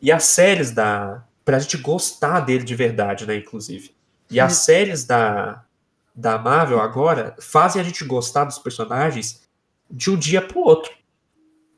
E 0.00 0.12
as 0.12 0.24
séries 0.24 0.70
da. 0.70 1.24
pra 1.44 1.58
gente 1.58 1.78
gostar 1.78 2.40
dele 2.40 2.62
de 2.62 2.76
verdade, 2.76 3.26
né, 3.26 3.36
inclusive. 3.36 3.92
E 4.30 4.38
as 4.38 4.52
séries 4.52 5.04
da, 5.04 5.64
da 6.14 6.38
Marvel 6.38 6.80
agora 6.80 7.34
fazem 7.40 7.82
a 7.82 7.84
gente 7.84 8.04
gostar 8.04 8.44
dos 8.44 8.58
personagens 8.58 9.42
de 9.90 10.10
um 10.10 10.16
dia 10.16 10.40
pro 10.40 10.60
outro. 10.60 10.92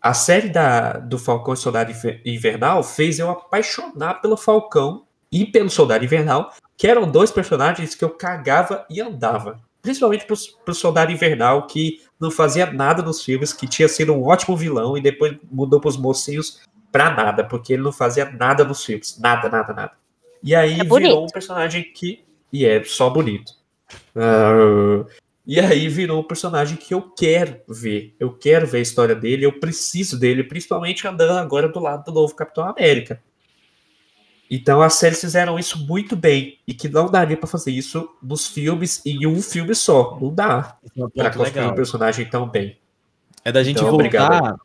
A 0.02 0.12
série 0.14 0.48
da, 0.48 0.94
do 0.94 1.16
Falcão 1.16 1.54
e 1.54 1.56
Soldado 1.56 1.92
Invernal 2.24 2.82
fez 2.82 3.20
eu 3.20 3.30
apaixonar 3.30 4.14
pelo 4.14 4.36
Falcão 4.36 5.04
e 5.30 5.46
pelo 5.46 5.70
Soldado 5.70 6.04
Invernal, 6.04 6.52
que 6.76 6.88
eram 6.88 7.08
dois 7.08 7.30
personagens 7.30 7.94
que 7.94 8.04
eu 8.04 8.10
cagava 8.10 8.84
e 8.90 9.00
andava. 9.00 9.60
Principalmente 9.80 10.26
pro, 10.26 10.36
pro 10.64 10.74
Soldado 10.74 11.12
Invernal, 11.12 11.68
que 11.68 12.00
não 12.18 12.32
fazia 12.32 12.66
nada 12.66 13.00
nos 13.00 13.24
filmes, 13.24 13.52
que 13.52 13.68
tinha 13.68 13.88
sido 13.88 14.12
um 14.12 14.24
ótimo 14.24 14.56
vilão 14.56 14.98
e 14.98 15.00
depois 15.00 15.36
mudou 15.48 15.80
pros 15.80 15.96
mocinhos 15.96 16.60
pra 16.90 17.14
nada, 17.14 17.44
porque 17.44 17.72
ele 17.72 17.82
não 17.82 17.92
fazia 17.92 18.28
nada 18.28 18.64
nos 18.64 18.84
filmes. 18.84 19.18
Nada, 19.20 19.48
nada, 19.48 19.72
nada. 19.72 19.92
E 20.42 20.52
aí 20.52 20.80
É 20.80 20.84
virou 20.84 21.24
um 21.24 21.28
personagem 21.28 21.84
que. 21.94 22.24
E 22.52 22.66
é 22.66 22.82
só 22.82 23.08
bonito. 23.08 23.52
Ah, 24.16 25.04
e 25.46 25.59
aí 25.59 25.88
virou 25.88 26.20
um 26.20 26.24
personagem 26.24 26.76
que 26.76 26.94
eu 26.94 27.02
quero 27.02 27.61
ver. 27.68 28.14
Eu 28.18 28.33
quero 28.33 28.66
ver 28.66 28.78
a 28.78 28.83
história 28.83 29.14
dele, 29.14 29.44
eu 29.44 29.59
preciso 29.59 30.18
dele, 30.18 30.44
principalmente 30.44 31.07
andando 31.07 31.37
agora 31.38 31.68
do 31.68 31.81
lado 31.81 32.05
do 32.05 32.12
novo 32.12 32.35
Capitão 32.35 32.64
América. 32.64 33.20
Então 34.50 34.83
as 34.83 34.94
séries 34.94 35.20
fizeram 35.20 35.59
isso 35.59 35.78
muito 35.87 36.14
bem. 36.14 36.59
E 36.68 36.74
que 36.74 36.88
não 36.88 37.11
daria 37.11 37.37
pra 37.37 37.46
fazer 37.46 37.70
isso 37.70 38.09
nos 38.22 38.46
filmes 38.46 39.00
em 39.07 39.26
um 39.26 39.40
filme 39.40 39.74
só. 39.74 40.18
Não 40.20 40.33
dá 40.33 40.76
é 40.96 41.05
um 41.05 41.09
pra 41.09 41.24
ponto 41.24 41.38
construir 41.38 41.61
legal. 41.61 41.72
um 41.72 41.74
personagem 41.74 42.26
tão 42.28 42.48
bem. 42.48 42.76
É 43.44 43.50
da 43.50 43.64
gente 43.64 43.78
Então, 43.78 43.90
voltar. 43.90 44.05
obrigado. 44.05 44.61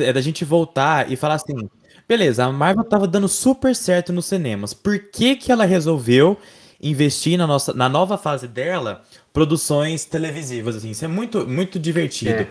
É 0.00 0.12
da 0.12 0.20
gente 0.20 0.44
voltar 0.44 1.12
e 1.12 1.16
falar 1.16 1.34
assim: 1.34 1.68
beleza, 2.08 2.44
a 2.44 2.50
Marvel 2.50 2.82
tava 2.84 3.06
dando 3.06 3.28
super 3.28 3.76
certo 3.76 4.12
nos 4.12 4.26
cinemas. 4.26 4.72
Por 4.72 4.98
que, 5.10 5.36
que 5.36 5.52
ela 5.52 5.64
resolveu 5.66 6.38
investir 6.80 7.36
na, 7.38 7.46
nossa, 7.46 7.72
na 7.72 7.88
nova 7.88 8.16
fase 8.18 8.46
dela 8.48 9.02
produções 9.32 10.04
televisivas? 10.04 10.76
Assim? 10.76 10.90
Isso 10.90 11.04
é 11.04 11.08
muito, 11.08 11.46
muito 11.48 11.78
divertido. 11.78 12.46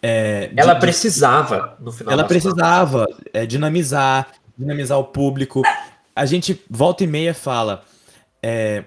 É, 0.00 0.48
de- 0.48 0.60
Ela 0.60 0.74
de- 0.74 0.80
precisava, 0.80 1.76
no 1.80 1.92
final 1.92 2.12
ela 2.12 2.24
precisava 2.24 3.06
é, 3.32 3.46
dinamizar, 3.46 4.28
dinamizar 4.58 4.98
o 4.98 5.04
público. 5.04 5.62
A 6.14 6.26
gente 6.26 6.60
volta 6.68 7.04
e 7.04 7.06
meia 7.06 7.32
fala. 7.34 7.84
é, 8.42 8.84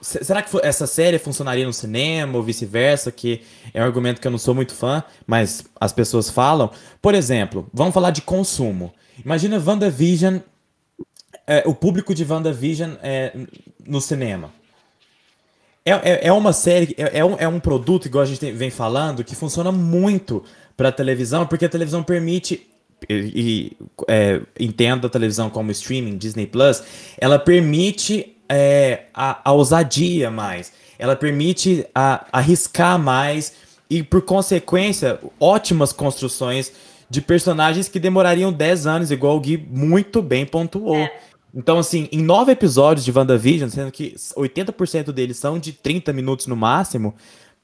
se- 0.00 0.24
será 0.24 0.42
que 0.42 0.50
essa 0.62 0.86
série 0.86 1.18
funcionaria 1.18 1.64
no 1.66 1.72
cinema 1.72 2.36
ou 2.36 2.42
vice-versa? 2.42 3.12
Que 3.12 3.42
é 3.72 3.80
um 3.80 3.84
argumento 3.84 4.20
que 4.20 4.26
eu 4.26 4.30
não 4.30 4.38
sou 4.38 4.54
muito 4.54 4.74
fã, 4.74 5.04
mas 5.26 5.64
as 5.80 5.92
pessoas 5.92 6.28
falam. 6.30 6.70
Por 7.00 7.14
exemplo, 7.14 7.68
vamos 7.72 7.94
falar 7.94 8.10
de 8.10 8.22
consumo. 8.22 8.92
Imagina 9.24 9.62
WandaVision, 9.64 10.38
é, 11.52 11.62
o 11.66 11.74
público 11.74 12.14
de 12.14 12.24
WandaVision 12.24 12.92
é, 13.02 13.32
no 13.84 14.00
cinema. 14.00 14.52
É, 15.84 15.90
é, 15.92 16.26
é 16.28 16.32
uma 16.32 16.52
série, 16.52 16.94
é, 16.96 17.18
é 17.18 17.24
um, 17.24 17.36
é 17.38 17.48
um 17.48 17.58
produto, 17.58 18.06
igual 18.06 18.22
a 18.22 18.26
gente 18.26 18.38
tem- 18.38 18.52
vem 18.54 18.70
falando, 18.70 19.24
que 19.24 19.34
funciona 19.34 19.72
muito 19.72 20.44
para 20.76 20.92
televisão, 20.92 21.46
porque 21.46 21.64
a 21.64 21.68
televisão 21.68 22.02
permite, 22.02 22.68
e, 23.08 23.76
é, 24.06 24.40
entenda 24.58 25.06
a 25.06 25.10
televisão 25.10 25.50
como 25.50 25.70
streaming, 25.72 26.16
Disney 26.18 26.46
Plus, 26.46 26.82
ela 27.18 27.38
permite 27.38 28.36
é, 28.48 29.04
a, 29.14 29.40
a 29.48 29.52
ousadia 29.52 30.30
mais, 30.30 30.72
ela 30.98 31.16
permite 31.16 31.86
a- 31.94 32.26
arriscar 32.32 32.98
mais 32.98 33.54
e, 33.88 34.02
por 34.02 34.22
consequência, 34.22 35.18
ótimas 35.40 35.92
construções 35.92 36.72
de 37.08 37.20
personagens 37.20 37.88
que 37.88 37.98
demorariam 37.98 38.52
10 38.52 38.86
anos, 38.86 39.10
igual 39.10 39.36
o 39.36 39.40
Gui 39.40 39.56
muito 39.56 40.20
bem 40.22 40.46
pontuou. 40.46 41.08
Então, 41.54 41.78
assim, 41.78 42.08
em 42.12 42.22
nove 42.22 42.52
episódios 42.52 43.04
de 43.04 43.12
WandaVision, 43.12 43.70
sendo 43.70 43.90
que 43.90 44.14
80% 44.36 45.12
deles 45.12 45.36
são 45.36 45.58
de 45.58 45.72
30 45.72 46.12
minutos 46.12 46.46
no 46.46 46.56
máximo, 46.56 47.14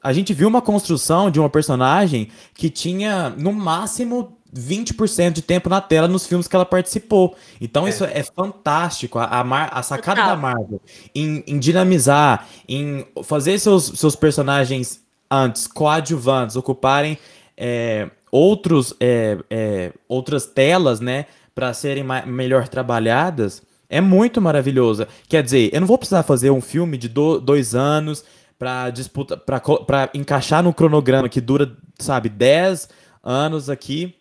a 0.02 0.12
gente 0.12 0.32
viu 0.34 0.48
uma 0.48 0.62
construção 0.62 1.30
de 1.30 1.40
uma 1.40 1.48
personagem 1.50 2.28
que 2.54 2.68
tinha, 2.68 3.30
no 3.30 3.52
máximo, 3.52 4.36
20% 4.54 5.32
de 5.32 5.42
tempo 5.42 5.68
na 5.68 5.80
tela 5.80 6.08
nos 6.08 6.26
filmes 6.26 6.48
que 6.48 6.56
ela 6.56 6.64
participou. 6.64 7.36
Então, 7.60 7.86
isso 7.88 8.04
é 8.04 8.22
fantástico. 8.22 9.18
A, 9.18 9.24
a, 9.40 9.44
Mar- 9.44 9.70
a 9.72 9.82
sacada 9.82 10.20
Total. 10.20 10.36
da 10.36 10.40
Marvel 10.40 10.80
em, 11.14 11.44
em 11.46 11.58
dinamizar, 11.58 12.46
em 12.68 13.06
fazer 13.24 13.58
seus, 13.58 13.84
seus 13.98 14.16
personagens 14.16 15.00
antes, 15.30 15.66
coadjuvantes, 15.66 16.56
ocuparem 16.56 17.18
é, 17.56 18.08
outros, 18.30 18.94
é, 19.00 19.38
é, 19.50 19.92
outras 20.08 20.46
telas, 20.46 21.00
né, 21.00 21.26
para 21.54 21.72
serem 21.72 22.04
melhor 22.26 22.68
trabalhadas, 22.68 23.62
é 23.88 24.00
muito 24.00 24.40
maravilhosa. 24.40 25.08
Quer 25.28 25.42
dizer, 25.42 25.70
eu 25.72 25.80
não 25.80 25.86
vou 25.86 25.98
precisar 25.98 26.22
fazer 26.22 26.50
um 26.50 26.60
filme 26.60 26.96
de 26.98 27.08
do- 27.08 27.40
dois 27.40 27.74
anos 27.74 28.24
para 28.58 28.90
disputa, 28.90 29.36
para 29.36 30.10
encaixar 30.14 30.62
no 30.62 30.72
cronograma 30.72 31.28
que 31.28 31.40
dura, 31.40 31.76
sabe, 31.98 32.28
10 32.28 32.88
anos 33.22 33.68
aqui 33.68 34.14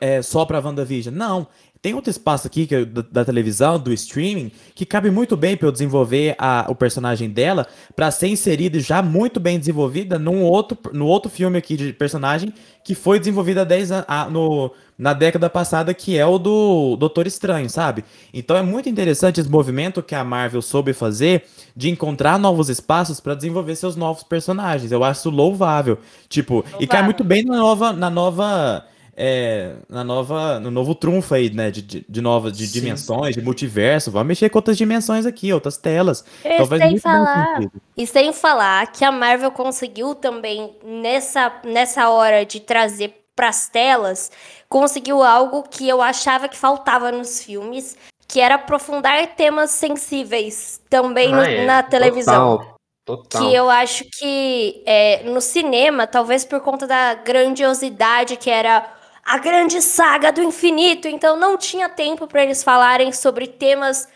é, 0.00 0.22
só 0.22 0.44
pra 0.44 0.58
WandaVision. 0.60 1.14
Não. 1.14 1.46
Tem 1.86 1.94
outro 1.94 2.10
espaço 2.10 2.48
aqui 2.48 2.66
que 2.66 2.74
é 2.74 2.84
da, 2.84 3.04
da 3.12 3.24
televisão, 3.24 3.78
do 3.78 3.92
streaming, 3.92 4.50
que 4.74 4.84
cabe 4.84 5.08
muito 5.08 5.36
bem 5.36 5.56
pra 5.56 5.68
eu 5.68 5.70
desenvolver 5.70 6.34
a- 6.36 6.66
o 6.68 6.74
personagem 6.74 7.30
dela 7.30 7.64
pra 7.94 8.10
ser 8.10 8.26
inserida 8.26 8.80
já 8.80 9.00
muito 9.00 9.38
bem 9.38 9.56
desenvolvida 9.56 10.18
num 10.18 10.42
outro, 10.42 10.76
no 10.92 11.06
outro 11.06 11.30
filme 11.30 11.56
aqui 11.56 11.76
de 11.76 11.92
personagem 11.92 12.52
que 12.82 12.92
foi 12.92 13.20
desenvolvido 13.20 13.58
há 13.60 13.64
10 13.64 13.92
anos, 13.92 14.04
ah, 14.08 14.28
no, 14.28 14.72
na 14.98 15.12
década 15.12 15.48
passada, 15.48 15.94
que 15.94 16.18
é 16.18 16.26
o 16.26 16.38
do 16.38 16.96
Doutor 16.96 17.24
Estranho, 17.24 17.70
sabe? 17.70 18.04
Então 18.34 18.56
é 18.56 18.62
muito 18.62 18.88
interessante 18.88 19.40
esse 19.40 19.48
movimento 19.48 20.02
que 20.02 20.16
a 20.16 20.24
Marvel 20.24 20.62
soube 20.62 20.92
fazer 20.92 21.44
de 21.76 21.88
encontrar 21.88 22.36
novos 22.36 22.68
espaços 22.68 23.20
pra 23.20 23.32
desenvolver 23.36 23.76
seus 23.76 23.94
novos 23.94 24.24
personagens. 24.24 24.90
Eu 24.90 25.04
acho 25.04 25.30
louvável. 25.30 25.98
Tipo, 26.28 26.64
e 26.80 26.86
cai 26.88 27.02
Louvável. 27.02 27.04
muito 27.04 27.22
bem 27.22 27.44
na 27.44 27.56
nova, 27.58 27.92
na 27.92 28.10
nova 28.10 28.84
é, 29.16 29.76
na 29.88 30.04
nova, 30.04 30.60
no 30.60 30.70
novo 30.70 30.94
trunfo 30.94 31.34
aí, 31.34 31.48
né, 31.48 31.70
de, 31.70 31.80
de, 31.80 32.06
de 32.06 32.20
novas 32.20 32.52
de 32.56 32.66
Sim. 32.66 32.80
dimensões, 32.80 33.34
de 33.34 33.40
multiverso, 33.40 34.10
vamos 34.10 34.28
mexer 34.28 34.50
com 34.50 34.58
outras 34.58 34.76
dimensões 34.76 35.24
aqui, 35.24 35.52
outras 35.52 35.76
telas. 35.78 36.22
E 36.44 36.48
Então 36.52 36.66
sem 36.78 36.98
falar, 36.98 37.60
e 37.96 38.06
sem 38.06 38.32
falar 38.32 38.92
que 38.92 39.04
a 39.04 39.10
Marvel 39.10 39.50
conseguiu 39.50 40.14
também 40.14 40.76
nessa, 40.84 41.50
nessa 41.64 42.10
hora 42.10 42.44
de 42.44 42.60
trazer 42.60 43.22
pras 43.34 43.68
telas, 43.68 44.30
conseguiu 44.68 45.22
algo 45.22 45.62
que 45.62 45.88
eu 45.88 46.00
achava 46.02 46.48
que 46.48 46.56
faltava 46.56 47.10
nos 47.10 47.42
filmes, 47.42 47.96
que 48.28 48.40
era 48.40 48.56
aprofundar 48.56 49.26
temas 49.36 49.70
sensíveis 49.70 50.80
também 50.90 51.30
no- 51.30 51.40
Ah, 51.40 51.50
é. 51.50 51.64
na 51.64 51.82
televisão. 51.82 52.58
Total. 52.58 52.76
Total. 53.06 53.40
Que 53.40 53.54
eu 53.54 53.70
acho 53.70 54.04
que 54.18 54.82
é, 54.84 55.22
no 55.22 55.40
cinema, 55.40 56.08
talvez 56.08 56.44
por 56.44 56.60
conta 56.60 56.88
da 56.88 57.14
grandiosidade 57.14 58.36
que 58.36 58.50
era 58.50 58.84
a 59.26 59.38
grande 59.38 59.82
saga 59.82 60.30
do 60.30 60.40
infinito, 60.40 61.08
então 61.08 61.36
não 61.36 61.58
tinha 61.58 61.88
tempo 61.88 62.28
para 62.28 62.44
eles 62.44 62.62
falarem 62.62 63.10
sobre 63.10 63.48
temas 63.48 64.08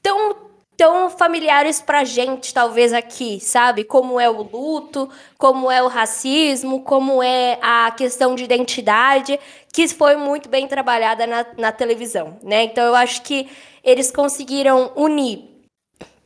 tão 0.00 0.44
tão 0.76 1.08
familiares 1.08 1.80
pra 1.80 2.02
gente, 2.02 2.52
talvez 2.52 2.92
aqui, 2.92 3.38
sabe? 3.38 3.84
Como 3.84 4.18
é 4.18 4.28
o 4.28 4.42
luto, 4.42 5.08
como 5.38 5.70
é 5.70 5.80
o 5.80 5.86
racismo, 5.86 6.82
como 6.82 7.22
é 7.22 7.58
a 7.62 7.92
questão 7.92 8.34
de 8.34 8.42
identidade, 8.42 9.38
que 9.72 9.86
foi 9.86 10.16
muito 10.16 10.48
bem 10.48 10.66
trabalhada 10.66 11.28
na, 11.28 11.46
na 11.56 11.70
televisão, 11.70 12.38
né? 12.42 12.64
Então 12.64 12.84
eu 12.84 12.94
acho 12.96 13.22
que 13.22 13.48
eles 13.84 14.10
conseguiram 14.10 14.90
unir 14.96 15.53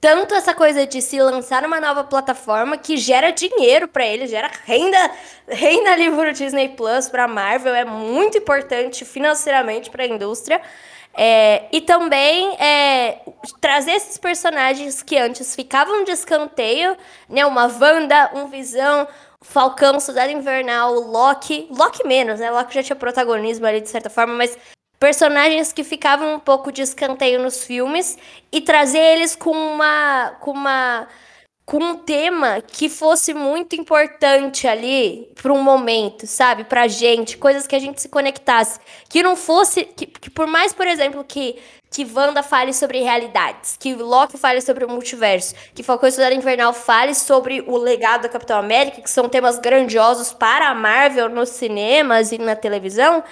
tanto 0.01 0.35
essa 0.35 0.55
coisa 0.55 0.87
de 0.87 1.03
se 1.03 1.21
lançar 1.21 1.63
numa 1.63 1.81
nova 1.81 2.05
plataforma 2.05 2.77
que 2.77 2.97
gera 2.97 3.31
dinheiro 3.31 3.89
pra 3.89 4.07
eles, 4.07 4.31
gera 4.31 4.51
renda, 4.65 5.11
renda 5.49 5.93
ali 5.93 6.11
pro 6.11 6.33
Disney 6.33 6.69
Plus, 6.71 7.09
pra 7.09 7.27
Marvel, 7.27 7.75
é 7.75 7.85
muito 7.85 8.39
importante 8.39 9.05
financeiramente 9.05 9.91
pra 9.91 10.07
indústria. 10.07 10.61
É, 11.21 11.65
e 11.73 11.81
também 11.81 12.55
é, 12.61 13.23
trazer 13.61 13.93
esses 13.93 14.17
personagens 14.19 15.03
que 15.03 15.17
antes 15.19 15.55
ficavam 15.57 16.05
de 16.05 16.13
escanteio, 16.13 16.97
né? 17.29 17.45
Uma 17.45 17.65
Wanda, 17.67 18.31
um 18.35 18.47
Visão, 18.47 19.09
Falcão, 19.41 19.99
Soldado 19.99 20.31
Invernal, 20.31 20.95
Loki. 20.95 21.67
Loki 21.71 22.07
menos, 22.07 22.39
né? 22.39 22.51
Loki 22.53 22.73
já 22.75 22.85
tinha 22.85 22.95
protagonismo 22.95 23.67
ali 23.67 23.81
de 23.81 23.89
certa 23.89 24.09
forma, 24.09 24.35
mas 24.35 24.57
personagens 24.99 25.73
que 25.73 25.85
ficavam 25.85 26.35
um 26.35 26.41
pouco 26.41 26.73
de 26.73 26.83
escanteio 26.83 27.41
nos 27.41 27.65
filmes 27.65 28.19
e 28.51 28.61
trazer 28.61 28.99
eles 28.99 29.37
com 29.37 29.51
uma 29.51 30.37
com 30.41 30.51
uma 30.51 31.09
com 31.69 31.85
um 31.85 31.97
tema 31.99 32.63
que 32.63 32.89
fosse 32.89 33.35
muito 33.35 33.77
importante 33.77 34.67
ali 34.67 35.31
para 35.35 35.53
um 35.53 35.63
momento, 35.63 36.27
sabe? 36.27 36.65
Pra 36.65 36.89
gente, 36.89 37.37
coisas 37.37 37.67
que 37.67 37.77
a 37.77 37.79
gente 37.79 38.01
se 38.01 38.09
conectasse. 38.09 38.81
Que 39.07 39.23
não 39.23 39.37
fosse. 39.37 39.85
Que, 39.85 40.07
que 40.07 40.31
por 40.31 40.47
mais, 40.47 40.73
por 40.73 40.87
exemplo, 40.87 41.23
que, 41.23 41.57
que 41.91 42.07
Wanda 42.07 42.43
fale 42.43 42.73
sobre 42.73 43.03
realidades, 43.03 43.77
que 43.79 43.95
Loki 43.95 44.39
fale 44.39 44.63
sobre 44.63 44.83
o 44.87 44.89
multiverso, 44.89 45.55
que 45.75 45.83
Falcão 45.83 46.09
e 46.09 46.13
Soldado 46.13 46.35
Invernal 46.35 46.73
fale 46.73 47.15
sobre 47.15 47.63
o 47.67 47.77
legado 47.77 48.23
da 48.23 48.31
Capitão 48.31 48.59
América, 48.59 49.03
que 49.03 49.11
são 49.11 49.29
temas 49.29 49.59
grandiosos 49.59 50.33
para 50.33 50.71
a 50.71 50.75
Marvel 50.75 51.29
nos 51.29 51.51
cinemas 51.51 52.33
e 52.33 52.39
na 52.39 52.57
televisão, 52.57 53.23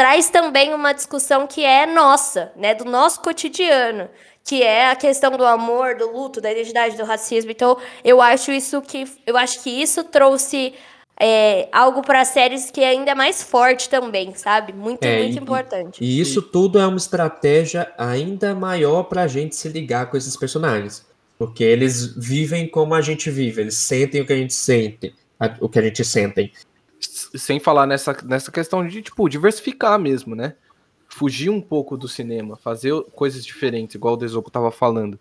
traz 0.00 0.30
também 0.30 0.72
uma 0.72 0.94
discussão 0.94 1.46
que 1.46 1.62
é 1.62 1.84
nossa, 1.84 2.50
né? 2.56 2.74
Do 2.74 2.86
nosso 2.86 3.20
cotidiano 3.20 4.08
que 4.42 4.62
é 4.62 4.90
a 4.90 4.96
questão 4.96 5.30
do 5.36 5.44
amor, 5.44 5.94
do 5.94 6.10
luto, 6.10 6.40
da 6.40 6.50
identidade, 6.50 6.96
do 6.96 7.04
racismo. 7.04 7.50
Então, 7.50 7.76
eu 8.02 8.22
acho 8.22 8.50
isso 8.50 8.80
que 8.80 9.04
eu 9.26 9.36
acho 9.36 9.62
que 9.62 9.68
isso 9.68 10.02
trouxe 10.02 10.72
é, 11.20 11.68
algo 11.70 12.00
para 12.00 12.24
séries 12.24 12.70
que 12.70 12.80
é 12.80 12.88
ainda 12.88 13.14
mais 13.14 13.42
forte 13.42 13.90
também, 13.90 14.34
sabe? 14.34 14.72
Muito, 14.72 15.04
É, 15.04 15.18
muito 15.22 15.36
e- 15.36 15.38
importante. 15.42 16.02
E 16.02 16.18
isso 16.18 16.40
tudo 16.40 16.78
é 16.80 16.86
uma 16.86 16.96
estratégia 16.96 17.92
ainda 17.98 18.54
maior 18.54 19.02
pra 19.02 19.26
gente 19.26 19.54
se 19.54 19.68
ligar 19.68 20.06
com 20.10 20.16
esses 20.16 20.34
personagens. 20.34 21.04
Porque 21.38 21.62
eles 21.62 22.16
vivem 22.16 22.66
como 22.66 22.94
a 22.94 23.02
gente 23.02 23.30
vive, 23.30 23.60
eles 23.60 23.76
sentem 23.76 24.22
o 24.22 24.26
que 24.26 24.32
a 24.32 24.36
gente 24.36 24.54
sente, 24.54 25.14
a- 25.38 25.54
o 25.60 25.68
que 25.68 25.78
a 25.78 25.82
gente 25.82 26.02
sentem. 26.02 26.50
Sem 27.00 27.58
falar 27.58 27.86
nessa, 27.86 28.16
nessa 28.24 28.52
questão 28.52 28.86
de, 28.86 29.02
tipo, 29.02 29.28
diversificar 29.28 29.98
mesmo, 29.98 30.34
né? 30.34 30.54
Fugir 31.08 31.50
um 31.50 31.60
pouco 31.60 31.96
do 31.96 32.06
cinema, 32.06 32.56
fazer 32.56 32.92
coisas 33.14 33.44
diferentes, 33.44 33.94
igual 33.94 34.14
o 34.14 34.16
Desoco 34.16 34.50
tava 34.50 34.70
falando. 34.70 35.18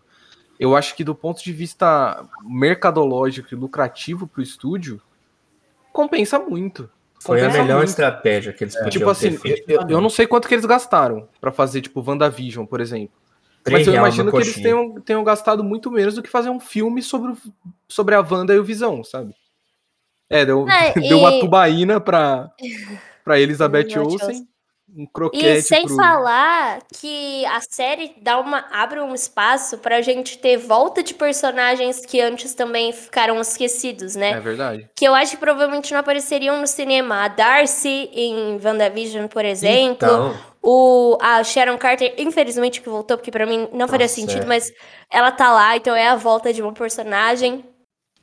Eu 0.60 0.76
acho 0.76 0.96
que 0.96 1.04
do 1.04 1.15
ponto 1.15 1.44
de 1.44 1.54
vista 1.54 2.26
mercadológico 2.44 3.54
e 3.54 3.58
lucrativo 3.58 4.28
pro 4.28 4.42
estúdio, 4.42 5.02
compensa 5.94 6.38
muito. 6.38 6.89
Foi 7.22 7.42
a 7.42 7.50
melhor 7.50 7.78
muito. 7.78 7.89
estratégia 7.89 8.54
que 8.54 8.63
eles 8.63 8.76
podiam 8.76 8.92
Tipo 8.92 9.10
assim, 9.10 9.32
feito. 9.38 9.70
eu, 9.70 9.82
eu 9.89 10.02
não 10.02 10.10
sei 10.10 10.28
quanto 10.28 10.48
que 10.48 10.54
eles 10.54 10.65
gastaram 10.65 11.28
pra 11.39 11.52
fazer, 11.52 11.82
tipo, 11.82 12.02
WandaVision, 12.06 12.65
por 12.65 12.82
exemplo. 12.82 13.18
Mas 13.70 13.86
eu 13.86 13.94
imagino 13.94 14.26
no 14.26 14.32
que 14.32 14.38
eles 14.38 14.48
coxinha. 14.56 14.63
tenham, 14.63 15.02
tenham 15.02 15.24
gastado 15.24 15.63
muito 15.63 15.92
menos 15.92 16.15
do 16.15 16.24
que 16.24 16.30
fazer 16.30 16.50
um 16.50 16.60
filme 16.60 17.02
sobre, 17.02 17.32
o- 17.32 17.38
sobre 17.88 18.15
a 18.15 18.22
Wanda 18.22 18.54
e 18.54 18.60
o 18.60 18.63
Visão, 18.63 19.04
sabe? 19.04 19.34
É, 20.30 20.46
deu, 20.46 20.65
É, 20.68 20.94
deu 21.00 21.18
uma 21.20 21.32
e- 21.36 21.39
tubaína 21.39 22.00
pra, 22.00 22.50
pra 23.24 23.39
Elizabeth 23.39 23.98
Olsen, 24.00 24.48
um 24.96 25.04
E 25.04 25.08
croquete 25.08 25.62
sem 25.62 25.86
pro... 25.86 25.96
falar 25.96 26.80
que 27.00 27.46
a 27.46 27.60
série 27.62 28.15
dá 28.22 28.39
uma, 28.39 28.65
abre 28.72 29.00
um 29.00 29.13
espaço 29.13 29.78
pra 29.78 30.02
gente 30.02 30.38
ter 30.39 30.58
volta 30.58 31.04
de 31.04 31.13
personagens 31.13 32.06
que 32.06 32.20
antes 32.20 32.54
também 32.54 32.92
ficaram 32.92 33.39
esquecidos, 33.39 34.15
né? 34.15 34.32
É 34.32 34.39
verdade. 34.39 34.89
Que 34.96 35.06
eu 35.08 35.13
acho 35.15 35.32
que 35.34 35.38
provavelmente 35.38 35.92
não 35.94 36.00
apareceriam 36.00 36.60
no 36.60 36.68
cinema. 36.68 37.24
A 37.24 37.28
Darcy 37.28 38.10
em 38.12 38.60
WandaVision, 38.63 39.28
por 39.28 39.46
exemplo. 39.46 39.96
Então, 40.08 40.38
O, 40.62 41.18
a 41.22 41.42
Sharon 41.44 41.78
Carter, 41.78 42.13
infelizmente, 42.18 42.82
que 42.82 42.89
voltou, 42.89 43.15
porque 43.18 43.32
pra 43.32 43.46
mim 43.46 43.70
não 43.72 43.88
faria 43.88 44.06
Nossa, 44.06 44.15
sentido, 44.15 44.46
mas 44.46 44.74
ela 45.10 45.32
tá 45.32 45.52
lá, 45.54 45.78
então 45.78 45.96
é 45.96 46.08
a 46.08 46.15
volta 46.15 46.52
de 46.52 46.62
uma 46.62 46.74
personagem. 46.74 47.63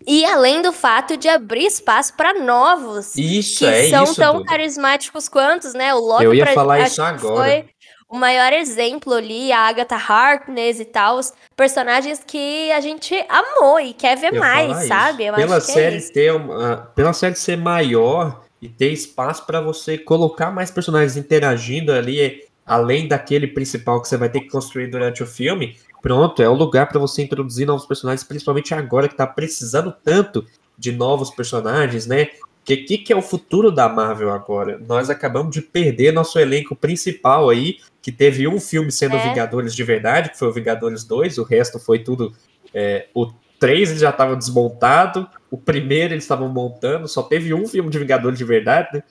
E 0.07 0.25
além 0.25 0.61
do 0.63 0.73
fato 0.73 1.17
de 1.17 1.29
abrir 1.29 1.65
espaço 1.67 2.15
pra 2.17 2.35
novos 2.35 3.15
isso 3.17 3.59
que 3.61 3.67
é 3.67 3.89
são 3.91 4.05
isso 4.05 4.17
tão 4.17 4.35
tudo. 4.39 4.45
carismáticos 4.45 5.29
quantos, 5.29 5.75
né? 5.75 5.95
O 5.95 5.99
Loki 6.01 6.25
Eu 6.25 6.35
ia 6.35 6.45
pra- 6.45 6.55
falar 6.55 6.81
isso 6.81 7.01
agora. 7.03 7.37
foi 7.37 7.65
o 8.09 8.17
maior 8.17 8.53
exemplo 8.53 9.15
ali, 9.15 9.51
a 9.51 9.61
Agatha 9.61 9.97
Harkness 9.97 10.79
e 10.79 10.85
tal, 10.85 11.19
os 11.19 11.33
personagens 11.57 12.23
que 12.25 12.71
a 12.73 12.81
gente 12.81 13.15
amou 13.29 13.81
e 13.81 13.93
quer 13.95 14.17
ver 14.17 14.33
Eu 14.35 14.39
mais, 14.41 14.87
sabe? 14.87 15.25
Eu 15.25 15.35
pela 15.35 15.57
é 15.57 15.61
série 15.61 15.97
isso. 15.97 16.13
ter 16.13 16.33
uma, 16.33 16.77
pela 16.95 17.13
série 17.13 17.35
ser 17.35 17.57
maior 17.57 18.43
e 18.63 18.69
ter 18.69 18.93
espaço 18.93 19.45
pra 19.45 19.61
você 19.61 19.99
colocar 19.99 20.51
mais 20.53 20.71
personagens 20.71 21.17
interagindo 21.17 21.91
ali, 21.93 22.45
além 22.65 23.09
daquele 23.09 23.49
principal 23.49 24.01
que 24.01 24.07
você 24.09 24.17
vai 24.17 24.29
ter 24.29 24.41
que 24.41 24.51
construir 24.51 24.87
durante 24.87 25.23
o 25.23 25.27
filme, 25.27 25.77
pronto, 26.07 26.41
é 26.41 26.49
o 26.49 26.55
lugar 26.55 26.89
pra 26.89 27.01
você 27.01 27.21
introduzir 27.25 27.67
novos 27.67 27.85
personagens, 27.85 28.23
principalmente 28.23 28.73
agora 28.73 29.09
que 29.09 29.17
tá 29.17 29.27
precisando 29.27 29.93
tanto 30.05 30.47
de 30.79 30.93
novos 30.93 31.31
personagens, 31.31 32.07
né? 32.07 32.29
Que 32.65 32.77
que, 32.77 32.99
que 32.99 33.13
é 33.13 33.17
o 33.17 33.23
futuro 33.23 33.73
da 33.73 33.89
Marvel 33.89 34.31
agora? 34.31 34.79
Nós 34.87 35.11
acabamos 35.11 35.53
de 35.53 35.61
perder 35.61 36.13
nosso 36.13 36.39
elenco 36.39 36.77
principal 36.77 37.51
aí, 37.51 37.79
que 38.01 38.13
teve 38.13 38.47
um 38.47 38.61
filme 38.61 38.93
sendo 38.93 39.17
É. 39.17 39.29
Vingadores 39.29 39.75
de 39.75 39.83
verdade, 39.83 40.31
que 40.31 40.39
foi 40.39 40.47
o 40.47 40.53
Vingadores 40.53 41.03
2, 41.03 41.39
o 41.39 41.43
resto 41.43 41.81
foi 41.81 41.99
tudo 41.99 42.33
é, 42.73 43.09
o 43.13 43.27
3 43.59 43.91
ele 43.91 43.99
já 43.99 44.11
estava 44.11 44.37
desmontado, 44.37 45.29
o 45.51 45.59
primeiro 45.59 46.15
eles 46.15 46.23
estavam 46.23 46.49
montando, 46.49 47.09
só 47.09 47.21
teve 47.25 47.53
um 47.53 47.67
filme 47.67 47.91
de 47.91 47.99
Vingadores 47.99 48.39
de 48.39 48.45
verdade, 48.45 48.91
né? 48.95 49.03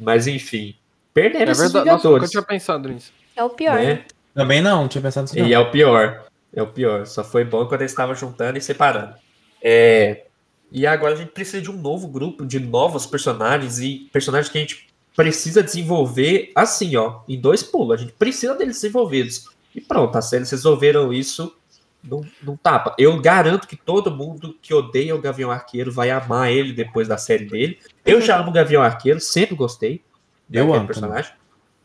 Mas 0.00 0.26
enfim, 0.26 0.74
perderam 1.12 1.48
É 1.48 1.52
esses 1.52 1.64
verdade. 1.64 1.90
Nossa, 1.90 2.06
eu 2.06 2.12
nunca 2.12 2.24
Vingadores. 2.24 2.30
tinha 2.30 2.42
pensado 2.42 2.88
nisso. 2.88 3.12
É 3.36 3.44
o 3.44 3.50
pior. 3.50 3.74
né? 3.76 4.04
Também 4.34 4.62
não, 4.62 4.82
não 4.82 4.88
tinha 4.88 5.02
pensado 5.02 5.24
nisso. 5.24 5.38
não. 5.38 5.46
E 5.46 5.52
é 5.52 5.58
o 5.58 5.70
pior. 5.70 6.24
É 6.54 6.62
o 6.62 6.66
pior. 6.66 7.06
Só 7.06 7.22
foi 7.24 7.44
bom 7.44 7.66
quando 7.66 7.82
eles 7.82 7.92
estavam 7.92 8.14
juntando 8.14 8.58
e 8.58 8.60
separando. 8.60 9.14
É, 9.62 10.24
E 10.70 10.86
agora 10.86 11.14
a 11.14 11.16
gente 11.16 11.30
precisa 11.30 11.60
de 11.60 11.70
um 11.70 11.76
novo 11.76 12.08
grupo, 12.08 12.44
de 12.44 12.58
novos 12.58 13.06
personagens 13.06 13.78
e 13.78 14.08
personagens 14.12 14.50
que 14.50 14.58
a 14.58 14.60
gente 14.60 14.88
precisa 15.14 15.62
desenvolver 15.62 16.50
assim, 16.54 16.96
ó, 16.96 17.20
em 17.28 17.38
dois 17.38 17.62
pulos. 17.62 17.94
A 17.94 18.02
gente 18.02 18.12
precisa 18.12 18.54
deles 18.54 18.76
desenvolvidos. 18.76 19.50
E 19.74 19.80
pronto, 19.80 20.16
a 20.16 20.22
série 20.22 20.44
resolveram 20.44 21.12
isso 21.12 21.54
num, 22.02 22.22
num 22.42 22.56
tapa. 22.56 22.94
Eu 22.98 23.20
garanto 23.20 23.68
que 23.68 23.76
todo 23.76 24.10
mundo 24.10 24.56
que 24.60 24.74
odeia 24.74 25.14
o 25.14 25.20
Gavião 25.20 25.50
Arqueiro 25.50 25.92
vai 25.92 26.10
amar 26.10 26.50
ele 26.50 26.72
depois 26.72 27.06
da 27.06 27.16
série 27.16 27.44
dele. 27.44 27.78
Eu 28.04 28.20
já 28.20 28.38
amo 28.38 28.50
o 28.50 28.52
Gavião 28.52 28.82
Arqueiro, 28.82 29.20
sempre 29.20 29.54
gostei 29.54 30.02
Eu 30.50 30.72
amo 30.74 30.86
personagem. 30.86 31.32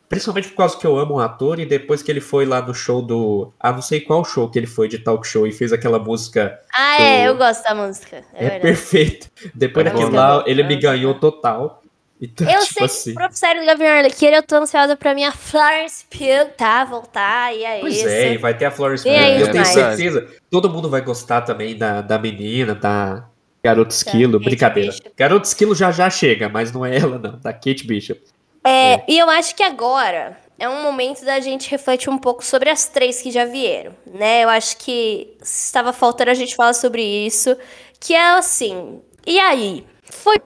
Principalmente 0.10 0.48
por 0.50 0.56
causa 0.58 0.78
que 0.78 0.88
eu 0.88 0.98
amo 0.98 1.16
o 1.16 1.20
ator 1.20 1.60
e 1.60 1.66
depois 1.66 2.02
que 2.02 2.10
ele 2.10 2.22
foi 2.22 2.46
lá 2.46 2.62
no 2.62 2.74
show 2.74 3.02
do. 3.02 3.52
Ah, 3.60 3.74
não 3.74 3.82
sei 3.82 4.00
qual 4.00 4.24
show 4.24 4.50
que 4.50 4.58
ele 4.58 4.66
foi 4.68 4.88
de 4.88 5.00
talk 5.00 5.28
show 5.28 5.46
e 5.46 5.52
fez 5.52 5.74
aquela 5.74 6.00
música. 6.00 6.58
Ah, 6.74 7.02
é, 7.02 7.28
Eu- 7.28 7.36
gosto 7.36 7.62
da 7.64 7.76
música. 7.76 8.24
É, 8.34 8.46
É, 8.46 8.60
perfeito. 8.60 9.28
Depois 9.54 9.86
É 9.86 9.90
daquilo 9.90 10.12
lá, 10.14 10.44
ele 10.48 10.64
me 10.64 10.78
ganhou 10.78 11.14
total. 11.16 11.82
Então, 12.22 12.48
Eu 12.50 12.62
tipo 12.62 12.74
sei 12.74 12.86
assim. 12.86 13.10
que 13.12 13.16
pro 13.18 13.60
do 13.60 13.66
Gavião 13.66 13.98
eu 14.38 14.44
tô 14.44 14.56
ansiosa 14.56 14.96
pra 14.96 15.14
minha 15.14 15.32
Florence 15.32 16.06
Pugh, 16.10 16.52
tá? 16.58 16.86
Voltar, 16.86 17.54
e 17.54 17.64
é 17.64 17.80
Pois 17.82 17.96
isso. 17.98 18.08
é, 18.08 18.34
e 18.34 18.38
vai 18.38 18.58
ter 18.58 18.66
a 18.66 18.72
Florence 18.72 19.04
Vem 19.04 19.14
Pugh. 19.14 19.24
aí 19.26 19.42
Eu 19.42 19.52
tenho 19.52 19.66
certeza. 19.66 20.28
Todo 20.50 20.70
mundo 20.70 20.90
vai 20.90 21.02
gostar 21.02 21.42
também 21.42 21.78
da, 21.78 22.02
da 22.02 22.18
menina, 22.18 22.74
da 22.74 23.26
Garota 23.64 23.94
Esquilo. 23.94 24.40
Kate 24.40 24.46
Brincadeira. 24.46 24.92
Bishop. 24.92 25.12
Garota 25.18 25.48
Esquilo 25.48 25.76
já 25.76 25.92
já 25.92 26.10
chega, 26.10 26.48
mas 26.50 26.72
não 26.72 26.86
é 26.86 26.98
ela, 26.98 27.20
não. 27.20 27.38
Da 27.40 27.52
Kate 27.54 27.86
Bishop. 27.86 28.20
É, 28.66 29.04
e 29.08 29.18
eu 29.18 29.30
acho 29.30 29.56
que 29.56 29.64
agora 29.64 30.38
é 30.60 30.68
um 30.68 30.82
momento 30.82 31.24
da 31.24 31.40
gente 31.40 31.70
refletir 31.70 32.10
um 32.10 32.18
pouco 32.18 32.44
sobre 32.44 32.70
as 32.70 32.88
três 32.88 33.22
que 33.22 33.32
já 33.32 33.46
vieram, 33.46 33.96
né? 34.06 34.44
Eu 34.44 34.50
acho 34.50 34.78
que 34.78 35.38
estava 35.42 35.94
faltando 35.94 36.32
a 36.32 36.34
gente 36.34 36.56
falar 36.56 36.74
sobre 36.74 37.04
isso, 37.04 37.56
que 38.00 38.14
é 38.14 38.32
assim, 38.32 39.02
e 39.26 39.40
aí? 39.40 39.86
Foi 40.04 40.38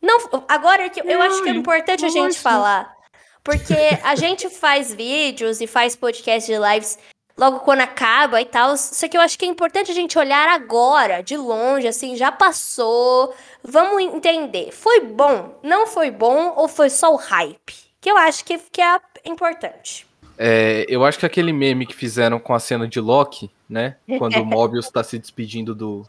não, 0.00 0.18
agora 0.48 0.88
que 0.88 1.00
eu 1.00 1.20
acho 1.20 1.42
que 1.42 1.48
é 1.48 1.52
importante 1.52 2.04
a 2.04 2.08
gente 2.08 2.38
falar, 2.38 2.94
porque 3.42 3.74
a 4.04 4.14
gente 4.14 4.48
faz 4.48 4.94
vídeos 4.94 5.60
e 5.60 5.66
faz 5.66 5.96
podcast 5.96 6.50
de 6.50 6.58
lives 6.58 6.98
logo 7.38 7.60
quando 7.60 7.80
acaba 7.80 8.40
e 8.40 8.44
tal, 8.44 8.76
só 8.76 9.06
que 9.06 9.16
eu 9.16 9.20
acho 9.20 9.38
que 9.38 9.44
é 9.44 9.48
importante 9.48 9.92
a 9.92 9.94
gente 9.94 10.18
olhar 10.18 10.48
agora, 10.48 11.22
de 11.22 11.36
longe, 11.36 11.86
assim, 11.86 12.16
já 12.16 12.32
passou, 12.32 13.32
vamos 13.62 14.02
entender, 14.02 14.72
foi 14.72 15.00
bom, 15.00 15.56
não 15.62 15.86
foi 15.86 16.10
bom 16.10 16.52
ou 16.56 16.66
foi 16.66 16.90
só 16.90 17.14
o 17.14 17.16
hype? 17.16 17.74
Que 18.00 18.10
eu 18.10 18.16
acho 18.16 18.44
que, 18.44 18.58
que 18.58 18.80
é 18.80 18.98
importante. 19.24 20.06
É, 20.36 20.84
eu 20.88 21.04
acho 21.04 21.18
que 21.18 21.26
aquele 21.26 21.52
meme 21.52 21.86
que 21.86 21.94
fizeram 21.94 22.38
com 22.38 22.54
a 22.54 22.60
cena 22.60 22.86
de 22.86 23.00
Loki, 23.00 23.50
né? 23.68 23.96
Quando 24.18 24.36
o 24.36 24.46
Mobius 24.46 24.88
tá 24.88 25.02
se 25.02 25.18
despedindo 25.18 25.74
do, 25.74 26.06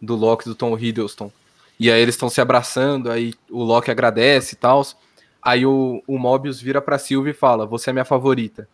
do 0.00 0.14
Loki, 0.14 0.44
do 0.44 0.54
Tom 0.54 0.76
Hiddleston. 0.78 1.32
E 1.80 1.90
aí 1.90 2.00
eles 2.00 2.14
estão 2.14 2.28
se 2.28 2.40
abraçando, 2.40 3.10
aí 3.10 3.32
o 3.50 3.62
Loki 3.62 3.90
agradece 3.90 4.54
e 4.54 4.58
tal. 4.58 4.82
Aí 5.42 5.64
o, 5.64 6.02
o 6.06 6.18
Mobius 6.18 6.60
vira 6.60 6.82
pra 6.82 6.98
Sylvie 6.98 7.30
e 7.30 7.34
fala, 7.34 7.64
você 7.64 7.88
é 7.88 7.92
minha 7.94 8.04
favorita. 8.04 8.68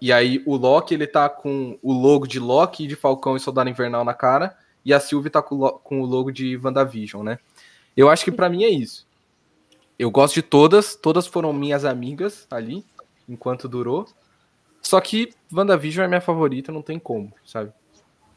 E 0.00 0.12
aí 0.12 0.42
o 0.46 0.56
Loki, 0.56 0.94
ele 0.94 1.06
tá 1.06 1.28
com 1.28 1.78
o 1.82 1.92
logo 1.92 2.26
de 2.26 2.38
Loki, 2.38 2.86
de 2.86 2.96
Falcão 2.96 3.36
e 3.36 3.40
Soldado 3.40 3.68
Invernal 3.68 4.04
na 4.04 4.14
cara, 4.14 4.56
e 4.84 4.94
a 4.94 5.00
Sylvie 5.00 5.30
tá 5.30 5.42
com, 5.42 6.00
o 6.00 6.06
logo 6.06 6.30
de 6.30 6.56
WandaVision, 6.56 7.22
né? 7.22 7.38
Eu 7.96 8.08
acho 8.08 8.24
que 8.24 8.32
pra 8.32 8.48
mim 8.48 8.64
é 8.64 8.70
isso. 8.70 9.06
Eu 9.98 10.10
gosto 10.10 10.34
de 10.34 10.42
todas, 10.42 10.96
todas 10.96 11.26
foram 11.26 11.52
minhas 11.52 11.84
amigas 11.84 12.46
ali, 12.50 12.84
enquanto 13.28 13.68
durou. 13.68 14.06
Só 14.80 14.98
que 15.00 15.34
WandaVision 15.52 16.06
é 16.06 16.08
minha 16.08 16.20
favorita, 16.20 16.72
não 16.72 16.80
tem 16.80 16.98
como, 16.98 17.32
sabe? 17.44 17.70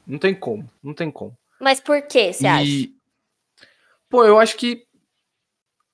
Não 0.06 0.20
tem 0.20 0.36
como, 0.36 0.70
não 0.84 0.94
tem 0.94 1.10
como. 1.10 1.34
Mas 1.62 1.80
por 1.80 2.02
que 2.02 2.34
você 2.34 2.46
acha? 2.46 2.66
E 2.66 2.94
pô, 4.10 4.26
eu 4.26 4.38
acho 4.38 4.58
que 4.58 4.86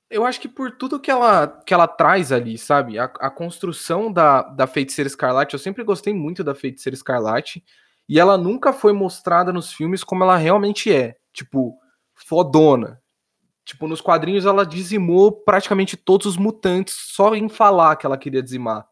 eu 0.10 0.26
acho 0.26 0.42
que 0.42 0.48
por 0.48 0.72
tudo 0.72 1.00
que 1.00 1.12
ela 1.12 1.48
que 1.48 1.74
ela 1.74 1.88
traz 1.88 2.32
ali, 2.32 2.58
sabe? 2.58 2.98
A, 2.98 3.06
a 3.06 3.30
construção 3.30 4.12
da, 4.12 4.42
da 4.42 4.66
Feiticeira 4.66 5.08
Escarlate, 5.08 5.54
eu 5.54 5.60
sempre 5.60 5.84
gostei 5.84 6.14
muito 6.14 6.44
da 6.44 6.56
Feiticeira 6.56 6.96
Escarlate, 6.96 7.64
e 8.08 8.20
ela 8.20 8.38
nunca 8.38 8.74
foi 8.74 8.92
mostrada 8.92 9.54
nos 9.54 9.72
filmes 9.72 10.04
como 10.04 10.24
ela 10.24 10.36
realmente 10.36 10.92
é. 10.92 11.18
tipo, 11.32 11.78
fodona. 12.16 13.00
Tipo, 13.64 13.88
nos 13.88 14.02
quadrinhos 14.02 14.48
ela 14.48 14.66
dizimou 14.66 15.32
praticamente 15.32 15.96
todos 15.96 16.26
os 16.26 16.38
mutantes 16.38 16.96
só 16.96 17.36
em 17.36 17.48
falar 17.48 17.96
que 17.98 18.06
ela 18.08 18.18
queria 18.18 18.42
dizimar. 18.42 18.88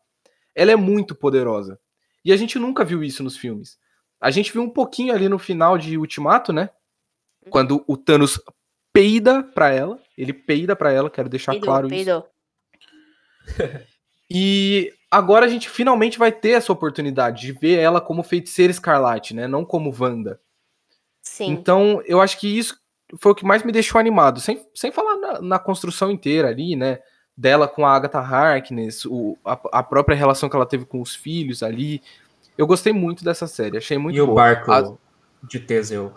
Ela 0.53 0.71
é 0.71 0.75
muito 0.75 1.15
poderosa. 1.15 1.79
E 2.23 2.31
a 2.31 2.37
gente 2.37 2.59
nunca 2.59 2.85
viu 2.85 3.03
isso 3.03 3.23
nos 3.23 3.35
filmes. 3.35 3.79
A 4.21 4.29
gente 4.29 4.53
viu 4.53 4.61
um 4.61 4.69
pouquinho 4.69 5.15
ali 5.15 5.27
no 5.27 5.39
final 5.39 5.79
de 5.79 5.97
Ultimato, 5.97 6.53
né? 6.53 6.69
Quando 7.49 7.83
o 7.87 7.97
Thanos 7.97 8.39
peida 8.93 9.41
pra 9.41 9.69
ela. 9.69 9.99
Ele 10.17 10.33
peida 10.33 10.75
pra 10.75 10.91
ela, 10.91 11.09
quero 11.09 11.29
deixar 11.29 11.51
Peidou, 11.51 11.67
claro 11.69 11.87
peidou. 11.87 12.27
isso. 13.47 13.87
E 14.29 14.91
agora 15.09 15.45
a 15.45 15.49
gente 15.49 15.69
finalmente 15.69 16.19
vai 16.19 16.33
ter 16.33 16.49
essa 16.49 16.73
oportunidade 16.73 17.39
de 17.43 17.53
ver 17.53 17.79
ela 17.79 18.01
como 18.01 18.21
feiticeira 18.23 18.69
escarlate, 18.71 19.33
né? 19.33 19.47
Não 19.47 19.63
como 19.63 19.95
Wanda. 19.97 20.37
Sim. 21.21 21.51
Então, 21.51 22.01
eu 22.05 22.19
acho 22.19 22.37
que 22.37 22.45
isso 22.45 22.77
foi 23.19 23.31
o 23.31 23.35
que 23.35 23.45
mais 23.45 23.63
me 23.63 23.71
deixou 23.71 23.99
animado. 23.99 24.41
Sem, 24.41 24.67
sem 24.75 24.91
falar 24.91 25.15
na, 25.15 25.41
na 25.41 25.59
construção 25.59 26.11
inteira 26.11 26.49
ali, 26.49 26.75
né? 26.75 26.99
Dela 27.37 27.69
com 27.69 27.85
a 27.85 27.95
Agatha 27.95 28.19
Harkness, 28.19 29.05
o, 29.05 29.37
a, 29.45 29.53
a 29.79 29.83
própria 29.83 30.13
relação 30.17 30.49
que 30.49 30.55
ela 30.57 30.65
teve 30.65 30.83
com 30.85 30.99
os 30.99 31.15
filhos 31.15 31.63
ali. 31.63 32.01
Eu 32.57 32.67
gostei 32.67 32.91
muito 32.91 33.23
dessa 33.23 33.47
série, 33.47 33.77
achei 33.77 33.97
muito 33.97 34.17
E 34.17 34.19
o 34.21 34.25
boa. 34.25 34.35
barco 34.35 34.71
A- 34.73 34.93
de 35.47 35.59
Teseu. 35.61 36.13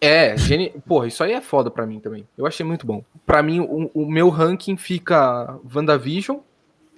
É, 0.00 0.36
geni... 0.36 0.70
porra, 0.86 1.06
isso 1.06 1.22
aí 1.24 1.32
é 1.32 1.40
foda 1.40 1.70
pra 1.70 1.86
mim 1.86 2.00
também. 2.00 2.26
Eu 2.36 2.46
achei 2.46 2.64
muito 2.64 2.86
bom. 2.86 3.02
Pra 3.24 3.42
mim, 3.42 3.60
o, 3.60 3.90
o 3.94 4.10
meu 4.10 4.28
ranking 4.28 4.76
fica 4.76 5.58
WandaVision, 5.74 6.38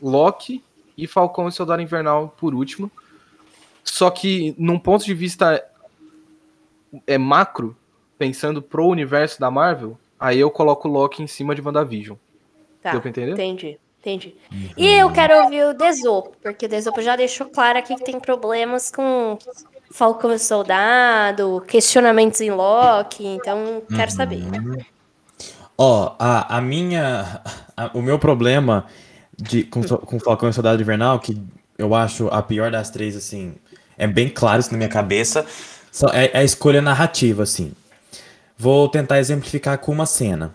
Loki 0.03 0.63
e 0.97 1.07
Falcão 1.07 1.49
e 1.49 1.53
Soldado 1.53 1.83
Invernal 1.83 2.35
por 2.37 2.55
último. 2.55 2.91
Só 3.85 4.11
que, 4.11 4.55
num 4.59 4.79
ponto 4.79 5.05
de 5.05 5.15
vista 5.15 5.65
é 7.07 7.17
macro, 7.19 7.77
pensando 8.19 8.61
pro 8.61 8.87
universo 8.87 9.41
da 9.41 9.51
Marvel, 9.51 9.99
aí 10.19 10.39
eu 10.39 10.51
coloco 10.51 10.89
Loki 10.89 11.23
em 11.23 11.27
cima 11.27 11.55
de 11.55 11.63
WandaVision. 11.63 12.17
Tá, 12.83 12.93
Deu 12.93 13.01
pra 13.01 13.11
entender? 13.11 13.33
entendi, 13.33 13.79
entendi. 14.01 14.35
E 14.77 14.87
eu 14.95 15.11
quero 15.13 15.43
ouvir 15.45 15.65
o 15.67 15.75
Desopo, 15.75 16.33
porque 16.43 16.67
o 16.67 16.69
Desopo 16.69 17.01
já 17.03 17.17
deixou 17.17 17.47
claro 17.49 17.79
aqui 17.79 17.95
que 17.97 18.05
tem 18.05 18.19
problemas 18.21 18.91
com 18.91 19.39
Falcão 19.91 20.33
e 20.33 20.39
Soldado, 20.39 21.63
questionamentos 21.67 22.41
em 22.41 22.51
Loki, 22.51 23.27
então 23.27 23.83
quero 23.95 24.11
saber. 24.11 24.43
Ó, 25.77 26.15
a, 26.19 26.57
a 26.57 26.61
minha. 26.61 27.41
a- 27.77 27.91
o 27.95 28.03
meu 28.03 28.19
problema 28.19 28.87
de, 29.37 29.63
com, 29.65 29.83
com 29.83 30.19
Falcão 30.19 30.49
e 30.49 30.53
Soldado 30.53 30.83
Invernal, 30.83 31.21
que 31.21 31.41
eu 31.77 31.95
acho 31.95 32.27
a 32.29 32.43
pior 32.43 32.71
das 32.73 32.91
três, 32.91 33.15
assim, 33.17 33.55
é 33.97 34.07
bem 34.07 34.29
claro 34.29 34.61
isso 34.61 34.73
na 34.73 34.77
minha 34.79 34.89
cabeça, 34.89 35.47
é, 36.13 36.31
é 36.35 36.39
a 36.41 36.45
escolha 36.45 36.83
narrativa, 36.83 37.45
assim. 37.45 37.73
Vou 38.57 38.89
tentar 38.89 39.21
exemplificar 39.21 39.79
com 39.79 39.93
uma 39.93 40.07
cena. 40.07 40.53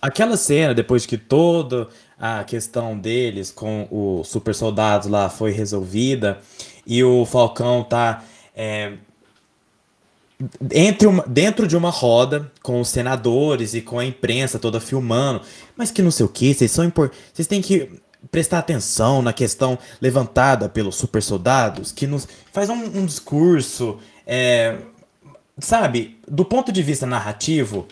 Aquela 0.00 0.36
cena, 0.36 0.72
depois 0.72 1.04
que 1.06 1.16
toda 1.18 1.88
a 2.18 2.44
questão 2.44 2.98
deles 2.98 3.50
com 3.50 3.86
os 3.90 4.28
super 4.28 4.54
soldados 4.54 5.08
lá 5.08 5.28
foi 5.28 5.50
resolvida 5.52 6.38
e 6.86 7.02
o 7.02 7.24
Falcão 7.26 7.82
tá 7.82 8.22
é, 8.56 8.92
entre 10.72 11.06
uma- 11.06 11.24
dentro 11.26 11.66
de 11.66 11.76
uma 11.76 11.90
roda 11.90 12.50
com 12.62 12.80
os 12.80 12.88
senadores 12.88 13.74
e 13.74 13.80
com 13.80 13.98
a 13.98 14.04
imprensa 14.04 14.58
toda 14.58 14.80
filmando, 14.80 15.42
mas 15.76 15.90
que 15.90 16.02
não 16.02 16.10
sei 16.10 16.26
o 16.26 16.28
que, 16.28 16.52
vocês 16.52 16.70
são 16.70 16.84
impor- 16.84 17.10
vocês 17.32 17.46
têm 17.48 17.62
que 17.62 17.90
prestar 18.30 18.58
atenção 18.58 19.20
na 19.22 19.32
questão 19.32 19.78
levantada 20.00 20.68
pelos 20.68 20.96
super 20.96 21.22
soldados, 21.22 21.92
que 21.92 22.06
nos 22.06 22.26
faz 22.52 22.68
um, 22.70 22.74
um 23.00 23.06
discurso, 23.06 23.98
é, 24.26 24.78
sabe, 25.58 26.18
do 26.26 26.44
ponto 26.44 26.72
de 26.72 26.82
vista 26.82 27.06
narrativo, 27.06 27.86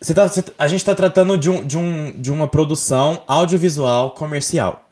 você 0.00 0.12
tá- 0.14 0.28
você- 0.28 0.44
a 0.58 0.68
gente 0.68 0.80
está 0.80 0.94
tratando 0.94 1.36
de, 1.38 1.48
um, 1.50 1.64
de, 1.66 1.78
um, 1.78 2.12
de 2.12 2.30
uma 2.32 2.46
produção 2.48 3.22
audiovisual 3.26 4.10
comercial. 4.12 4.88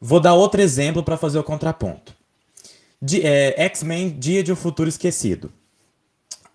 Vou 0.00 0.18
dar 0.20 0.34
outro 0.34 0.60
exemplo 0.60 1.02
para 1.02 1.16
fazer 1.16 1.38
o 1.38 1.44
contraponto. 1.44 2.14
De- 3.00 3.24
é, 3.26 3.54
X-Men 3.64 4.10
Dia 4.18 4.42
de 4.42 4.52
um 4.52 4.56
Futuro 4.56 4.88
Esquecido. 4.88 5.50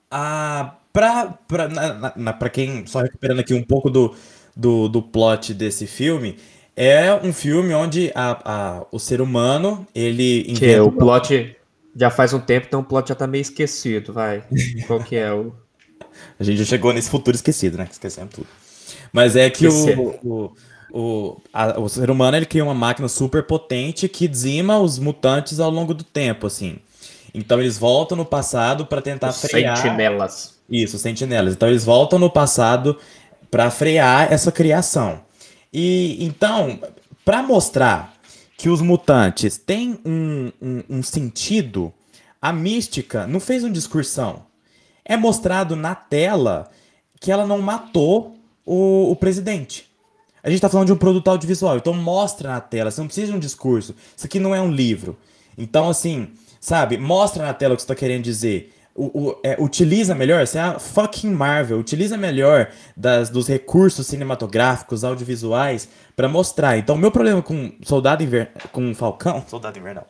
Ah, 0.10 0.76
pra 0.94 2.50
quem, 2.52 2.86
só 2.86 3.02
recuperando 3.02 3.40
aqui 3.40 3.54
um 3.54 3.64
pouco 3.64 3.90
do, 3.90 4.16
do, 4.56 4.88
do 4.88 5.02
plot 5.02 5.54
desse 5.54 5.86
filme, 5.88 6.38
é 6.76 7.14
um 7.14 7.34
filme 7.34 7.74
onde 7.74 8.12
a, 8.16 8.40
a- 8.80 8.86
o 8.92 9.00
ser 9.00 9.22
humano, 9.22 9.86
ele 9.94 10.44
Que 10.44 10.52
inventa 10.52 10.84
o 10.84 10.92
plot 10.92 11.56
já 11.96 12.10
faz 12.10 12.34
um 12.34 12.40
tempo, 12.40 12.68
então 12.68 12.82
o 12.82 12.84
plot 12.84 13.10
já 13.10 13.16
tá 13.16 13.26
meio 13.28 13.42
esquecido, 13.42 14.12
vai. 14.14 14.44
Qual 14.88 15.00
que 15.04 15.16
é 15.16 15.32
o. 15.34 15.54
A 16.40 16.44
gente 16.44 16.58
já 16.58 16.66
chegou 16.66 16.94
nesse 16.94 17.10
futuro 17.10 17.36
esquecido, 17.36 17.78
né? 17.78 17.88
Esquecemos 17.92 18.34
tudo. 18.34 18.48
Mas 19.12 19.36
é 19.36 19.50
que 19.50 19.68
o, 19.68 19.72
o, 20.24 20.52
o, 20.92 21.42
a- 21.54 21.80
o 21.80 21.88
ser 21.90 22.10
humano 22.10 22.38
ele 22.38 22.46
cria 22.46 22.64
uma 22.64 22.74
máquina 22.74 23.08
super 23.08 23.44
potente 23.44 24.08
que 24.08 24.28
dizima 24.28 24.78
os 24.80 25.00
mutantes 25.00 25.60
ao 25.60 25.70
longo 25.70 25.94
do 25.94 26.04
tempo, 26.04 26.48
assim. 26.48 26.78
Então 27.34 27.60
eles 27.60 27.78
voltam 27.78 28.18
no 28.18 28.26
passado 28.26 28.86
para 28.86 29.02
tentar 29.02 29.28
frear. 29.34 29.76
Sentinelas. 29.78 30.56
Isso, 30.70 30.98
sentinelas. 30.98 31.54
Então 31.54 31.68
eles 31.70 31.84
voltam 31.84 32.18
no 32.18 32.30
passado 32.30 32.98
para 33.52 33.70
frear 33.70 34.32
essa 34.32 34.52
criação. 34.52 35.20
E 35.74 36.24
então, 36.24 36.80
para 37.24 37.44
mostrar 37.44 38.14
que 38.58 38.70
os 38.70 38.82
mutantes 38.82 39.58
têm 39.58 40.00
um, 40.06 40.52
um, 40.62 40.84
um 40.90 41.04
sentido, 41.04 41.94
a 42.42 42.54
mística 42.54 43.28
não 43.28 43.40
fez 43.40 43.64
uma 43.64 43.72
discursão. 43.74 44.44
É 45.06 45.16
mostrado 45.16 45.76
na 45.76 45.94
tela 45.96 46.70
que 47.22 47.32
ela 47.32 47.46
não 47.46 47.62
matou 47.62 48.36
o, 48.66 49.12
o 49.12 49.16
presidente. 49.16 49.88
A 50.44 50.50
gente 50.50 50.60
tá 50.62 50.70
falando 50.70 50.88
de 50.88 50.94
um 50.94 50.98
produto 50.98 51.28
audiovisual, 51.28 51.78
então 51.78 51.94
mostra 51.94 52.50
na 52.50 52.62
tela, 52.62 52.92
você 52.92 53.00
não 53.02 53.08
precisa 53.08 53.32
de 53.32 53.38
um 53.38 53.40
discurso. 53.40 53.96
Isso 54.16 54.26
aqui 54.26 54.40
não 54.40 54.54
é 54.54 54.62
um 54.62 54.72
livro. 54.72 55.18
Então, 55.58 55.90
assim, 55.90 56.30
sabe, 56.60 56.98
mostra 56.98 57.44
na 57.46 57.54
tela 57.54 57.74
o 57.74 57.78
que 57.78 57.82
você 57.82 57.88
tá 57.88 57.96
querendo 57.96 58.24
dizer. 58.24 58.72
O, 58.94 59.06
o- 59.30 59.40
é, 59.44 59.58
utiliza 59.60 60.14
melhor, 60.16 60.46
você 60.46 60.58
é 60.58 60.62
a 60.62 60.80
fucking 60.80 61.32
Marvel, 61.32 61.80
utiliza 61.80 62.16
melhor 62.16 62.70
das, 62.96 63.30
dos 63.30 63.48
recursos 63.48 64.08
cinematográficos, 64.08 65.04
audiovisuais, 65.04 65.90
pra 66.16 66.30
mostrar. 66.30 66.78
Então, 66.78 66.96
meu 66.96 67.12
problema 67.12 67.42
com 67.42 67.74
Soldado 67.84 68.24
Invernal. 68.24 68.54
Com 68.72 68.94
Falcão. 68.96 69.44
Soldado 69.50 69.78
Invernal. 69.80 70.08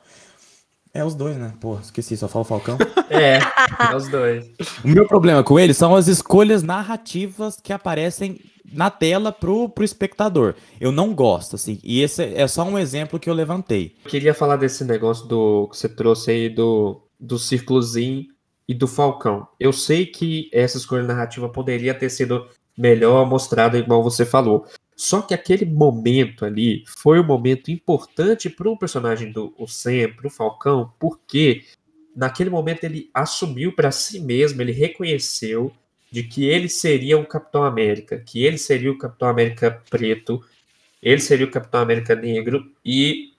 É 0.95 1.03
os 1.03 1.13
dois, 1.13 1.35
né? 1.35 1.53
Pô, 1.59 1.77
esqueci, 1.77 2.15
só 2.15 2.29
falo 2.29 2.45
Falcão. 2.45 2.77
É, 3.07 3.37
é 3.37 3.95
os 3.95 4.09
dois. 4.09 4.49
O 4.83 4.87
meu 4.87 5.07
problema 5.07 5.43
com 5.43 5.59
ele 5.59 5.75
são 5.75 5.95
as 5.95 6.07
escolhas 6.07 6.63
narrativas 6.63 7.59
que 7.61 7.71
aparecem 7.71 8.39
na 8.73 8.89
tela 8.89 9.31
pro, 9.31 9.69
pro 9.69 9.83
espectador. 9.83 10.55
Eu 10.81 10.91
não 10.91 11.13
gosto, 11.13 11.55
assim. 11.55 11.79
E 11.83 12.01
esse 12.01 12.23
é 12.23 12.47
só 12.47 12.63
um 12.63 12.79
exemplo 12.79 13.19
que 13.19 13.29
eu 13.29 13.33
levantei. 13.33 13.95
Eu 14.03 14.09
queria 14.09 14.33
falar 14.33 14.55
desse 14.55 14.83
negócio 14.83 15.27
do 15.27 15.67
que 15.69 15.77
você 15.77 15.87
trouxe 15.87 16.31
aí 16.31 16.49
do, 16.49 16.99
do 17.19 17.37
círculozinho 17.37 18.25
e 18.67 18.73
do 18.73 18.87
Falcão. 18.87 19.47
Eu 19.59 19.71
sei 19.71 20.05
que 20.05 20.49
essa 20.51 20.77
escolha 20.77 21.03
narrativa 21.03 21.47
poderia 21.47 21.93
ter 21.93 22.09
sido 22.09 22.47
melhor 22.75 23.25
mostrada, 23.27 23.77
igual 23.77 24.01
você 24.01 24.25
falou. 24.25 24.65
Só 24.95 25.21
que 25.21 25.33
aquele 25.33 25.65
momento 25.65 26.45
ali 26.45 26.83
foi 26.87 27.19
um 27.19 27.25
momento 27.25 27.69
importante 27.69 28.49
para 28.49 28.69
o 28.69 28.77
personagem 28.77 29.31
do 29.31 29.53
o 29.57 29.67
Sam, 29.67 30.13
para 30.15 30.27
o 30.27 30.29
Falcão, 30.29 30.93
porque 30.97 31.63
naquele 32.15 32.49
momento 32.49 32.85
ele 32.85 33.09
assumiu 33.13 33.73
para 33.73 33.91
si 33.91 34.19
mesmo, 34.19 34.61
ele 34.61 34.71
reconheceu 34.71 35.71
de 36.09 36.23
que 36.23 36.45
ele 36.45 36.69
seria 36.69 37.17
o 37.17 37.25
Capitão 37.25 37.63
América, 37.65 38.17
que 38.19 38.45
ele 38.45 38.57
seria 38.57 38.89
o 38.89 38.97
Capitão 38.97 39.27
América 39.27 39.83
preto, 39.89 40.41
ele 41.03 41.19
seria 41.19 41.45
o 41.45 41.51
Capitão 41.51 41.81
América 41.81 42.15
negro 42.15 42.71
e 42.83 43.33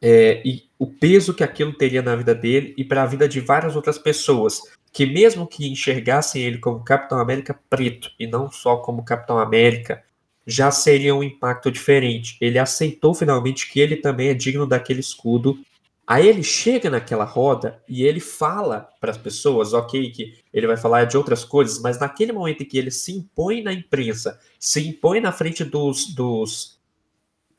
é, 0.00 0.40
e 0.46 0.62
o 0.78 0.86
peso 0.86 1.34
que 1.34 1.44
aquilo 1.44 1.74
teria 1.74 2.00
na 2.00 2.16
vida 2.16 2.34
dele 2.34 2.74
e 2.76 2.84
para 2.84 3.02
a 3.02 3.06
vida 3.06 3.28
de 3.28 3.38
várias 3.38 3.76
outras 3.76 3.98
pessoas, 3.98 4.62
que 4.92 5.04
mesmo 5.04 5.46
que 5.46 5.68
enxergassem 5.68 6.42
ele 6.42 6.58
como 6.58 6.82
Capitão 6.82 7.18
América 7.18 7.58
preto 7.68 8.10
e 8.18 8.26
não 8.26 8.50
só 8.50 8.76
como 8.76 9.04
Capitão 9.04 9.38
América, 9.38 10.02
já 10.46 10.70
seria 10.70 11.14
um 11.14 11.22
impacto 11.22 11.70
diferente. 11.70 12.36
Ele 12.40 12.58
aceitou 12.58 13.14
finalmente 13.14 13.70
que 13.70 13.80
ele 13.80 13.96
também 13.96 14.28
é 14.28 14.34
digno 14.34 14.66
daquele 14.66 15.00
escudo. 15.00 15.58
Aí 16.06 16.26
ele 16.26 16.42
chega 16.42 16.90
naquela 16.90 17.24
roda 17.24 17.80
e 17.88 18.02
ele 18.02 18.18
fala 18.18 18.88
para 19.00 19.12
as 19.12 19.18
pessoas, 19.18 19.72
ok, 19.72 20.10
que 20.10 20.38
ele 20.52 20.66
vai 20.66 20.76
falar 20.76 21.04
de 21.04 21.16
outras 21.16 21.44
coisas, 21.44 21.80
mas 21.80 22.00
naquele 22.00 22.32
momento 22.32 22.62
em 22.62 22.66
que 22.66 22.76
ele 22.76 22.90
se 22.90 23.12
impõe 23.12 23.62
na 23.62 23.72
imprensa, 23.72 24.38
se 24.58 24.88
impõe 24.88 25.20
na 25.20 25.30
frente 25.30 25.62
dos, 25.62 26.12
dos 26.12 26.80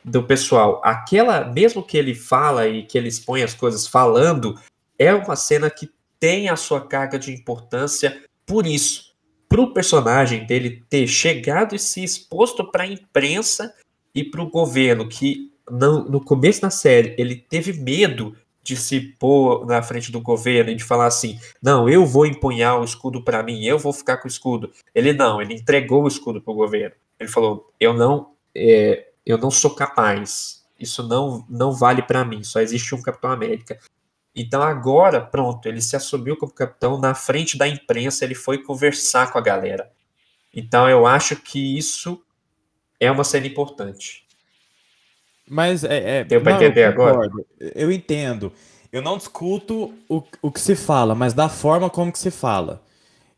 do 0.04 0.24
pessoal, 0.24 0.82
aquela, 0.84 1.46
mesmo 1.46 1.84
que 1.84 1.96
ele 1.96 2.16
fala 2.16 2.68
e 2.68 2.84
que 2.84 2.98
ele 2.98 3.08
expõe 3.08 3.44
as 3.44 3.54
coisas 3.54 3.88
falando, 3.88 4.60
é 4.98 5.14
uma 5.14 5.36
cena 5.36 5.70
que 5.70 5.90
tem 6.20 6.50
a 6.50 6.56
sua 6.56 6.86
carga 6.86 7.18
de 7.18 7.32
importância 7.32 8.24
por 8.46 8.68
isso. 8.68 9.11
Para 9.52 9.62
o 9.62 9.74
personagem 9.74 10.46
dele 10.46 10.82
ter 10.90 11.06
chegado 11.08 11.76
e 11.76 11.80
se 11.80 12.02
exposto 12.02 12.64
para 12.72 12.84
a 12.84 12.88
imprensa 12.88 13.76
e 14.16 14.24
para 14.24 14.42
o 14.42 14.50
governo, 14.50 15.10
que 15.10 15.52
no, 15.70 16.06
no 16.06 16.24
começo 16.24 16.62
da 16.62 16.70
série 16.70 17.14
ele 17.18 17.36
teve 17.36 17.74
medo 17.74 18.34
de 18.64 18.78
se 18.78 19.02
pôr 19.20 19.66
na 19.66 19.84
frente 19.84 20.10
do 20.10 20.22
governo 20.22 20.72
e 20.72 20.76
de 20.76 20.86
falar 20.86 21.08
assim: 21.08 21.38
não, 21.62 21.90
eu 21.90 22.06
vou 22.06 22.26
empunhar 22.26 22.80
o 22.80 22.86
escudo 22.86 23.22
para 23.26 23.44
mim, 23.44 23.66
eu 23.66 23.78
vou 23.78 23.92
ficar 23.92 24.16
com 24.20 24.26
o 24.26 24.32
escudo. 24.32 24.72
Ele 24.96 25.12
não, 25.12 25.42
ele 25.42 25.56
entregou 25.56 26.06
o 26.06 26.08
escudo 26.08 26.42
para 26.42 26.54
o 26.54 26.56
governo. 26.56 26.96
Ele 27.20 27.30
falou: 27.30 27.74
eu 27.78 27.94
não, 27.94 28.32
é, 28.56 29.10
eu 29.26 29.38
não 29.38 29.52
sou 29.52 29.76
capaz. 29.76 30.64
Isso 30.80 31.06
não, 31.06 31.46
não 31.50 31.74
vale 31.74 32.02
para 32.02 32.24
mim. 32.24 32.42
Só 32.42 32.62
existe 32.62 32.96
um 32.96 33.02
Capitão 33.02 33.30
América. 33.30 33.78
Então 34.36 34.62
agora, 34.62 35.20
pronto, 35.20 35.68
ele 35.68 35.82
se 35.82 35.96
assumiu 35.96 36.38
como 36.38 36.54
capitão 36.54 36.98
na 36.98 37.14
frente 37.14 37.58
da 37.58 37.68
imprensa, 37.68 38.24
ele 38.24 38.36
foi 38.36 38.64
conversar 38.64 39.32
com 39.32 39.38
a 39.38 39.42
galera. 39.42 39.92
Então 40.54 40.90
eu 40.90 41.06
acho 41.06 41.36
que 41.36 41.78
isso 41.78 42.24
é 43.00 43.12
uma 43.12 43.24
cena 43.24 43.48
importante. 43.48 44.26
Mas 45.50 45.84
é. 45.84 46.20
é 46.20 46.24
Deu 46.24 46.42
pra 46.42 46.54
não, 46.54 46.62
eu 46.62 46.66
entender 46.66 46.84
agora? 46.86 47.30
Eu 47.60 47.92
entendo. 47.92 48.54
Eu 48.92 49.02
não 49.02 49.18
discuto 49.18 49.94
o, 50.08 50.24
o 50.42 50.52
que 50.52 50.60
se 50.60 50.76
fala, 50.76 51.14
mas 51.16 51.34
da 51.34 51.50
forma 51.50 51.90
como 51.90 52.12
que 52.12 52.20
se 52.20 52.32
fala. 52.32 52.82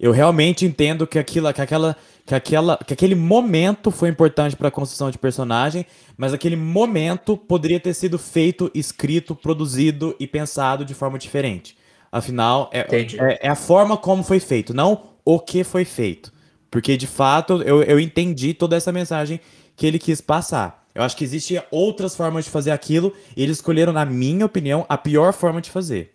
Eu 0.04 0.12
realmente 0.12 0.66
entendo 0.66 1.08
que 1.08 1.18
aquilo, 1.18 1.54
que 1.54 1.62
aquela, 1.62 1.96
que 2.26 2.36
aquela, 2.36 2.76
que 2.76 2.92
aquele 2.92 3.16
momento 3.16 3.90
foi 3.90 4.10
importante 4.10 4.54
para 4.54 4.68
a 4.68 4.72
construção 4.72 5.10
de 5.10 5.18
personagem, 5.18 5.86
mas 6.18 6.34
aquele 6.34 6.58
momento 6.58 7.38
poderia 7.38 7.80
ter 7.80 7.94
sido 7.94 8.20
feito, 8.20 8.70
escrito, 8.76 9.34
produzido 9.34 10.14
e 10.20 10.28
pensado 10.28 10.84
de 10.84 10.94
forma 10.94 11.18
diferente. 11.18 11.78
Afinal, 12.12 12.70
é, 12.74 12.80
é, 12.82 13.48
é 13.48 13.48
a 13.48 13.56
forma 13.56 13.96
como 13.96 14.24
foi 14.24 14.42
feito, 14.42 14.74
não 14.74 15.12
o 15.24 15.40
que 15.40 15.64
foi 15.64 15.86
feito. 15.86 16.34
Porque 16.70 16.98
de 16.98 17.08
fato 17.08 17.64
eu, 17.64 17.82
eu 17.82 17.98
entendi 17.98 18.54
toda 18.54 18.76
essa 18.76 18.92
mensagem 18.92 19.40
que 19.74 19.88
ele 19.88 19.98
quis 19.98 20.20
passar. 20.20 20.86
Eu 20.94 21.02
acho 21.02 21.16
que 21.16 21.24
existem 21.24 21.64
outras 21.72 22.14
formas 22.14 22.44
de 22.44 22.52
fazer 22.52 22.72
aquilo, 22.72 23.14
e 23.38 23.42
eles 23.42 23.56
escolheram, 23.56 23.94
na 23.94 24.04
minha 24.04 24.46
opinião, 24.46 24.86
a 24.90 24.98
pior 24.98 25.32
forma 25.32 25.62
de 25.62 25.72
fazer. 25.72 26.12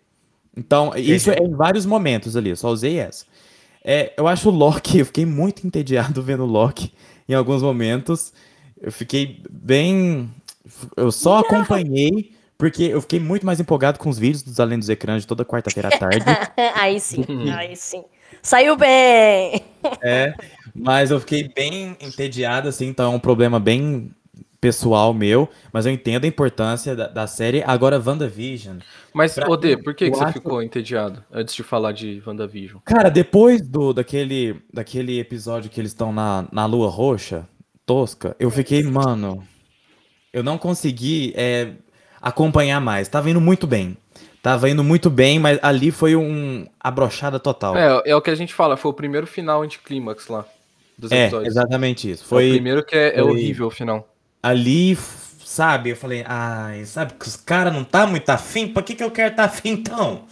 Então, 0.55 0.91
isso 0.95 1.31
é 1.31 1.37
em 1.37 1.55
vários 1.55 1.87
momentos 1.87 2.35
ali, 2.35 2.51
eu 2.51 2.55
só 2.55 2.69
usei 2.69 2.99
essa. 2.99 3.25
É, 3.91 4.13
eu 4.15 4.27
acho 4.27 4.49
o 4.49 4.51
Loki, 4.51 4.99
eu 4.99 5.05
fiquei 5.07 5.25
muito 5.25 5.65
entediado 5.65 6.21
vendo 6.21 6.43
o 6.43 6.45
Loki 6.45 6.93
em 7.27 7.33
alguns 7.33 7.63
momentos. 7.63 8.31
Eu 8.79 8.91
fiquei 8.91 9.41
bem. 9.49 10.29
Eu 10.95 11.11
só 11.11 11.39
acompanhei, 11.39 12.31
porque 12.55 12.83
eu 12.83 13.01
fiquei 13.01 13.19
muito 13.19 13.47
mais 13.47 13.59
empolgado 13.59 13.97
com 13.97 14.07
os 14.07 14.19
vídeos 14.19 14.43
dos 14.43 14.59
Além 14.59 14.77
dos 14.77 14.89
Ecrãs 14.89 15.23
de 15.23 15.27
toda 15.27 15.43
quarta-feira 15.43 15.89
à 15.89 15.97
tarde. 15.97 16.23
aí 16.75 16.99
sim, 16.99 17.25
aí 17.51 17.75
sim. 17.75 18.03
Saiu 18.43 18.77
bem! 18.77 19.59
É, 20.03 20.35
mas 20.75 21.09
eu 21.09 21.19
fiquei 21.19 21.49
bem 21.49 21.97
entediado, 21.99 22.69
assim, 22.69 22.85
então 22.85 23.11
é 23.11 23.15
um 23.15 23.19
problema 23.19 23.59
bem 23.59 24.11
pessoal 24.61 25.13
meu, 25.13 25.47
mas 25.71 25.85
eu 25.85 25.91
entendo 25.91 26.25
a 26.25 26.27
importância 26.27 26.95
da, 26.95 27.07
da 27.07 27.27
série. 27.27 27.63
Agora, 27.65 28.01
WandaVision. 28.03 28.77
Mas, 29.13 29.33
Pra 29.35 29.49
Odê, 29.49 29.77
por 29.77 29.93
que, 29.95 30.09
que 30.09 30.17
você 30.17 30.23
acho- 30.25 30.33
ficou 30.33 30.61
entediado 30.61 31.23
antes 31.31 31.55
de 31.55 31.63
falar 31.63 31.91
de 31.93 32.21
WandaVision? 32.25 32.79
Cara, 32.83 33.09
depois 33.09 33.61
do 33.61 33.93
daquele, 33.93 34.61
daquele 34.73 35.19
episódio 35.19 35.69
que 35.69 35.79
eles 35.79 35.91
estão 35.91 36.11
na, 36.11 36.45
na 36.51 36.65
Lua 36.65 36.89
Roxa, 36.89 37.47
tosca, 37.85 38.35
eu 38.39 38.51
fiquei, 38.51 38.83
mano, 38.83 39.43
eu 40.33 40.43
não 40.43 40.57
consegui 40.57 41.33
é, 41.35 41.71
acompanhar 42.21 42.79
mais. 42.79 43.07
Tava 43.07 43.29
indo 43.29 43.41
muito 43.41 43.65
bem. 43.65 43.97
Tava 44.41 44.69
indo 44.69 44.83
muito 44.83 45.09
bem, 45.09 45.37
mas 45.39 45.59
ali 45.61 45.91
foi 45.91 46.15
um 46.15 46.65
abrochada 46.79 47.39
total. 47.39 47.75
É, 47.75 48.03
é 48.11 48.15
o 48.15 48.21
que 48.21 48.29
a 48.29 48.35
gente 48.35 48.53
fala, 48.53 48.77
foi 48.77 48.91
o 48.91 48.93
primeiro 48.93 49.27
final 49.27 49.61
anticlímax 49.63 50.27
lá 50.27 50.45
dos 50.97 51.11
É, 51.11 51.23
episódios. 51.23 51.47
exatamente 51.55 52.09
isso. 52.11 52.23
É 52.23 52.25
o 52.25 52.29
Foi 52.29 52.49
primeiro 52.51 52.85
que 52.85 52.95
é, 52.95 53.09
é 53.19 53.21
foi- 53.21 53.31
horrível 53.31 53.67
o 53.67 53.71
final. 53.71 54.07
Ali, 54.41 54.97
sabe? 55.43 55.89
Eu 55.91 55.95
falei, 55.95 56.23
ai, 56.27 56.85
sabe 56.85 57.13
que 57.13 57.27
os 57.27 57.35
caras 57.35 57.73
não 57.73 57.83
tá 57.83 58.05
muito 58.07 58.29
afim? 58.29 58.67
Pra 58.67 58.81
que 58.83 58.95
que 58.95 59.03
eu 59.03 59.11
quero 59.11 59.35
tá 59.35 59.45
afim 59.45 59.69
então? 59.71 60.25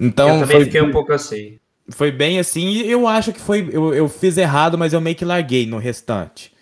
Então, 0.00 0.28
eu 0.28 0.40
também 0.40 0.56
foi, 0.56 0.64
fiquei 0.64 0.82
um 0.82 0.90
pouco 0.90 1.12
assim. 1.12 1.58
foi 1.90 2.10
bem 2.10 2.38
assim, 2.38 2.66
e 2.68 2.90
eu 2.90 3.06
acho 3.06 3.32
que 3.32 3.40
foi. 3.40 3.68
Eu, 3.72 3.94
eu 3.94 4.08
fiz 4.08 4.36
errado, 4.36 4.76
mas 4.76 4.92
eu 4.92 5.00
meio 5.00 5.14
que 5.16 5.24
larguei 5.24 5.66
no 5.66 5.78
restante. 5.78 6.52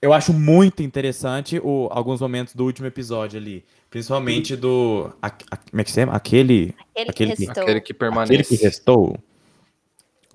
Eu 0.00 0.12
acho 0.12 0.32
muito 0.32 0.82
interessante 0.82 1.58
o, 1.62 1.88
alguns 1.90 2.20
momentos 2.20 2.54
do 2.54 2.64
último 2.64 2.86
episódio 2.86 3.38
ali. 3.38 3.64
Principalmente 3.90 4.54
do. 4.54 5.10
a- 5.20 5.26
a- 5.50 5.56
como 5.56 5.80
é 5.80 5.84
que 5.84 5.90
se 5.90 6.00
chama? 6.00 6.12
Aquele. 6.12 6.74
Ele 6.94 7.10
Aquele 7.10 7.30
que 7.32 7.36
que- 7.38 7.44
restou. 7.46 7.62
Aquele 7.62 7.80
que 7.80 7.92
Aquele 7.92 7.98
permanece. 7.98 8.44
que 8.56 8.62
restou. 8.62 9.18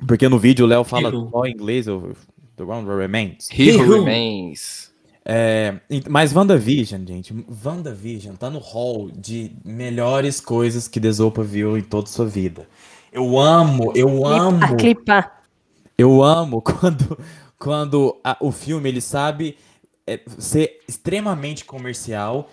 Porque 0.08 0.28
no 0.28 0.38
vídeo 0.38 0.66
o 0.66 0.68
Léo 0.68 0.84
fala 0.84 1.10
só 1.12 1.46
em 1.46 1.52
inglês, 1.54 1.88
o 1.88 2.14
The 2.58 2.64
One 2.64 2.88
Remains. 2.88 3.50
He 3.52 3.70
He. 3.70 3.78
Remains. 3.78 4.83
É, 5.26 5.76
mas 6.10 6.36
WandaVision, 6.36 7.06
gente, 7.08 7.34
WandaVision 7.66 8.36
tá 8.36 8.50
no 8.50 8.60
hall 8.60 9.10
de 9.10 9.52
melhores 9.64 10.42
coisas 10.42 10.88
que 10.88 11.00
Desopa 11.00 11.42
viu 11.44 11.78
em 11.78 11.82
toda 11.82 12.10
a 12.10 12.12
sua 12.12 12.26
vida. 12.26 12.68
Eu 13.12 13.40
amo, 13.40 13.94
eu 13.96 14.26
amo, 14.26 14.76
Clipa, 14.76 15.32
eu 15.98 16.22
amo 16.24 16.60
quando, 16.64 17.18
quando 17.58 18.18
a- 18.24 18.38
o 18.42 18.52
filme 18.52 18.90
ele 18.90 19.00
sabe 19.00 19.56
é, 20.06 20.20
ser 20.38 20.82
extremamente 20.90 21.64
comercial, 21.64 22.50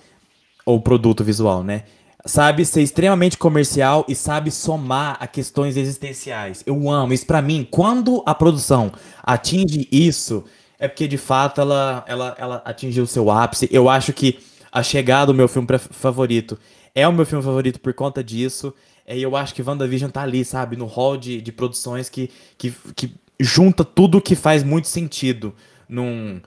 ou 0.64 0.80
produto 0.80 1.24
visual, 1.24 1.64
né? 1.64 1.84
Sabe 2.26 2.64
ser 2.66 2.82
extremamente 2.82 3.36
comercial 3.38 4.04
e 4.06 4.14
sabe 4.14 4.50
somar 4.50 5.16
a 5.18 5.26
questões 5.26 5.76
existenciais. 5.76 6.62
Eu 6.66 6.88
amo 6.90 7.14
isso 7.14 7.26
pra 7.26 7.40
mim. 7.40 7.66
Quando 7.68 8.22
a 8.26 8.34
produção 8.34 8.92
atinge 9.22 9.88
isso, 9.90 10.44
é 10.80 10.88
porque 10.88 11.06
de 11.06 11.18
fato 11.18 11.60
ela, 11.60 12.02
ela, 12.08 12.34
ela 12.38 12.62
atingiu 12.64 13.06
seu 13.06 13.30
ápice. 13.30 13.68
Eu 13.70 13.88
acho 13.88 14.14
que 14.14 14.38
A 14.72 14.82
Chegada, 14.82 15.30
o 15.30 15.34
meu 15.34 15.46
filme 15.46 15.68
favorito, 15.90 16.58
é 16.94 17.06
o 17.06 17.12
meu 17.12 17.26
filme 17.26 17.44
favorito 17.44 17.78
por 17.78 17.92
conta 17.92 18.24
disso. 18.24 18.72
É, 19.06 19.16
E 19.16 19.22
eu 19.22 19.36
acho 19.36 19.54
que 19.54 19.62
WandaVision 19.62 20.10
tá 20.10 20.22
ali, 20.22 20.42
sabe? 20.42 20.76
No 20.76 20.86
hall 20.86 21.18
de, 21.18 21.42
de 21.42 21.52
produções 21.52 22.08
que, 22.08 22.30
que, 22.56 22.72
que 22.96 23.14
junta 23.38 23.84
tudo 23.84 24.22
que 24.22 24.34
faz 24.34 24.64
muito 24.64 24.88
sentido. 24.88 25.54
Num... 25.86 26.40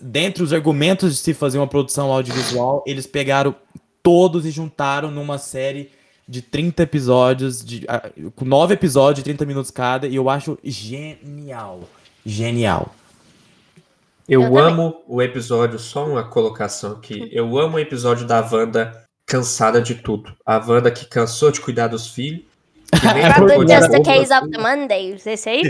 Dentre 0.00 0.44
os 0.44 0.52
argumentos 0.52 1.16
de 1.16 1.18
se 1.18 1.34
fazer 1.34 1.58
uma 1.58 1.66
produção 1.66 2.12
audiovisual, 2.12 2.84
eles 2.86 3.08
pegaram 3.08 3.56
todos 4.00 4.46
e 4.46 4.50
juntaram 4.52 5.10
numa 5.10 5.36
série 5.36 5.90
de 6.28 6.40
30 6.40 6.84
episódios, 6.84 7.64
de, 7.64 7.84
com 8.36 8.44
9 8.44 8.74
episódios 8.74 9.16
de 9.16 9.24
30 9.24 9.44
minutos 9.44 9.72
cada, 9.72 10.06
e 10.06 10.14
eu 10.14 10.30
acho 10.30 10.56
genial. 10.62 11.80
Genial. 12.24 12.94
Eu, 14.30 14.42
Eu 14.42 14.48
também. 14.48 14.62
amo 14.64 15.02
o 15.08 15.20
episódio, 15.20 15.76
só 15.78 16.06
uma 16.06 16.22
colocação 16.22 16.92
aqui. 16.92 17.28
Eu 17.32 17.58
amo 17.58 17.76
o 17.76 17.80
episódio 17.80 18.24
da 18.24 18.40
Wanda 18.40 18.92
cansada 19.26 19.82
de 19.82 19.96
tudo. 19.96 20.32
A 20.46 20.56
Wanda 20.58 20.88
que 20.90 21.04
cansou 21.04 21.50
de 21.50 21.60
cuidar 21.60 21.88
dos 21.88 22.06
filhos. 22.08 22.42
De 22.92 22.98
Just 23.72 23.90
the 23.90 23.96
roupa. 23.96 24.04
Case 24.04 24.32
of 24.32 24.48
the 24.50 24.58
Mondays. 24.58 25.26
Esse 25.26 25.48
aí? 25.48 25.62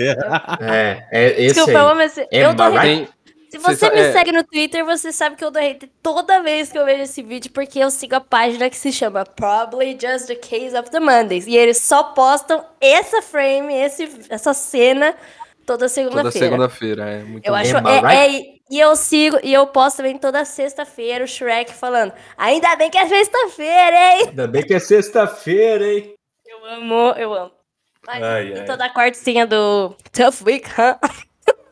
É, 0.60 1.06
é 1.10 1.42
esse 1.42 1.54
Desculpa, 1.54 1.78
eu 1.78 1.86
aí. 1.86 1.92
amo 1.92 2.00
esse. 2.02 2.20
É 2.20 2.44
eu 2.44 2.54
dou 2.54 2.66
hate. 2.66 3.08
Se 3.50 3.58
Cê 3.58 3.58
você 3.58 3.90
me 3.90 3.98
é- 3.98 4.12
segue 4.12 4.30
no 4.30 4.44
Twitter, 4.44 4.84
você 4.84 5.10
sabe 5.10 5.34
que 5.36 5.44
eu 5.44 5.50
dou 5.50 5.60
hate 5.60 5.90
toda 6.02 6.40
vez 6.40 6.70
que 6.70 6.78
eu 6.78 6.84
vejo 6.84 7.02
esse 7.02 7.20
vídeo, 7.20 7.50
porque 7.52 7.80
eu 7.80 7.90
sigo 7.90 8.14
a 8.14 8.20
página 8.20 8.70
que 8.70 8.76
se 8.76 8.92
chama 8.92 9.24
Probably 9.24 9.98
Just 10.00 10.26
the 10.28 10.36
Case 10.36 10.76
of 10.78 10.88
the 10.90 11.00
Mondays. 11.00 11.46
E 11.48 11.56
eles 11.56 11.78
só 11.78 12.02
postam 12.04 12.64
essa 12.80 13.20
frame, 13.20 13.74
esse, 13.74 14.08
essa 14.28 14.54
cena 14.54 15.14
toda 15.70 15.78
Toda 15.80 15.88
segunda-feira. 15.88 16.46
segunda-feira, 16.46 17.08
é 17.08 17.22
muito 17.22 17.46
Eu 17.46 17.52
bom. 17.52 17.58
acho. 17.58 17.76
É, 17.76 18.14
É, 18.16 18.36
é, 18.38 18.42
e 18.70 18.78
eu 18.78 18.94
sigo, 18.96 19.38
e 19.42 19.52
eu 19.52 19.66
posto 19.66 19.98
também 19.98 20.18
toda 20.18 20.44
sexta-feira 20.44 21.24
o 21.24 21.28
Shrek 21.28 21.72
falando. 21.72 22.12
Ainda 22.36 22.74
bem 22.76 22.90
que 22.90 22.98
é 22.98 23.06
sexta-feira, 23.08 24.14
hein? 24.14 24.24
Ainda 24.28 24.46
bem 24.48 24.62
que 24.64 24.74
é 24.74 24.78
sexta-feira, 24.78 25.86
hein? 25.92 26.14
Eu 26.46 26.64
amo, 26.66 26.94
eu 27.16 27.34
amo. 27.34 27.50
Ai, 28.08 28.22
Ai, 28.22 28.48
e 28.48 28.58
ai. 28.60 28.64
toda 28.64 28.84
a 28.86 28.90
quartinha 28.92 29.46
do 29.46 29.94
Tough 30.12 30.42
Week, 30.46 30.66
huh? 30.70 30.98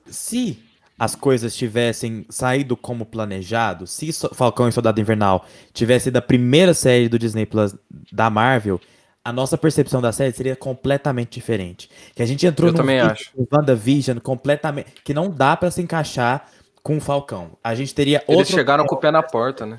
Se 0.07 0.63
as 0.99 1.15
coisas 1.15 1.55
tivessem 1.57 2.27
saído 2.29 2.77
como 2.77 3.07
planejado, 3.07 3.87
se 3.87 4.11
Falcão 4.35 4.69
e 4.69 4.73
Soldado 4.73 5.01
Invernal 5.01 5.45
tivesse 5.73 6.05
sido 6.05 6.17
a 6.17 6.23
primeira 6.23 6.75
série 6.75 7.09
do 7.09 7.19
Disney 7.19 7.47
Plus 7.47 7.75
da 8.13 8.29
Marvel, 8.31 8.81
a 9.29 9.33
nossa 9.33 9.59
percepção 9.59 10.01
da 10.01 10.11
série 10.11 10.33
seria 10.33 10.57
completamente 10.57 11.33
diferente. 11.33 11.91
Que 12.15 12.23
a 12.23 12.27
gente 12.27 12.47
entrou 12.47 12.69
Eu 12.69 12.73
num 12.73 12.79
também 12.79 12.99
acho. 12.99 13.31
WandaVision 13.53 14.19
completamente 14.21 14.91
que 15.05 15.13
não 15.13 15.29
dá 15.29 15.55
pra 15.55 15.71
se 15.71 15.83
encaixar 15.83 16.49
com 16.83 16.97
o 16.97 17.01
Falcão. 17.01 17.51
A 17.63 17.75
gente 17.75 17.95
teria 17.95 18.25
Eles 18.27 18.39
outro 18.39 18.55
chegaram 18.55 18.87
com 18.87 18.95
o 18.95 18.99
pé 18.99 19.11
na 19.11 19.23
porta, 19.23 19.67
né? 19.67 19.79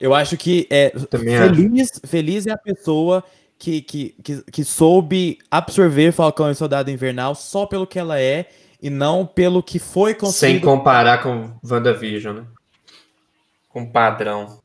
Eu 0.00 0.14
acho 0.14 0.38
que 0.38 0.66
é 0.70 0.88
Também 0.88 1.36
feliz, 1.36 2.00
feliz 2.06 2.46
é 2.46 2.52
a 2.52 2.56
pessoa 2.56 3.22
que, 3.58 3.82
que, 3.82 4.14
que, 4.24 4.42
que 4.50 4.64
soube 4.64 5.38
absorver 5.50 6.10
Falcão 6.12 6.50
e 6.50 6.54
Soldado 6.54 6.90
Invernal 6.90 7.34
só 7.34 7.66
pelo 7.66 7.86
que 7.86 7.98
ela 7.98 8.18
é 8.18 8.48
e 8.80 8.88
não 8.88 9.26
pelo 9.26 9.62
que 9.62 9.78
foi 9.78 10.12
Sem 10.12 10.20
construído. 10.20 10.64
comparar 10.64 11.22
com 11.22 11.50
WandaVision, 11.62 12.36
né? 12.36 12.44
Com 13.68 13.84
padrão. 13.84 14.60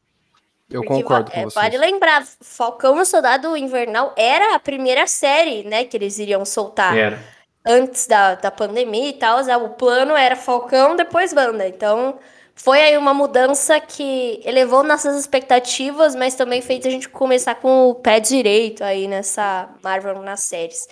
Eu 0.70 0.82
Porque, 0.82 1.02
concordo 1.02 1.32
é, 1.34 1.36
com 1.36 1.50
você. 1.50 1.60
Vale 1.60 1.78
lembrar, 1.78 2.26
Falcão 2.42 2.98
e 2.98 3.02
o 3.02 3.06
Soldado 3.06 3.56
Invernal 3.56 4.14
era 4.18 4.56
a 4.56 4.60
primeira 4.60 5.06
série, 5.08 5.64
né, 5.64 5.84
que 5.86 5.96
eles 5.98 6.18
iriam 6.18 6.46
soltar 6.46 6.98
Era. 6.98 7.20
antes 7.66 8.08
da, 8.08 8.36
da 8.36 8.50
pandemia 8.50 9.10
e 9.10 9.14
tal. 9.14 9.40
O 9.64 9.70
plano 9.70 10.16
era 10.16 10.36
Falcão, 10.36 10.96
depois 10.96 11.34
Wanda. 11.34 11.68
Então, 11.68 12.18
foi 12.56 12.82
aí 12.82 12.98
uma 12.98 13.14
mudança 13.14 13.80
que 13.80 14.40
elevou 14.46 14.84
nossas 14.84 15.20
expectativas, 15.20 16.16
mas 16.16 16.36
também 16.36 16.62
fez 16.62 16.86
a 16.86 16.90
gente 16.90 17.10
começar 17.10 17.56
com 17.56 17.90
o 17.90 17.96
pé 17.96 18.20
direito 18.20 18.84
aí 18.84 19.08
nessa 19.08 19.70
Marvel 19.84 20.22
nas 20.22 20.42
séries. 20.42 20.88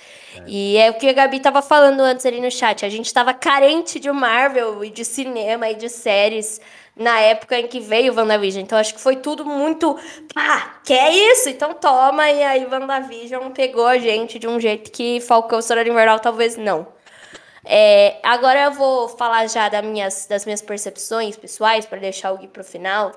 E 0.47 0.75
é 0.77 0.89
o 0.89 0.95
que 0.95 1.07
a 1.07 1.13
Gabi 1.13 1.39
tava 1.39 1.61
falando 1.61 1.99
antes 2.01 2.25
ali 2.25 2.41
no 2.41 2.49
chat. 2.51 2.83
A 2.83 2.89
gente 2.89 3.13
tava 3.13 3.33
carente 3.33 3.99
de 3.99 4.11
Marvel 4.11 4.83
e 4.83 4.89
de 4.89 5.05
cinema 5.05 5.69
e 5.69 5.75
de 5.75 5.87
séries 5.87 6.59
na 7.01 7.19
época 7.19 7.59
em 7.59 7.67
que 7.67 7.79
veio 7.79 8.15
WandaVision. 8.15 8.63
Então 8.63 8.77
acho 8.77 8.93
que 8.93 9.01
foi 9.01 9.17
tudo 9.17 9.45
muito. 9.45 9.97
Pá, 10.33 10.79
quer 10.85 11.11
isso? 11.11 11.49
Então 11.49 11.73
toma. 11.73 12.29
E 12.29 12.43
aí 12.43 12.65
WandaVision 12.65 13.51
pegou 13.51 13.87
a 13.87 13.97
gente 13.97 14.39
de 14.39 14.47
um 14.47 14.59
jeito 14.59 14.91
que 14.91 15.19
Falcão 15.21 15.61
Soldado 15.61 15.89
Invernal 15.89 16.19
talvez 16.19 16.55
não. 16.57 16.87
É, 17.63 18.19
agora 18.23 18.65
eu 18.65 18.71
vou 18.71 19.07
falar 19.07 19.47
já 19.47 19.69
das 19.69 19.83
minhas, 19.83 20.25
das 20.27 20.45
minhas 20.45 20.61
percepções 20.61 21.37
pessoais 21.37 21.85
para 21.85 21.99
deixar 21.99 22.31
o 22.31 22.37
Gui 22.37 22.47
pro 22.47 22.63
final. 22.63 23.11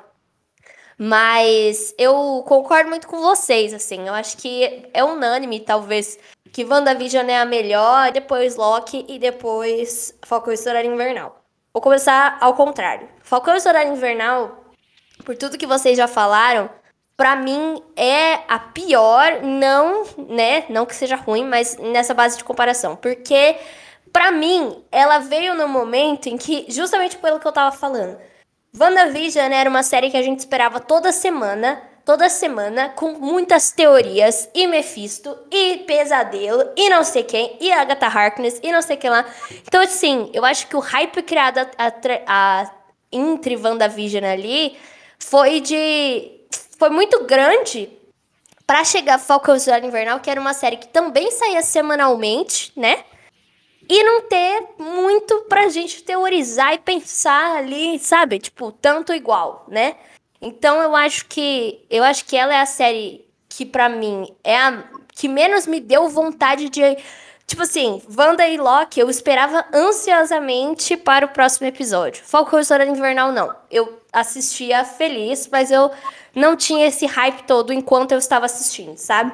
Mas 0.97 1.95
eu 1.99 2.45
concordo 2.47 2.89
muito 2.89 3.09
com 3.09 3.21
vocês, 3.21 3.75
assim. 3.75 4.07
Eu 4.07 4.15
acho 4.15 4.37
que 4.37 4.89
é 4.95 5.03
unânime, 5.03 5.61
talvez, 5.61 6.19
que 6.53 6.65
WandaVision 6.65 7.29
é 7.29 7.39
a 7.41 7.45
melhor, 7.45 8.13
depois 8.13 8.57
Loki 8.57 9.05
e 9.09 9.19
depois 9.19 10.17
Falcão 10.25 10.53
e 10.53 10.57
Soldado 10.57 10.87
Invernal. 10.87 11.44
Vou 11.75 11.83
começar 11.83 12.39
ao 12.41 12.55
contrário. 12.55 13.09
Falcão 13.21 13.57
e 13.57 13.61
Soldado 13.61 13.91
Invernal, 13.91 14.65
por 15.25 15.37
tudo 15.37 15.59
que 15.59 15.67
vocês 15.67 15.97
já 15.97 16.07
falaram, 16.07 16.71
pra 17.17 17.35
mim 17.35 17.83
é 17.97 18.35
a 18.47 18.61
pior, 18.61 19.43
não, 19.43 20.05
né, 20.29 20.67
não 20.69 20.87
que 20.87 20.95
seja 20.95 21.17
ruim, 21.17 21.45
mas 21.45 21.77
nessa 21.77 22.15
base 22.15 22.39
de 22.39 22.45
comparação, 22.45 22.95
porque 22.95 23.57
pra 24.13 24.31
mim 24.31 24.85
ela 24.93 25.19
veio 25.19 25.57
no 25.57 25.67
momento 25.67 26.29
em 26.29 26.39
que, 26.39 26.65
justamente 26.69 27.17
pelo 27.19 27.41
que 27.41 27.47
eu 27.49 27.51
tava 27.51 27.75
falando, 27.75 28.19
WandaVision 28.79 29.53
era 29.53 29.69
uma 29.69 29.83
série 29.83 30.13
que 30.13 30.17
a 30.17 30.23
gente 30.23 30.39
esperava 30.39 30.79
toda 30.79 31.11
semana, 31.11 31.83
toda 32.05 32.29
semana, 32.29 32.91
com 32.91 33.13
muitas 33.13 33.73
teorias, 33.73 34.49
e 34.55 34.67
Mephisto, 34.67 35.37
e 35.51 35.79
Pesadelo, 35.79 36.71
e 36.77 36.91
não 36.91 37.03
sei 37.03 37.23
quem, 37.23 37.57
e 37.61 37.73
Agatha 37.73 38.07
Harkness, 38.07 38.61
e 38.63 38.71
não 38.71 38.83
sei 38.83 38.97
quem 38.97 39.11
lá. 39.11 39.25
Então, 39.67 39.81
assim, 39.81 40.31
eu 40.35 40.45
acho 40.45 40.67
que 40.67 40.77
o 40.77 40.81
hype 40.81 41.23
criado 41.23 41.59
a, 41.59 41.67
a, 41.79 41.93
a, 42.27 42.71
entre 43.11 43.57
WandaVision 43.57 44.25
ali 44.25 44.77
foi 45.19 45.61
de... 45.61 46.41
foi 46.79 46.91
muito 46.91 47.25
grande 47.25 47.91
para 48.67 48.85
chegar 48.85 49.19
Falcão 49.19 49.59
Soldado 49.59 49.87
Invernal, 49.87 50.21
que 50.21 50.31
era 50.31 50.41
uma 50.41 50.55
série 50.55 50.77
que 50.77 50.89
também 50.89 51.31
saía 51.31 51.63
semanalmente, 51.63 52.73
né? 52.77 53.05
E 53.89 54.03
não 54.03 54.23
ter 54.23 54.63
muito 54.79 55.43
pra 55.43 55.69
gente 55.69 56.03
teorizar 56.03 56.73
e 56.73 56.79
pensar 56.79 57.57
ali, 57.57 57.99
sabe? 57.99 58.39
Tipo, 58.39 58.73
tanto 58.73 59.13
igual, 59.13 59.67
né? 59.69 59.97
Então 60.45 60.81
eu 60.83 60.95
acho 60.95 61.25
que 61.25 61.81
eu 61.89 62.05
acho 62.05 62.27
que 62.27 62.37
ela 62.37 62.55
é 62.55 62.61
a 62.61 62.67
série 62.67 63.25
que 63.49 63.65
pra 63.65 63.89
mim 63.89 64.29
é 64.45 64.57
a 64.57 64.85
que 65.15 65.27
menos 65.27 65.67
me 65.67 65.81
deu 65.81 66.09
vontade 66.09 66.69
de 66.69 66.97
tipo 67.47 67.63
assim, 67.63 68.03
Wanda 68.17 68.47
e 68.47 68.57
Loki, 68.59 69.01
eu 69.01 69.09
esperava 69.09 69.65
ansiosamente 69.73 70.97
para 70.97 71.25
o 71.25 71.29
próximo 71.29 71.67
episódio. 71.67 72.23
Falcão 72.25 72.59
e 72.59 72.65
Soldado 72.65 72.91
Invernal 72.91 73.33
não. 73.33 73.55
Eu 73.71 74.01
assistia 74.13 74.85
feliz, 74.85 75.49
mas 75.51 75.71
eu 75.71 75.91
não 76.35 76.57
tinha 76.57 76.87
esse 76.87 77.07
hype 77.07 77.45
todo 77.45 77.73
enquanto 77.73 78.13
eu 78.13 78.19
estava 78.19 78.45
assistindo, 78.47 78.97
sabe? 78.97 79.33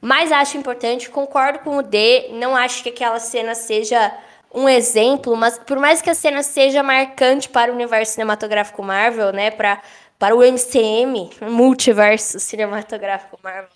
Mas 0.00 0.32
acho 0.32 0.56
importante, 0.56 1.10
concordo 1.10 1.58
com 1.60 1.78
o 1.78 1.82
D, 1.82 2.28
não 2.32 2.54
acho 2.54 2.82
que 2.82 2.90
aquela 2.90 3.18
cena 3.18 3.54
seja 3.54 4.12
um 4.54 4.68
exemplo, 4.68 5.36
mas 5.36 5.58
por 5.58 5.78
mais 5.78 6.00
que 6.00 6.08
a 6.08 6.14
cena 6.14 6.42
seja 6.42 6.82
marcante 6.82 7.48
para 7.48 7.70
o 7.70 7.74
universo 7.74 8.12
cinematográfico 8.12 8.82
Marvel, 8.82 9.32
né, 9.32 9.50
para 9.50 9.82
para 10.18 10.34
o 10.34 10.42
MCM, 10.42 11.30
multiverso 11.42 12.38
cinematográfico 12.40 13.38
Marvel. 13.42 13.70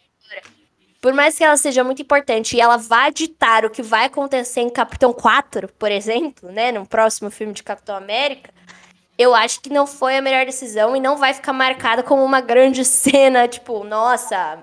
Por 1.00 1.14
mais 1.14 1.36
que 1.36 1.42
ela 1.42 1.56
seja 1.56 1.82
muito 1.82 2.02
importante 2.02 2.56
e 2.56 2.60
ela 2.60 2.76
vá 2.76 3.08
ditar 3.08 3.64
o 3.64 3.70
que 3.70 3.82
vai 3.82 4.04
acontecer 4.04 4.60
em 4.60 4.68
Capitão 4.68 5.14
4, 5.14 5.68
por 5.78 5.90
exemplo, 5.90 6.52
né, 6.52 6.70
no 6.70 6.84
próximo 6.84 7.30
filme 7.30 7.54
de 7.54 7.62
Capitão 7.62 7.96
América, 7.96 8.52
eu 9.16 9.34
acho 9.34 9.60
que 9.60 9.70
não 9.70 9.86
foi 9.86 10.18
a 10.18 10.22
melhor 10.22 10.44
decisão 10.44 10.94
e 10.94 11.00
não 11.00 11.16
vai 11.16 11.32
ficar 11.32 11.54
marcada 11.54 12.02
como 12.02 12.22
uma 12.22 12.42
grande 12.42 12.84
cena, 12.86 13.48
tipo, 13.48 13.82
nossa, 13.82 14.58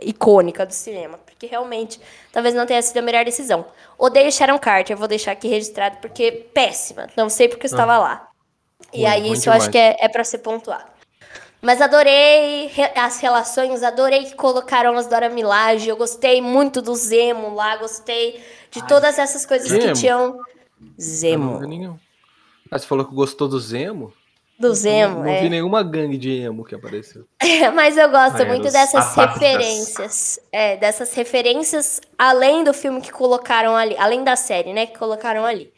icônica 0.00 0.64
do 0.64 0.72
cinema, 0.72 1.18
porque 1.18 1.46
realmente 1.46 2.00
talvez 2.32 2.54
não 2.54 2.64
tenha 2.64 2.80
sido 2.80 2.98
a 2.98 3.02
melhor 3.02 3.24
decisão. 3.24 3.66
Odeio 3.98 4.32
Sharon 4.32 4.58
Carter, 4.58 4.96
vou 4.96 5.08
deixar 5.08 5.32
aqui 5.32 5.48
registrado 5.48 5.98
porque 5.98 6.48
péssima, 6.54 7.06
não 7.14 7.28
sei 7.28 7.48
porque 7.48 7.66
eu 7.66 7.70
estava 7.70 7.98
lá. 7.98 8.27
E 8.92 9.04
aí 9.04 9.32
isso 9.32 9.48
eu 9.48 9.52
acho 9.52 9.70
demais. 9.70 9.96
que 9.96 10.02
é, 10.02 10.04
é 10.04 10.08
para 10.08 10.24
ser 10.24 10.38
pontuado. 10.38 10.84
Mas 11.60 11.80
adorei 11.82 12.68
re- 12.68 12.92
as 12.94 13.18
relações, 13.20 13.82
adorei 13.82 14.24
que 14.26 14.34
colocaram 14.34 14.96
as 14.96 15.06
Dora 15.08 15.28
Milaje, 15.28 15.88
eu 15.88 15.96
gostei 15.96 16.40
muito 16.40 16.80
do 16.80 16.94
Zemo 16.94 17.52
lá, 17.54 17.76
gostei 17.76 18.40
de 18.70 18.86
todas 18.86 19.18
essas 19.18 19.44
coisas 19.44 19.70
que 19.70 19.80
Zemo? 19.80 19.92
tinham. 19.94 20.20
Eu 20.26 20.36
não 20.36 20.94
Zemo. 21.00 21.60
nenhum. 21.66 21.98
Ah, 22.70 22.78
você 22.78 22.86
falou 22.86 23.04
que 23.04 23.14
gostou 23.14 23.48
do 23.48 23.58
Zemo? 23.58 24.12
Do 24.58 24.72
Zemo, 24.74 25.16
não, 25.16 25.22
não 25.24 25.30
é. 25.30 25.40
vi 25.40 25.48
nenhuma 25.48 25.82
gangue 25.82 26.16
de 26.18 26.30
emo 26.40 26.64
que 26.64 26.74
apareceu. 26.74 27.24
Mas 27.74 27.96
eu 27.96 28.08
gosto 28.10 28.42
Ah, 28.42 28.44
muito 28.44 28.70
dessas 28.70 29.14
referências. 29.14 30.40
É, 30.52 30.76
dessas 30.76 31.12
referências 31.14 32.00
além 32.18 32.64
do 32.64 32.72
filme 32.74 33.00
que 33.00 33.10
colocaram 33.12 33.74
ali. 33.76 33.96
Além 33.98 34.22
da 34.24 34.36
série, 34.36 34.72
né? 34.72 34.86
Que 34.86 34.98
colocaram 34.98 35.44
ali. 35.44 35.72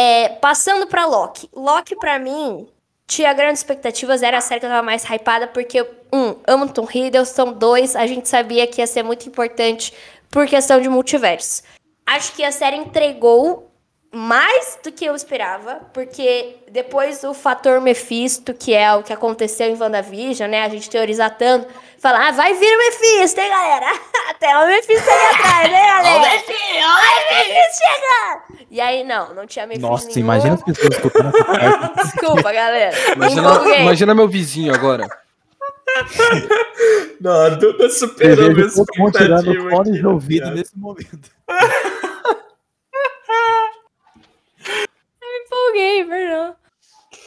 É, 0.00 0.28
passando 0.28 0.86
pra 0.86 1.06
Loki. 1.06 1.50
Loki, 1.52 1.96
pra 1.96 2.20
mim, 2.20 2.68
tinha 3.04 3.32
grandes 3.32 3.60
expectativas. 3.60 4.22
Era 4.22 4.38
a 4.38 4.40
série 4.40 4.60
que 4.60 4.66
eu 4.66 4.70
tava 4.70 4.80
mais 4.80 5.02
hypada. 5.02 5.48
Porque, 5.48 5.82
um, 6.12 6.36
amo 6.46 6.68
Tom 6.68 6.86
Hiddleston. 6.88 7.54
Dois, 7.54 7.96
a 7.96 8.06
gente 8.06 8.28
sabia 8.28 8.64
que 8.68 8.80
ia 8.80 8.86
ser 8.86 9.02
muito 9.02 9.28
importante 9.28 9.92
por 10.30 10.46
questão 10.46 10.80
de 10.80 10.88
multiverso. 10.88 11.64
Acho 12.06 12.32
que 12.32 12.44
a 12.44 12.52
série 12.52 12.76
entregou 12.76 13.67
mais 14.10 14.78
do 14.82 14.90
que 14.90 15.04
eu 15.04 15.14
esperava, 15.14 15.82
porque 15.92 16.56
depois 16.70 17.22
o 17.24 17.34
fator 17.34 17.78
Mephisto, 17.80 18.54
que 18.54 18.72
é 18.74 18.94
o 18.94 19.02
que 19.02 19.12
aconteceu 19.12 19.68
em 19.68 19.78
WandaVision, 19.78 20.50
né? 20.50 20.64
A 20.64 20.68
gente 20.68 20.88
teorizar 20.88 21.36
tanto, 21.36 21.68
falar, 21.98 22.28
ah, 22.28 22.32
vai 22.32 22.54
vir 22.54 22.74
o 22.74 22.78
Mephisto, 22.78 23.38
hein, 23.40 23.50
galera? 23.50 23.86
Até 24.30 24.56
o 24.56 24.66
Mephisto 24.66 25.10
ali 25.10 25.26
atrás, 25.34 25.70
né, 25.70 25.86
galera? 25.86 26.16
O 26.16 26.22
Mephisto 26.22 26.52
chegando! 27.76 28.40
E 28.70 28.80
aí, 28.80 29.04
não, 29.04 29.34
não 29.34 29.46
tinha 29.46 29.66
Mephisto 29.66 29.88
Nossa, 29.88 30.06
nenhum. 30.06 30.20
imagina 30.20 30.54
as 30.54 30.62
pessoas 30.62 30.94
escutando 30.94 31.28
essa 31.28 31.44
parte. 31.44 31.94
Desculpa, 32.04 32.50
galera. 32.52 32.96
Imagina, 33.12 33.76
imagina 33.78 34.14
meu 34.14 34.28
vizinho 34.28 34.74
agora. 34.74 35.06
Não, 37.20 37.32
a 37.32 37.48
Duda 37.48 37.90
superou 37.90 38.46
Eu 38.46 38.54
minha 38.54 38.70
todo 38.70 38.86
mundo 38.96 39.12
tirando 39.12 39.38
expectativa 39.38 39.70
fone 39.70 39.92
de 39.92 40.06
ouvido 40.06 40.50
nesse 40.50 40.78
momento. 40.78 41.30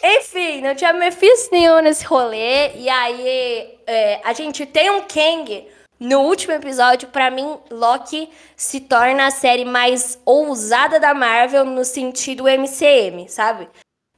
Enfim, 0.04 0.62
não 0.62 0.76
tinha 0.76 0.94
Mephisto 0.94 1.52
nenhum 1.52 1.80
nesse 1.80 2.06
rolê. 2.06 2.74
E 2.76 2.90
aí, 2.90 3.80
é, 3.86 4.20
a 4.24 4.34
gente 4.34 4.66
tem 4.66 4.90
um 4.90 5.02
Kang 5.02 5.68
no 6.00 6.22
último 6.22 6.54
episódio. 6.54 7.08
Pra 7.10 7.30
mim, 7.30 7.58
Loki 7.70 8.30
se 8.56 8.82
torna 8.82 9.28
a 9.28 9.32
série 9.32 9.66
mais 9.66 10.20
ousada 10.26 11.00
da 11.00 11.14
Marvel 11.14 11.66
no 11.66 11.86
sentido 11.86 12.48
MCM, 12.48 13.30
sabe? 13.30 13.70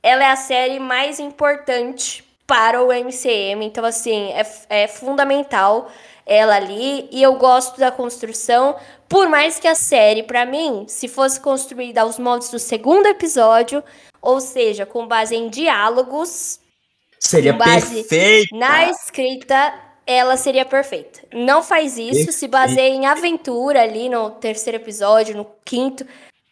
Ela 0.01 0.23
é 0.23 0.31
a 0.31 0.35
série 0.35 0.79
mais 0.79 1.19
importante 1.19 2.23
para 2.47 2.81
o 2.81 2.91
MCM. 2.91 3.65
Então, 3.65 3.83
assim, 3.85 4.31
é, 4.31 4.83
é 4.83 4.87
fundamental 4.87 5.89
ela 6.25 6.55
ali. 6.55 7.07
E 7.11 7.21
eu 7.21 7.35
gosto 7.35 7.79
da 7.79 7.91
construção. 7.91 8.75
Por 9.07 9.27
mais 9.29 9.59
que 9.59 9.67
a 9.67 9.75
série, 9.75 10.23
pra 10.23 10.45
mim, 10.45 10.85
se 10.87 11.07
fosse 11.07 11.39
construída 11.39 12.01
aos 12.01 12.17
moldes 12.17 12.49
do 12.49 12.59
segundo 12.59 13.05
episódio, 13.07 13.83
ou 14.21 14.39
seja, 14.39 14.85
com 14.85 15.07
base 15.07 15.35
em 15.35 15.49
diálogos, 15.49 16.59
Seria 17.25 17.53
Com 17.53 17.59
base 17.59 18.03
perfeito. 18.03 18.55
na 18.55 18.89
escrita, 18.89 19.73
ela 20.05 20.35
seria 20.35 20.65
perfeita. 20.65 21.21
Não 21.33 21.63
faz 21.63 21.97
isso, 21.97 22.33
se 22.33 22.49
baseia 22.49 22.93
em 22.93 23.05
aventura 23.05 23.81
ali 23.81 24.09
no 24.09 24.29
terceiro 24.31 24.75
episódio, 24.75 25.37
no 25.37 25.47
quinto, 25.63 26.05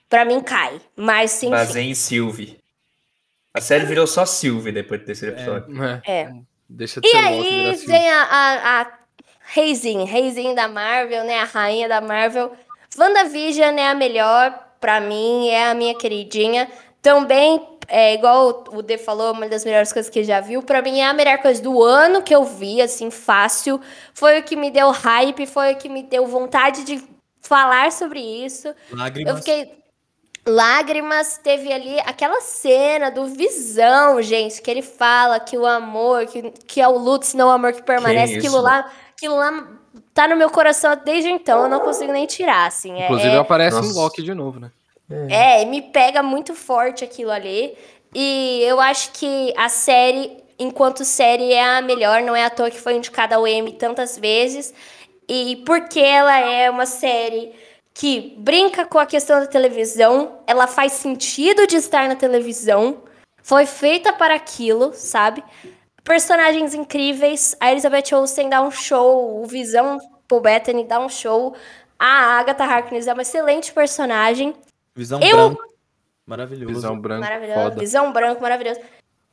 pra 0.09 0.23
mim 0.23 0.39
cai. 0.39 0.79
Mas 0.95 1.31
sim, 1.31 1.49
Baseia 1.49 1.83
em 1.83 1.93
Sylvie. 1.93 2.57
A 3.53 3.59
série 3.59 3.85
virou 3.85 4.07
só 4.07 4.25
Sylvie 4.25 4.71
depois 4.71 5.01
do 5.01 5.05
terceiro 5.05 5.35
episódio. 5.35 5.83
É. 6.05 6.21
É. 6.21 6.31
Deixa 6.69 7.01
de 7.01 7.07
E 7.09 7.15
aí 7.17 7.75
vem 7.85 8.09
a, 8.09 8.23
a, 8.23 8.81
a 8.81 8.85
Reizinho, 9.53 10.05
Reizinho 10.05 10.55
da 10.55 10.69
Marvel, 10.69 11.25
né? 11.25 11.39
A 11.39 11.43
rainha 11.43 11.89
da 11.89 11.99
Marvel. 11.99 12.53
WandaVision 12.97 13.77
é 13.77 13.89
a 13.89 13.93
melhor, 13.93 14.57
pra 14.79 15.01
mim, 15.01 15.49
é 15.49 15.69
a 15.69 15.73
minha 15.73 15.93
queridinha. 15.93 16.69
Também, 17.01 17.61
é 17.85 18.13
igual 18.13 18.63
o 18.71 18.81
D 18.81 18.97
falou, 18.97 19.33
uma 19.33 19.49
das 19.49 19.65
melhores 19.65 19.91
coisas 19.91 20.09
que 20.09 20.23
já 20.23 20.39
viu. 20.39 20.63
Pra 20.63 20.81
mim 20.81 20.99
é 20.99 21.05
a 21.05 21.13
melhor 21.13 21.37
coisa 21.39 21.61
do 21.61 21.83
ano 21.83 22.21
que 22.21 22.33
eu 22.33 22.45
vi, 22.45 22.81
assim, 22.81 23.11
fácil. 23.11 23.81
Foi 24.13 24.39
o 24.39 24.43
que 24.43 24.55
me 24.55 24.71
deu 24.71 24.89
hype, 24.89 25.45
foi 25.45 25.73
o 25.73 25.75
que 25.75 25.89
me 25.89 26.03
deu 26.03 26.25
vontade 26.27 26.85
de 26.85 27.03
falar 27.41 27.91
sobre 27.91 28.21
isso. 28.21 28.73
Lágrimas. 28.89 29.33
Eu 29.33 29.37
fiquei. 29.37 29.81
Lágrimas 30.47 31.37
teve 31.37 31.71
ali 31.71 31.99
aquela 31.99 32.41
cena 32.41 33.11
do 33.11 33.27
Visão, 33.27 34.19
gente, 34.21 34.59
que 34.61 34.71
ele 34.71 34.81
fala 34.81 35.39
que 35.39 35.55
o 35.55 35.67
amor, 35.67 36.25
que, 36.25 36.51
que 36.65 36.81
é 36.81 36.87
o 36.87 36.97
luto, 36.97 37.27
senão 37.27 37.49
o 37.49 37.51
amor 37.51 37.73
que 37.73 37.83
permanece. 37.83 38.33
Que 38.33 38.39
aquilo 38.39 38.59
lá, 38.59 38.89
aquilo 39.21 39.35
lá 39.35 39.67
tá 40.13 40.27
no 40.27 40.35
meu 40.35 40.49
coração 40.49 40.99
desde 41.05 41.29
então, 41.29 41.63
eu 41.63 41.69
não 41.69 41.79
consigo 41.79 42.11
nem 42.11 42.25
tirar, 42.25 42.65
assim. 42.65 42.99
É, 42.99 43.05
Inclusive 43.05 43.29
é, 43.29 43.37
aparece 43.37 43.77
Nossa. 43.77 43.93
Loki 43.93 44.23
de 44.23 44.33
novo, 44.33 44.59
né? 44.59 44.71
é, 45.29 45.63
me 45.65 45.81
pega 45.81 46.23
muito 46.23 46.55
forte 46.55 47.03
aquilo 47.03 47.31
ali. 47.31 47.77
E 48.15 48.63
eu 48.63 48.79
acho 48.79 49.11
que 49.11 49.53
a 49.55 49.69
série, 49.69 50.37
enquanto 50.57 51.05
série, 51.05 51.53
é 51.53 51.77
a 51.77 51.81
melhor. 51.81 52.21
Não 52.23 52.35
é 52.35 52.45
à 52.45 52.49
toa 52.49 52.71
que 52.71 52.79
foi 52.79 52.95
indicada 52.95 53.35
ao 53.35 53.47
Emmy 53.47 53.73
tantas 53.73 54.17
vezes. 54.17 54.73
E 55.27 55.57
porque 55.65 55.99
ela 55.99 56.37
é 56.39 56.69
uma 56.69 56.85
série 56.85 57.53
que 57.93 58.35
brinca 58.37 58.85
com 58.85 58.97
a 58.97 59.05
questão 59.05 59.39
da 59.39 59.45
televisão, 59.45 60.39
ela 60.47 60.65
faz 60.65 60.93
sentido 60.93 61.67
de 61.67 61.75
estar 61.75 62.07
na 62.07 62.15
televisão, 62.15 63.03
foi 63.43 63.65
feita 63.65 64.13
para 64.13 64.33
aquilo, 64.33 64.93
sabe? 64.93 65.43
Personagens 66.03 66.73
incríveis, 66.73 67.55
a 67.59 67.71
Elizabeth 67.71 68.13
Olsen 68.13 68.49
dá 68.49 68.61
um 68.61 68.71
show, 68.71 69.41
o 69.41 69.45
Visão 69.45 69.97
Paul 70.27 70.41
Bettany 70.41 70.83
dá 70.85 70.99
um 70.99 71.09
show, 71.09 71.55
a 71.99 72.39
Agatha 72.39 72.63
Harkness 72.63 73.07
é 73.07 73.13
uma 73.13 73.21
excelente 73.21 73.71
personagem, 73.71 74.55
Visão 74.95 75.19
Eu- 75.21 75.49
branca. 75.51 75.71
Maravilhoso. 76.25 76.73
Visão 76.73 76.99
branca, 76.99 77.19
maravilhosa, 77.21 77.61
foda. 77.61 77.79
Visão 77.79 78.13
Branco, 78.13 78.41
maravilhoso. 78.41 78.79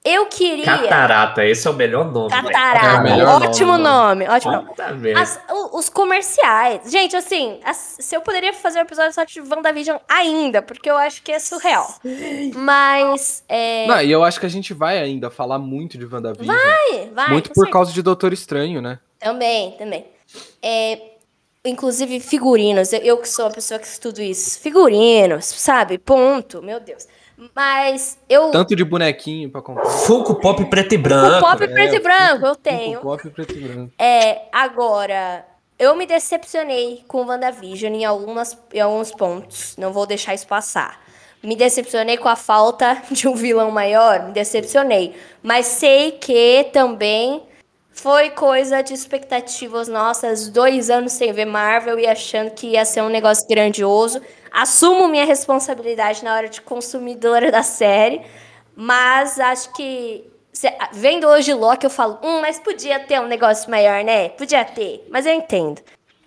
Eu 0.05 0.27
queria... 0.27 0.65
Catarata, 0.65 1.45
esse 1.45 1.67
é 1.67 1.71
o 1.71 1.75
melhor 1.75 2.11
nome. 2.11 2.31
Catarata, 2.31 2.87
É 2.87 3.01
o 3.01 3.03
melhor 3.03 3.43
ótimo 3.43 3.73
nome, 3.77 4.25
nome, 4.25 4.29
ótimo 4.29 4.53
nome. 4.53 4.69
Puta 4.69 4.93
merda. 4.95 5.21
As- 5.21 5.41
o- 5.51 5.77
os 5.79 5.89
comerciais. 5.89 6.91
Gente, 6.91 7.17
assim, 7.17 7.61
as- 7.65 7.97
se 7.99 8.17
eu 8.17 8.21
poderia 8.21 8.55
fazer 8.55 8.79
um 8.79 8.83
episódio 8.83 9.13
só 9.13 9.25
de 9.25 9.41
WandaVision 9.41 9.99
ainda, 10.09 10.63
porque 10.63 10.89
eu 10.89 10.97
acho 10.97 11.21
que 11.23 11.33
é 11.33 11.39
surreal. 11.39 11.87
Mas. 12.55 13.43
É, 13.49 13.87
Não, 13.87 14.01
e 14.01 14.11
eu 14.11 14.25
acho 14.25 14.39
que 14.41 14.47
a 14.47 14.51
gente 14.51 14.73
vai 14.73 14.99
ainda 14.99 15.31
falar 15.31 15.59
muito 15.59 15.99
de 15.99 16.07
WandaVision. 16.07 16.57
vai, 16.57 17.11
vai, 17.13 17.29
muito 17.31 17.49
por 17.51 17.57
certeza. 17.57 17.73
causa 17.73 17.93
de 17.93 18.01
Doutor 18.03 18.33
Estranho, 18.33 18.81
né? 18.81 18.99
Também, 19.19 19.73
também. 19.73 20.07
É, 20.63 21.01
inclusive, 21.65 22.21
figurinos. 22.21 22.93
Eu, 22.93 23.01
eu 23.01 23.17
que 23.19 23.29
sou 23.29 23.47
uma 23.47 23.51
pessoa 23.51 23.79
que 23.81 23.87
estudo 23.87 24.23
isso. 24.23 24.61
Figurinos, 24.61 25.45
sabe? 25.45 25.99
Ponto, 25.99 26.63
meu 26.63 26.81
Deus. 26.81 27.07
Mas 27.55 28.19
eu. 28.29 28.51
Tanto 28.51 28.75
de 28.75 28.85
bonequinho 28.85 29.49
pra 29.49 29.63
comprar. 29.63 29.85
Funko 29.87 30.35
Pop 30.35 30.65
preto 30.65 30.95
e 30.95 30.99
branco. 30.99 31.41
pop 31.41 31.57
velho. 31.59 31.73
preto 31.73 31.95
e 31.95 32.01
branco, 32.01 32.47
eu 32.47 32.55
Funko 32.55 32.57
tenho. 32.57 33.01
Pop 33.01 33.31
preto 33.31 33.53
e 33.53 33.61
branco. 33.61 33.93
É, 33.97 34.43
agora, 34.51 35.47
eu 35.79 35.95
me 35.95 36.05
decepcionei 36.05 37.05
com 37.07 37.25
WandaVision 37.25 37.95
em, 37.95 38.05
algumas, 38.05 38.59
em 38.75 38.81
alguns 38.81 39.13
pontos. 39.13 39.77
Não 39.79 39.93
vou 39.93 40.05
deixar 40.05 40.35
isso 40.35 40.47
passar. 40.49 41.01
Me 41.41 41.55
decepcionei 41.55 42.17
com 42.17 42.29
a 42.29 42.35
falta 42.35 43.01
de 43.13 43.29
um 43.29 43.35
vilão 43.37 43.71
maior, 43.71 44.25
me 44.25 44.33
decepcionei. 44.33 45.15
Mas 45.41 45.67
sei 45.67 46.13
que 46.13 46.69
também 46.73 47.45
foi 47.93 48.31
coisa 48.31 48.83
de 48.83 48.95
expectativas 48.95 49.87
nossas, 49.87 50.49
dois 50.49 50.91
anos 50.91 51.13
sem 51.13 51.33
ver 51.33 51.45
Marvel 51.45 51.99
e 51.99 52.07
achando 52.07 52.51
que 52.51 52.69
ia 52.69 52.85
ser 52.85 53.03
um 53.03 53.09
negócio 53.09 53.47
grandioso. 53.49 54.21
Assumo 54.51 55.09
minha 55.09 55.25
responsabilidade 55.25 56.25
na 56.25 56.35
hora 56.35 56.49
de 56.49 56.61
consumidora 56.61 57.51
da 57.51 57.63
série, 57.63 58.23
mas 58.75 59.39
acho 59.39 59.73
que 59.75 60.31
vendo 60.93 61.27
hoje 61.27 61.53
Loki 61.55 61.85
eu 61.87 61.91
falo, 61.91 62.19
hum, 62.23 62.41
mas 62.41 62.59
podia 62.59 62.99
ter 62.99 63.21
um 63.21 63.29
negócio 63.29 63.71
maior, 63.71 64.03
né? 64.03 64.31
Podia 64.31 64.65
ter, 64.65 65.07
mas 65.11 65.27
eu 65.27 65.33
entendo. 65.33 65.81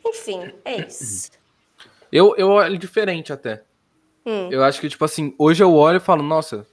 Enfim, 0.05 0.53
é 0.63 0.77
isso. 0.77 1.31
Eu, 2.11 2.35
eu 2.37 2.49
olho 2.49 2.77
diferente 2.77 3.31
até. 3.31 3.63
Hum. 4.25 4.49
Eu 4.51 4.63
acho 4.63 4.79
que, 4.79 4.89
tipo 4.89 5.03
assim, 5.03 5.33
hoje 5.37 5.63
eu 5.63 5.73
olho 5.73 5.97
e 5.97 6.01
falo, 6.01 6.21
nossa, 6.21 6.65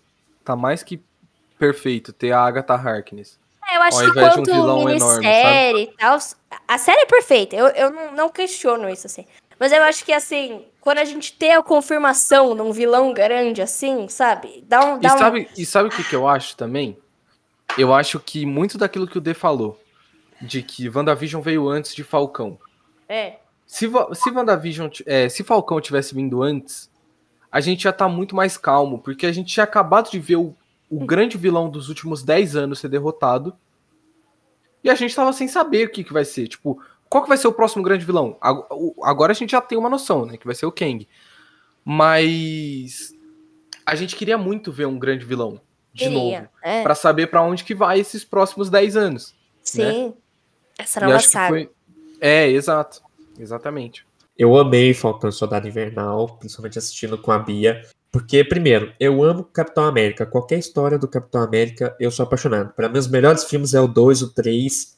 tá 0.44 0.54
mais 0.54 0.82
que 0.82 1.02
perfeito 1.58 2.12
ter 2.12 2.32
a 2.32 2.40
Agatha 2.40 2.74
Harkness. 2.74 3.38
É, 3.68 3.76
Eu 3.76 3.82
acho 3.82 3.98
Ao 3.98 4.04
que 4.04 4.12
de 4.12 4.18
um 4.18 4.22
quanto 4.22 4.44
vilão 4.44 4.88
enorme, 4.88 4.94
minissérie 4.94 5.82
e 5.82 5.96
tal, 5.96 6.18
a 6.66 6.78
série 6.78 7.02
é 7.02 7.06
perfeita. 7.06 7.56
Eu, 7.56 7.66
eu 7.68 7.90
não, 7.90 8.12
não 8.12 8.28
questiono 8.28 8.88
isso, 8.88 9.06
assim. 9.06 9.26
Mas 9.58 9.72
eu 9.72 9.82
acho 9.82 10.04
que, 10.04 10.12
assim, 10.12 10.64
quando 10.88 11.00
a 11.00 11.04
gente 11.04 11.34
tem 11.34 11.52
a 11.52 11.62
confirmação 11.62 12.54
num 12.54 12.72
vilão 12.72 13.12
grande, 13.12 13.60
assim, 13.60 14.08
sabe? 14.08 14.64
Dá 14.66 14.82
um. 14.86 14.96
E 14.96 15.00
Dá 15.00 15.14
um... 15.14 15.18
sabe, 15.18 15.48
e 15.54 15.66
sabe 15.66 15.90
o 15.90 15.92
que, 15.92 16.02
que 16.02 16.16
eu 16.16 16.26
acho 16.26 16.56
também? 16.56 16.96
Eu 17.76 17.92
acho 17.92 18.18
que 18.18 18.46
muito 18.46 18.78
daquilo 18.78 19.06
que 19.06 19.18
o 19.18 19.20
D 19.20 19.34
falou, 19.34 19.78
de 20.40 20.62
que 20.62 20.88
WandaVision 20.88 21.42
veio 21.42 21.68
antes 21.68 21.94
de 21.94 22.02
Falcão. 22.02 22.58
É. 23.06 23.36
Se, 23.66 23.86
se 24.14 24.30
WandaVision, 24.30 24.88
é, 25.04 25.28
se 25.28 25.44
Falcão 25.44 25.78
tivesse 25.78 26.14
vindo 26.14 26.42
antes, 26.42 26.90
a 27.52 27.60
gente 27.60 27.82
já 27.82 27.92
tá 27.92 28.08
muito 28.08 28.34
mais 28.34 28.56
calmo, 28.56 28.98
porque 28.98 29.26
a 29.26 29.32
gente 29.32 29.52
tinha 29.52 29.64
acabado 29.64 30.10
de 30.10 30.18
ver 30.18 30.36
o, 30.36 30.56
o 30.88 31.04
grande 31.04 31.36
vilão 31.36 31.68
dos 31.68 31.90
últimos 31.90 32.22
10 32.22 32.56
anos 32.56 32.78
ser 32.78 32.88
derrotado. 32.88 33.54
E 34.82 34.88
a 34.88 34.94
gente 34.94 35.14
tava 35.14 35.34
sem 35.34 35.48
saber 35.48 35.88
o 35.88 35.90
que, 35.90 36.02
que 36.02 36.14
vai 36.14 36.24
ser. 36.24 36.48
Tipo, 36.48 36.80
qual 37.10 37.22
que 37.22 37.28
vai 37.28 37.36
ser 37.38 37.48
o 37.48 37.52
próximo 37.52 37.82
grande 37.82 38.04
vilão? 38.04 38.36
Agora 39.02 39.32
a 39.32 39.34
gente 39.34 39.50
já 39.50 39.60
tem 39.60 39.76
uma 39.78 39.88
noção, 39.88 40.26
né? 40.26 40.36
Que 40.36 40.46
vai 40.46 40.54
ser 40.54 40.66
o 40.66 40.72
Kang. 40.72 41.06
Mas 41.84 43.14
a 43.86 43.94
gente 43.94 44.14
queria 44.14 44.36
muito 44.36 44.70
ver 44.70 44.86
um 44.86 44.98
grande 44.98 45.24
vilão 45.24 45.60
de 45.92 46.04
Queria, 46.04 46.40
novo. 46.42 46.48
é. 46.62 46.82
Pra 46.82 46.94
saber 46.94 47.28
pra 47.28 47.42
onde 47.42 47.64
que 47.64 47.74
vai 47.74 47.98
esses 47.98 48.24
próximos 48.24 48.68
10 48.70 48.96
anos. 48.96 49.34
Sim. 49.62 50.14
Essa 50.78 51.00
E 51.00 51.04
nova 51.04 51.18
saga. 51.20 51.48
foi. 51.48 51.70
É, 52.20 52.48
exato. 52.48 53.02
Exatamente. 53.38 54.06
Eu 54.36 54.56
amei 54.56 54.94
Falcão 54.94 55.32
Soldado 55.32 55.66
Invernal, 55.66 56.36
principalmente 56.38 56.78
assistindo 56.78 57.18
com 57.18 57.32
a 57.32 57.38
Bia. 57.38 57.82
Porque, 58.12 58.44
primeiro, 58.44 58.92
eu 59.00 59.22
amo 59.22 59.44
Capitão 59.44 59.84
América. 59.84 60.24
Qualquer 60.24 60.58
história 60.58 60.98
do 60.98 61.08
Capitão 61.08 61.42
América, 61.42 61.96
eu 61.98 62.10
sou 62.10 62.24
apaixonado. 62.24 62.72
Para 62.74 62.88
mim, 62.88 62.98
os 62.98 63.08
melhores 63.08 63.44
filmes 63.44 63.74
é 63.74 63.80
o 63.80 63.88
2, 63.88 64.22
o 64.22 64.32
3, 64.32 64.97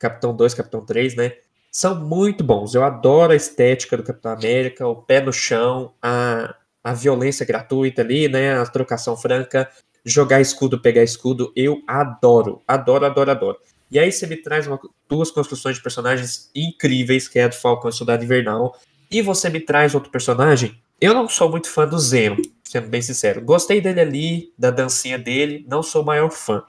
Capitão 0.00 0.34
2, 0.34 0.54
Capitão 0.54 0.84
3, 0.84 1.14
né? 1.14 1.34
São 1.70 1.94
muito 2.00 2.42
bons. 2.42 2.74
Eu 2.74 2.82
adoro 2.82 3.32
a 3.32 3.36
estética 3.36 3.96
do 3.96 4.02
Capitão 4.02 4.32
América, 4.32 4.88
o 4.88 4.96
pé 4.96 5.20
no 5.20 5.32
chão, 5.32 5.92
a, 6.02 6.54
a 6.82 6.92
violência 6.92 7.46
gratuita 7.46 8.02
ali, 8.02 8.26
né? 8.28 8.58
A 8.58 8.66
trocação 8.66 9.16
franca, 9.16 9.70
jogar 10.04 10.40
escudo, 10.40 10.80
pegar 10.80 11.04
escudo. 11.04 11.52
Eu 11.54 11.80
adoro, 11.86 12.60
adoro, 12.66 13.06
adoro, 13.06 13.30
adoro. 13.30 13.58
E 13.90 13.98
aí 13.98 14.10
você 14.10 14.26
me 14.26 14.36
traz 14.36 14.66
uma- 14.66 14.80
duas 15.08 15.30
construções 15.30 15.76
de 15.76 15.82
personagens 15.82 16.50
incríveis, 16.54 17.28
que 17.28 17.38
é 17.38 17.44
a 17.44 17.48
do 17.48 17.54
Falcão 17.54 17.90
e 17.90 17.92
Soldado 17.92 18.24
Invernal. 18.24 18.76
E 19.10 19.20
você 19.22 19.50
me 19.50 19.60
traz 19.60 19.94
outro 19.94 20.10
personagem. 20.10 20.80
Eu 21.00 21.12
não 21.14 21.28
sou 21.28 21.50
muito 21.50 21.68
fã 21.68 21.86
do 21.86 21.98
Zeno, 21.98 22.36
sendo 22.64 22.88
bem 22.88 23.02
sincero. 23.02 23.40
Gostei 23.42 23.80
dele 23.80 24.00
ali, 24.00 24.52
da 24.58 24.70
dancinha 24.70 25.18
dele, 25.18 25.64
não 25.68 25.82
sou 25.82 26.02
o 26.02 26.06
maior 26.06 26.30
fã. 26.30 26.62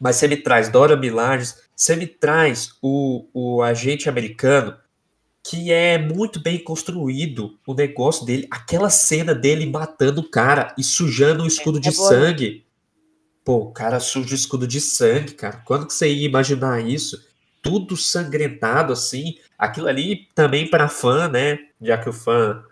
Mas 0.00 0.16
você 0.16 0.28
me 0.28 0.36
traz 0.36 0.68
Dora 0.68 0.96
Milajes, 0.96 1.63
você 1.74 1.96
me 1.96 2.06
traz 2.06 2.70
o, 2.80 3.26
o 3.32 3.62
agente 3.62 4.08
americano, 4.08 4.76
que 5.42 5.70
é 5.70 5.98
muito 5.98 6.40
bem 6.40 6.58
construído 6.58 7.58
o 7.66 7.74
negócio 7.74 8.24
dele. 8.24 8.46
Aquela 8.50 8.88
cena 8.88 9.34
dele 9.34 9.66
matando 9.66 10.22
o 10.22 10.30
cara 10.30 10.74
e 10.78 10.82
sujando 10.82 11.42
o 11.42 11.46
escudo 11.46 11.78
de 11.78 11.88
é 11.88 11.92
sangue. 11.92 12.64
Pô, 13.44 13.56
o 13.58 13.72
cara 13.72 14.00
suja 14.00 14.32
o 14.32 14.34
escudo 14.34 14.66
de 14.66 14.80
sangue, 14.80 15.34
cara. 15.34 15.58
Quando 15.66 15.86
que 15.86 15.92
você 15.92 16.10
ia 16.10 16.26
imaginar 16.26 16.80
isso? 16.80 17.22
Tudo 17.60 17.96
sangrentado 17.96 18.92
assim. 18.92 19.36
Aquilo 19.58 19.86
ali 19.86 20.28
também 20.34 20.68
para 20.68 20.88
fã, 20.88 21.28
né? 21.28 21.58
Já 21.80 21.98
que 21.98 22.08
o 22.08 22.12
fã 22.12 22.62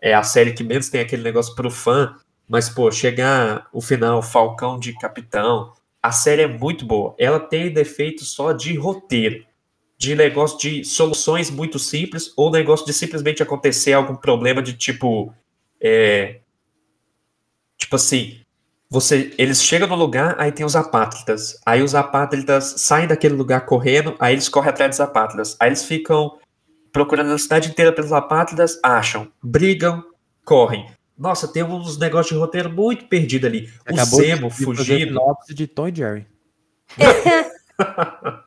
é 0.00 0.14
a 0.14 0.22
série 0.22 0.54
que 0.54 0.64
menos 0.64 0.88
tem 0.88 1.02
aquele 1.02 1.22
negócio 1.22 1.54
pro 1.54 1.70
fã. 1.70 2.16
Mas, 2.48 2.70
pô, 2.70 2.90
chegar 2.90 3.68
o 3.72 3.80
final, 3.80 4.22
Falcão 4.22 4.78
de 4.78 4.92
Capitão, 4.98 5.72
a 6.04 6.12
série 6.12 6.42
é 6.42 6.46
muito 6.46 6.84
boa. 6.84 7.14
Ela 7.18 7.40
tem 7.40 7.72
defeito 7.72 8.26
só 8.26 8.52
de 8.52 8.76
roteiro. 8.76 9.42
De 9.96 10.14
negócio 10.14 10.58
de 10.58 10.84
soluções 10.84 11.48
muito 11.48 11.78
simples, 11.78 12.30
ou 12.36 12.50
negócio 12.50 12.84
de 12.84 12.92
simplesmente 12.92 13.42
acontecer 13.42 13.94
algum 13.94 14.14
problema 14.14 14.60
de 14.60 14.74
tipo. 14.74 15.32
É, 15.80 16.40
tipo 17.78 17.96
assim, 17.96 18.38
você, 18.90 19.32
eles 19.38 19.62
chegam 19.62 19.88
no 19.88 19.94
lugar, 19.94 20.36
aí 20.38 20.52
tem 20.52 20.66
os 20.66 20.76
apátridas. 20.76 21.58
Aí 21.64 21.82
os 21.82 21.94
apátridas 21.94 22.74
saem 22.76 23.08
daquele 23.08 23.34
lugar 23.34 23.64
correndo, 23.64 24.14
aí 24.18 24.34
eles 24.34 24.50
correm 24.50 24.68
atrás 24.68 24.90
dos 24.90 25.00
apátridas. 25.00 25.56
Aí 25.58 25.70
eles 25.70 25.86
ficam 25.86 26.38
procurando 26.92 27.32
a 27.32 27.38
cidade 27.38 27.70
inteira 27.70 27.92
pelos 27.92 28.12
apátridas, 28.12 28.78
acham, 28.82 29.26
brigam, 29.42 30.04
correm. 30.44 30.86
Nossa, 31.16 31.46
tem 31.46 31.62
uns 31.62 31.96
negócios 31.98 32.34
de 32.34 32.40
roteiro 32.40 32.70
muito 32.70 33.06
perdido 33.06 33.46
ali. 33.46 33.70
O 33.88 33.92
Acabou 33.94 34.20
de- 34.20 34.26
Zemo 34.26 34.48
de 34.48 34.64
fugido. 34.64 35.06
sinopse 35.06 35.54
de 35.54 35.66
Tom 35.66 35.88
e 35.88 35.94
Jerry. 35.94 36.26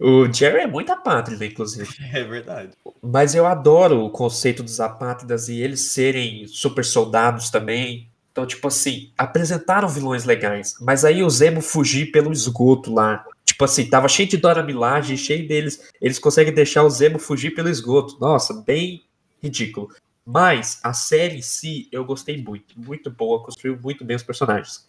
o, 0.00 0.22
o 0.22 0.32
Jerry 0.32 0.58
é 0.60 0.66
muito 0.66 0.90
apátrida, 0.92 1.44
inclusive. 1.44 1.88
É 2.12 2.22
verdade. 2.24 2.70
Mas 3.02 3.34
eu 3.34 3.46
adoro 3.46 4.04
o 4.04 4.10
conceito 4.10 4.62
dos 4.62 4.80
apátridas 4.80 5.48
e 5.48 5.60
eles 5.60 5.80
serem 5.80 6.46
super 6.46 6.84
soldados 6.84 7.50
também. 7.50 8.08
Então, 8.32 8.46
tipo 8.46 8.66
assim, 8.66 9.12
apresentaram 9.16 9.88
vilões 9.88 10.24
legais. 10.24 10.74
Mas 10.80 11.04
aí 11.04 11.22
o 11.22 11.30
Zemo 11.30 11.60
fugir 11.60 12.10
pelo 12.10 12.32
esgoto 12.32 12.92
lá. 12.92 13.24
Tipo 13.44 13.64
assim, 13.64 13.86
tava 13.86 14.08
cheio 14.08 14.28
de 14.28 14.36
Dora 14.36 14.62
Milaje, 14.62 15.16
cheio 15.16 15.46
deles. 15.46 15.80
Eles 16.00 16.18
conseguem 16.18 16.52
deixar 16.52 16.82
o 16.82 16.90
Zemo 16.90 17.18
fugir 17.18 17.50
pelo 17.54 17.68
esgoto. 17.68 18.18
Nossa, 18.20 18.54
bem 18.66 19.02
ridículo. 19.42 19.88
Mas 20.24 20.80
a 20.82 20.92
série 20.92 21.36
em 21.36 21.42
si 21.42 21.88
eu 21.92 22.04
gostei 22.04 22.42
muito, 22.42 22.78
muito 22.80 23.10
boa, 23.10 23.42
construiu 23.42 23.78
muito 23.78 24.04
bem 24.04 24.16
os 24.16 24.22
personagens. 24.22 24.88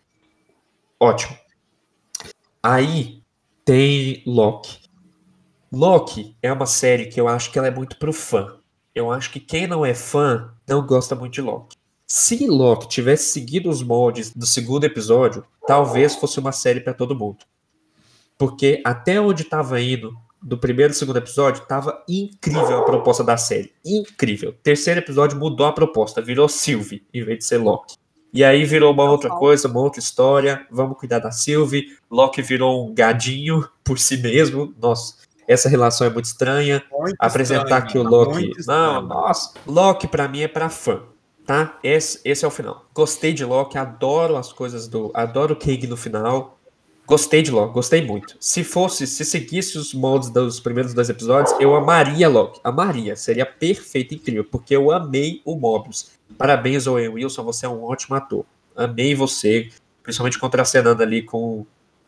Ótimo. 1.00 1.38
Aí 2.64 3.22
tem 3.66 4.24
Loki. 4.26 4.80
Loki 5.72 6.38
é 6.42 6.54
uma 6.54 6.66
série 6.66 7.08
que 7.08 7.20
eu 7.20 7.28
acho 7.28 7.52
que 7.52 7.60
ela 7.60 7.68
é 7.68 7.72
muito 7.72 7.98
pro 7.98 8.14
fã. 8.14 8.60
Eu 8.94 9.12
acho 9.12 9.30
que 9.30 9.42
quem 9.42 9.68
não 9.68 9.86
é 9.86 9.94
fã 9.94 10.54
não 10.68 10.86
gosta 10.86 11.16
muito 11.16 11.34
de 11.34 11.42
Loki. 11.42 11.76
Se 12.08 12.48
Loki 12.48 12.88
tivesse 12.88 13.34
seguido 13.34 13.70
os 13.70 13.84
moldes 13.84 14.32
do 14.32 14.46
segundo 14.46 14.86
episódio, 14.86 15.46
talvez 15.68 16.16
fosse 16.16 16.40
uma 16.40 16.52
série 16.52 16.80
para 16.80 16.94
todo 16.94 17.18
mundo. 17.18 17.44
Porque 18.38 18.82
até 18.86 19.20
onde 19.20 19.44
estava 19.44 19.82
indo 19.82 20.16
do 20.46 20.60
primeiro 20.60 20.94
e 20.94 20.96
segundo 20.96 21.18
episódio, 21.18 21.66
tava 21.66 22.04
incrível 22.08 22.78
a 22.78 22.84
proposta 22.84 23.24
da 23.24 23.36
série. 23.36 23.74
Incrível. 23.84 24.54
Terceiro 24.62 25.00
episódio 25.00 25.40
mudou 25.40 25.66
a 25.66 25.74
proposta, 25.74 26.22
virou 26.22 26.48
Sylvie 26.48 27.04
em 27.12 27.26
vez 27.26 27.40
de 27.40 27.46
ser 27.46 27.58
Loki. 27.58 27.96
E 28.32 28.44
aí 28.44 28.64
virou 28.64 28.94
uma 28.94 29.10
outra 29.10 29.30
coisa, 29.32 29.68
uma 29.68 29.80
outra 29.80 30.00
história. 30.00 30.68
Vamos 30.70 31.00
cuidar 31.00 31.20
da 31.20 31.32
Sylvie. 31.32 31.98
Loki 32.12 32.44
virou 32.44 32.88
um 32.88 32.94
gadinho 32.94 33.68
por 33.84 33.98
si 33.98 34.18
mesmo. 34.18 34.72
Nossa, 34.80 35.16
essa 35.48 35.68
relação 35.68 36.06
é 36.06 36.12
muito 36.12 36.26
estranha. 36.26 36.84
Muito 36.92 37.16
Apresentar 37.18 37.88
estranho, 37.88 37.88
que 37.88 37.98
o 37.98 38.04
Loki. 38.04 38.52
Não, 38.68 39.02
nossa. 39.02 39.54
Loki 39.66 40.08
pra 40.08 40.28
mim 40.28 40.42
é 40.42 40.48
pra 40.48 40.70
fã. 40.70 41.02
Tá? 41.46 41.80
Esse, 41.84 42.20
esse 42.24 42.44
é 42.44 42.48
o 42.48 42.52
final. 42.52 42.86
Gostei 42.94 43.32
de 43.34 43.46
Loki, 43.46 43.78
adoro 43.78 44.36
as 44.36 44.52
coisas 44.52 44.88
do. 44.88 45.12
Adoro 45.14 45.54
o 45.54 45.58
Kang 45.58 45.88
no 45.88 45.98
final. 45.98 46.60
Gostei 47.08 47.44
de 47.44 47.52
Loki, 47.52 47.74
gostei 47.74 48.02
muito. 48.02 48.36
Se 48.40 48.64
fosse, 48.64 49.06
se 49.06 49.24
seguisse 49.24 49.78
os 49.78 49.94
moldes 49.94 50.30
dos 50.30 50.60
primeiros 50.60 50.94
dois 50.94 51.08
episódios, 51.08 51.56
eu 51.60 51.76
amaria 51.76 52.28
Loki. 52.28 52.60
Amaria, 52.64 53.16
seria 53.16 53.46
perfeito, 53.46 54.16
incrível, 54.16 54.44
porque 54.44 54.76
eu 54.76 54.92
amei 54.92 55.42
o 55.46 55.56
Mobius. 55.56 56.12
Parabéns, 56.38 56.88
Owen 56.88 57.10
Wilson, 57.10 57.44
você 57.44 57.68
é 57.68 57.70
um 57.70 57.84
ótimo 57.84 58.16
ator. 58.16 58.44
Amei 58.76 59.14
você, 59.14 59.70
principalmente 60.02 60.40
contracenando 60.40 61.04
ali 61.04 61.22
com, 61.22 61.66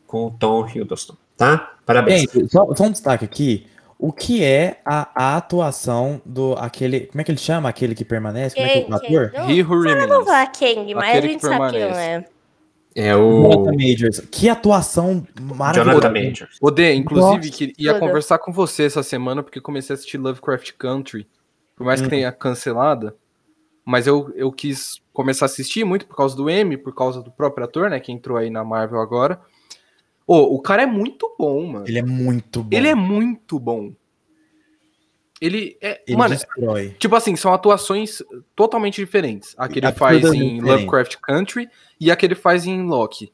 com 0.07 0.25
o 0.25 0.31
Tom 0.31 0.67
Hiddleston, 0.67 1.15
tá? 1.37 1.75
Parabéns. 1.85 2.21
Gente, 2.21 2.51
só, 2.51 2.67
só 2.73 2.85
um 2.85 2.91
destaque 2.91 3.23
aqui. 3.23 3.67
O 3.99 4.11
que 4.11 4.43
é 4.43 4.79
a, 4.85 5.09
a 5.15 5.37
atuação 5.37 6.21
do 6.25 6.53
aquele. 6.53 7.01
Como 7.07 7.19
é 7.19 7.23
que 7.23 7.31
ele 7.31 7.39
chama? 7.39 7.69
Aquele 7.69 7.95
que 7.95 8.05
permanece? 8.05 8.55
Como 8.55 8.67
é 8.67 8.69
que 8.69 8.77
é 8.79 8.91
o 8.91 8.95
ator? 8.95 9.31
Kang. 9.31 9.59
He 9.59 9.63
Who 9.63 9.75
Não 9.75 9.83
vou 9.83 9.83
Remains. 9.83 10.25
falar 10.25 10.47
Kang, 10.51 10.93
mas 10.95 11.03
a 11.03 11.07
Aquele 11.09 11.27
que 11.27 11.33
gente 11.33 11.41
sabe 11.41 11.71
que 11.71 11.79
não 11.79 11.97
é. 11.97 12.25
É 12.95 13.15
o 13.15 13.43
Jonathan 13.43 13.71
Majors. 13.77 14.19
Que 14.31 14.49
atuação 14.49 15.25
maravilhosa. 15.39 15.91
Jonathan 15.91 16.13
Majors. 16.13 16.57
Odê, 16.61 16.93
inclusive, 16.95 17.47
Nossa, 17.47 17.49
que 17.49 17.73
ia 17.77 17.99
conversar 17.99 18.39
com 18.39 18.51
você 18.51 18.83
essa 18.83 19.03
semana, 19.03 19.43
porque 19.43 19.61
comecei 19.61 19.93
a 19.93 19.95
assistir 19.95 20.17
Lovecraft 20.17 20.71
Country. 20.77 21.27
Por 21.75 21.85
mais 21.85 22.01
Hum. 22.01 22.05
que 22.05 22.09
tenha 22.09 22.31
cancelada. 22.31 23.15
Mas 23.85 24.07
eu, 24.07 24.33
eu 24.35 24.51
quis 24.51 24.99
começar 25.13 25.45
a 25.45 25.47
assistir 25.47 25.85
muito 25.85 26.05
por 26.07 26.17
causa 26.17 26.35
do 26.35 26.49
M, 26.49 26.75
por 26.75 26.93
causa 26.93 27.21
do 27.21 27.31
próprio 27.31 27.65
ator, 27.65 27.89
né? 27.89 27.99
Que 27.99 28.11
entrou 28.11 28.37
aí 28.37 28.49
na 28.49 28.63
Marvel 28.63 28.99
agora. 28.99 29.39
Ô, 30.25 30.55
o 30.55 30.61
cara 30.61 30.83
é 30.83 30.85
muito 30.85 31.33
bom, 31.39 31.65
mano. 31.67 31.85
Ele 31.87 31.99
é 31.99 32.03
muito 32.03 32.63
bom. 32.63 32.69
Ele 32.75 32.87
é 32.87 32.95
muito 32.95 33.57
bom. 33.59 33.93
Ele 35.41 35.77
é. 35.81 36.01
Ele 36.07 36.17
mano, 36.17 36.33
destrói. 36.33 36.95
tipo 36.97 37.15
assim, 37.15 37.35
são 37.35 37.53
atuações 37.53 38.23
totalmente 38.55 38.95
diferentes. 38.95 39.53
A 39.57 39.67
que 39.67 39.79
ele 39.79 39.91
faz 39.91 40.23
em 40.23 40.31
diferente. 40.31 40.61
Lovecraft 40.61 41.15
Country 41.21 41.69
e 41.99 42.09
a 42.11 42.15
que 42.15 42.25
ele 42.25 42.35
faz 42.35 42.65
em 42.65 42.83
Loki. 42.83 43.31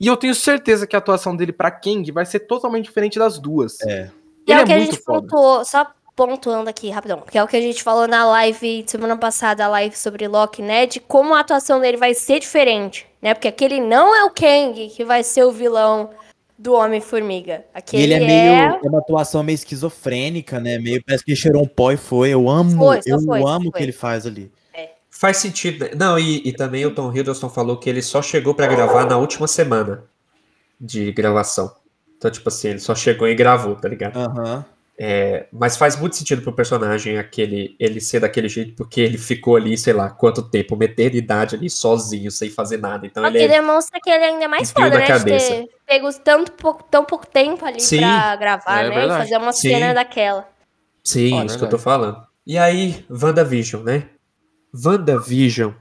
E 0.00 0.06
eu 0.06 0.16
tenho 0.16 0.34
certeza 0.34 0.86
que 0.86 0.94
a 0.94 1.00
atuação 1.00 1.34
dele 1.34 1.52
pra 1.52 1.70
Kang 1.70 2.10
vai 2.12 2.24
ser 2.24 2.40
totalmente 2.40 2.84
diferente 2.84 3.18
das 3.18 3.38
duas. 3.38 3.80
É. 3.82 4.10
E 4.46 4.52
Ele 4.52 4.60
é 4.60 4.60
é 4.60 4.62
o 4.62 4.66
que 4.66 4.72
a 4.72 4.78
gente 4.78 4.96
foda. 4.98 5.20
pontuou, 5.22 5.64
só 5.64 5.86
pontuando 6.14 6.70
aqui 6.70 6.88
rapidão, 6.90 7.20
que 7.20 7.36
é 7.36 7.42
o 7.44 7.46
que 7.46 7.56
a 7.56 7.60
gente 7.60 7.82
falou 7.82 8.08
na 8.08 8.24
live 8.24 8.84
semana 8.86 9.16
passada, 9.16 9.64
a 9.64 9.68
live 9.68 9.96
sobre 9.96 10.26
Loki, 10.26 10.62
né? 10.62 10.86
De 10.86 10.98
como 11.00 11.34
a 11.34 11.40
atuação 11.40 11.80
dele 11.80 11.96
vai 11.96 12.14
ser 12.14 12.40
diferente, 12.40 13.06
né? 13.20 13.34
Porque 13.34 13.48
aquele 13.48 13.80
não 13.80 14.14
é 14.14 14.24
o 14.24 14.30
Kang 14.30 14.88
que 14.88 15.04
vai 15.04 15.22
ser 15.22 15.44
o 15.44 15.52
vilão 15.52 16.10
do 16.58 16.74
Homem-Formiga. 16.74 17.64
E 17.74 17.78
Aquele 17.78 18.02
ele 18.02 18.14
é 18.14 18.16
é. 18.16 18.26
meio. 18.26 18.80
É 18.84 18.88
uma 18.88 18.98
atuação 18.98 19.42
meio 19.42 19.54
esquizofrênica, 19.54 20.58
né? 20.58 20.78
Meio 20.78 21.02
parece 21.04 21.24
que 21.24 21.30
ele 21.30 21.38
cheirou 21.38 21.62
um 21.62 21.66
pó 21.66 21.92
e 21.92 21.96
foi. 21.96 22.30
Eu 22.30 22.48
amo. 22.48 22.76
Foi, 22.76 23.00
eu 23.06 23.20
foi, 23.20 23.42
amo 23.42 23.68
o 23.68 23.72
que 23.72 23.82
ele 23.82 23.92
faz 23.92 24.26
ali. 24.26 24.50
Faz 25.10 25.38
sentido. 25.38 25.84
né? 25.84 25.90
Não, 25.96 26.18
e, 26.18 26.46
e 26.46 26.52
também 26.52 26.86
o 26.86 26.94
Tom 26.94 27.12
Hiddleston 27.12 27.48
falou 27.48 27.76
que 27.76 27.88
ele 27.90 28.02
só 28.02 28.22
chegou 28.22 28.54
pra 28.54 28.66
gravar 28.66 29.04
na 29.04 29.16
última 29.16 29.48
semana 29.48 30.04
de 30.80 31.10
gravação. 31.12 31.72
Então, 32.16 32.30
tipo 32.30 32.48
assim, 32.48 32.68
ele 32.68 32.78
só 32.78 32.94
chegou 32.94 33.26
e 33.26 33.34
gravou, 33.34 33.74
tá 33.76 33.88
ligado? 33.88 34.16
Aham. 34.16 34.64
É, 35.00 35.46
mas 35.52 35.76
faz 35.76 35.94
muito 35.94 36.16
sentido 36.16 36.42
pro 36.42 36.52
personagem 36.52 37.18
aquele, 37.18 37.76
ele 37.78 38.00
ser 38.00 38.18
daquele 38.18 38.48
jeito, 38.48 38.74
porque 38.74 39.00
ele 39.00 39.16
ficou 39.16 39.54
ali, 39.54 39.78
sei 39.78 39.92
lá, 39.92 40.10
quanto 40.10 40.42
tempo, 40.42 40.74
uma 40.74 40.84
eternidade 40.84 41.54
ali 41.54 41.70
sozinho, 41.70 42.32
sem 42.32 42.50
fazer 42.50 42.78
nada. 42.78 43.06
Então 43.06 43.22
O 43.22 43.26
ele 43.28 43.38
que 43.38 43.44
é, 43.44 43.48
demonstra 43.48 44.00
que 44.02 44.10
ele 44.10 44.24
ainda 44.24 44.46
é 44.46 44.48
mais 44.48 44.70
um 44.70 44.74
pio 44.74 44.84
foda, 44.84 44.98
né? 44.98 45.06
cabeça. 45.06 45.54
De 45.54 45.60
ter 45.66 45.70
pego 45.86 46.12
tanto 46.14 46.50
pouco, 46.52 46.82
tão 46.90 47.04
pouco 47.04 47.24
tempo 47.28 47.64
ali 47.64 47.78
Sim. 47.80 47.98
pra 47.98 48.34
gravar, 48.34 48.80
É 48.84 48.88
né? 48.88 48.94
verdade. 48.96 49.20
E 49.20 49.24
fazer 49.24 49.36
uma 49.36 49.52
Sim. 49.52 49.70
cena 49.70 49.94
daquela. 49.94 50.48
Sim, 51.04 51.34
Ó, 51.34 51.44
isso 51.44 51.56
que 51.58 51.64
eu 51.64 51.68
tô 51.70 51.78
falando. 51.78 52.20
E 52.44 52.58
aí, 52.58 53.04
WandaVision, 53.08 53.84
né? 53.84 54.08
WandaVision, 54.84 55.72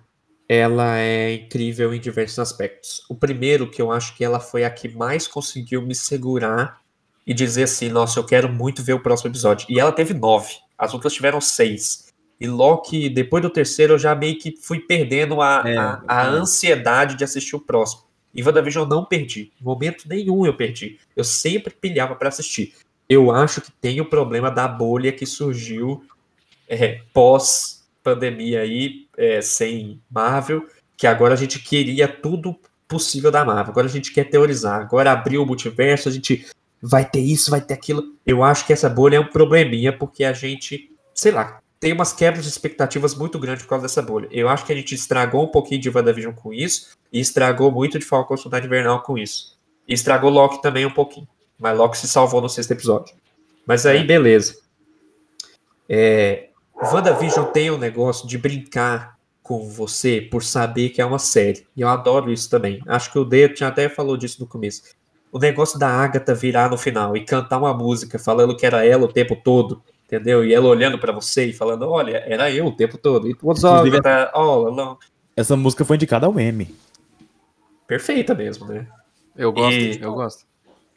ela 0.48 0.98
é 1.00 1.34
incrível 1.34 1.92
em 1.92 2.00
diversos 2.00 2.38
aspectos. 2.38 3.04
O 3.10 3.16
primeiro, 3.16 3.70
que 3.70 3.82
eu 3.82 3.92
acho 3.92 4.16
que 4.16 4.24
ela 4.24 4.40
foi 4.40 4.64
a 4.64 4.70
que 4.70 4.88
mais 4.90 5.28
conseguiu 5.28 5.82
me 5.82 5.96
segurar 5.96 6.80
e 7.28 7.34
dizer 7.34 7.64
assim, 7.64 7.90
nossa, 7.90 8.18
eu 8.18 8.24
quero 8.24 8.48
muito 8.48 8.82
ver 8.82 8.94
o 8.94 9.02
próximo 9.02 9.30
episódio. 9.30 9.68
E 9.70 9.78
ela 9.78 9.92
teve 9.92 10.14
nove, 10.14 10.54
as 10.78 10.94
outras 10.94 11.14
tiveram 11.14 11.42
seis. 11.42 12.08
E 12.40 12.48
Loki, 12.48 13.10
depois 13.10 13.42
do 13.44 13.50
terceiro, 13.50 13.96
eu 13.96 14.00
já 14.00 14.16
meio 14.16 14.40
que 14.40 14.56
fui 14.56 14.80
perdendo 14.80 15.42
a, 15.42 15.64
É, 15.66 15.76
a, 15.78 16.04
a 16.08 16.24
é. 16.24 16.28
ansiedade 16.30 17.16
de 17.16 17.26
assistir 17.26 17.58
o 17.58 17.60
próximo. 17.60 18.04
E 18.34 18.42
WandaVision 18.42 18.86
eu 18.86 18.90
não 18.90 19.04
perdi. 19.04 19.52
Em 19.60 19.64
momento 19.64 20.08
nenhum 20.08 20.46
eu 20.46 20.56
perdi. 20.56 21.00
Eu 21.16 21.24
sempre 21.24 21.74
pilhava 21.74 22.16
pra 22.16 22.30
assistir. 22.30 22.76
Eu 23.10 23.32
acho 23.32 23.60
que 23.60 23.72
tem 23.72 24.00
o 24.00 24.06
problema 24.06 24.50
da 24.50 24.68
bolha 24.68 25.12
que 25.12 25.26
surgiu 25.26 26.04
é, 26.70 27.02
pós-pandemia 27.14 28.62
aí, 28.62 29.08
é, 29.18 29.42
sem 29.42 30.00
Marvel, 30.10 30.66
que 30.96 31.08
agora 31.08 31.34
a 31.34 31.38
gente 31.38 31.60
queria 31.60 32.08
tudo 32.08 32.56
possível 32.88 33.32
da 33.32 33.44
Marvel. 33.44 33.72
Agora 33.72 33.88
a 33.88 33.90
gente 33.90 34.14
quer 34.14 34.26
teorizar. 34.26 34.80
Agora 34.80 35.12
abriu 35.12 35.42
o 35.42 35.46
multiverso, 35.46 36.08
a 36.08 36.12
gente 36.12 36.46
vai 36.82 37.10
ter 37.10 37.20
isso, 37.20 37.52
vai 37.52 37.62
ter 37.62 37.74
aquilo. 37.74 38.16
Eu 38.26 38.44
acho 38.44 38.66
que 38.66 38.74
essa 38.74 38.90
bolha 38.90 39.18
é 39.18 39.20
um 39.20 39.28
probleminha, 39.28 39.98
porque 39.98 40.24
a 40.24 40.34
gente, 40.34 40.92
sei 41.14 41.32
lá, 41.32 41.60
tem 41.80 41.94
umas 41.94 42.14
quebras 42.14 42.44
de 42.44 42.50
expectativas 42.50 43.16
muito 43.16 43.38
grandes 43.40 43.64
por 43.64 43.70
causa 43.70 43.84
dessa 43.84 44.02
bolha. 44.02 44.28
Eu 44.32 44.50
acho 44.50 44.66
que 44.66 44.74
a 44.74 44.76
gente 44.76 44.96
estragou 44.96 45.44
um 45.44 45.52
pouquinho 45.52 45.82
de 45.82 45.90
WandaVision 45.90 46.34
com 46.34 46.54
isso, 46.54 46.98
e 47.12 47.20
estragou 47.20 47.72
muito 47.72 48.00
de 48.00 48.06
Falcão 48.06 48.36
Soldado 48.36 48.66
Invernal 48.66 49.02
com 49.02 49.18
isso. 49.18 49.58
E 49.88 49.94
estragou 49.94 50.30
Loki 50.30 50.62
também 50.62 50.86
um 50.86 50.94
pouquinho. 50.94 51.28
Mas 51.58 51.78
Loki 51.78 51.98
se 51.98 52.08
salvou 52.08 52.42
no 52.42 52.50
sexto 52.50 52.72
episódio. 52.72 53.16
Mas 53.66 53.86
aí, 53.86 54.04
beleza. 54.04 54.58
É, 55.90 56.50
WandaVision 56.92 57.46
tem 57.46 57.72
um 57.72 57.78
negócio 57.78 58.28
de 58.28 58.38
brincar 58.38 59.18
com 59.42 59.68
você 59.70 60.20
por 60.22 60.44
saber 60.44 60.90
que 60.90 61.02
é 61.02 61.06
uma 61.06 61.20
série. 61.20 61.66
E 61.76 61.82
eu 61.82 61.88
adoro 61.88 62.32
isso 62.32 62.50
também. 62.50 62.82
Acho 62.86 63.12
que 63.12 63.18
o 63.18 63.24
Dedo 63.24 63.54
tinha 63.54 63.70
até 63.70 63.88
falou 63.88 64.18
disso 64.18 64.42
no 64.42 64.48
começo. 64.48 64.84
O 65.32 65.40
negócio 65.40 65.78
da 65.78 65.90
Agatha 65.90 66.34
virar 66.34 66.70
no 66.70 66.78
final 66.78 67.16
e 67.16 67.26
cantar 67.26 67.58
uma 67.60 67.74
música 67.74 68.18
falando 68.18 68.56
que 68.56 68.66
era 68.66 68.86
ela 68.86 69.06
o 69.06 69.12
tempo 69.12 69.36
todo, 69.36 69.82
entendeu? 70.06 70.44
E 70.46 70.54
ela 70.54 70.68
olhando 70.68 70.98
pra 70.98 71.12
você 71.12 71.48
e 71.48 71.54
falando, 71.54 71.88
olha, 71.90 72.24
era 72.26 72.50
eu 72.52 72.66
o 72.68 72.72
tempo 72.76 72.98
todo. 72.98 73.28
It 73.28 73.38
was 73.44 73.64
all, 73.64 73.86
Agatha, 73.86 74.32
all 74.34 74.68
along. 74.68 74.98
Essa 75.36 75.56
música 75.56 75.84
foi 75.86 75.98
indicada 75.98 76.26
ao 76.26 76.40
M. 76.40 76.74
Perfeita 77.86 78.34
mesmo, 78.34 78.66
né? 78.68 78.88
Eu 79.36 79.52
gosto, 79.52 79.78
E- 79.78 80.02
eu 80.02 80.14
gosto. 80.14 80.46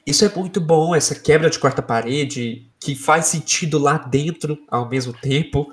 Isso 0.07 0.25
é 0.25 0.29
muito 0.35 0.61
bom, 0.61 0.95
essa 0.95 1.15
quebra 1.15 1.51
de 1.51 1.59
quarta 1.59 1.83
parede, 1.83 2.67
que 2.81 2.95
faz 2.95 3.27
sentido 3.27 3.79
lá 3.79 3.99
dentro 3.99 4.59
ao 4.69 4.89
mesmo 4.89 5.13
tempo, 5.13 5.73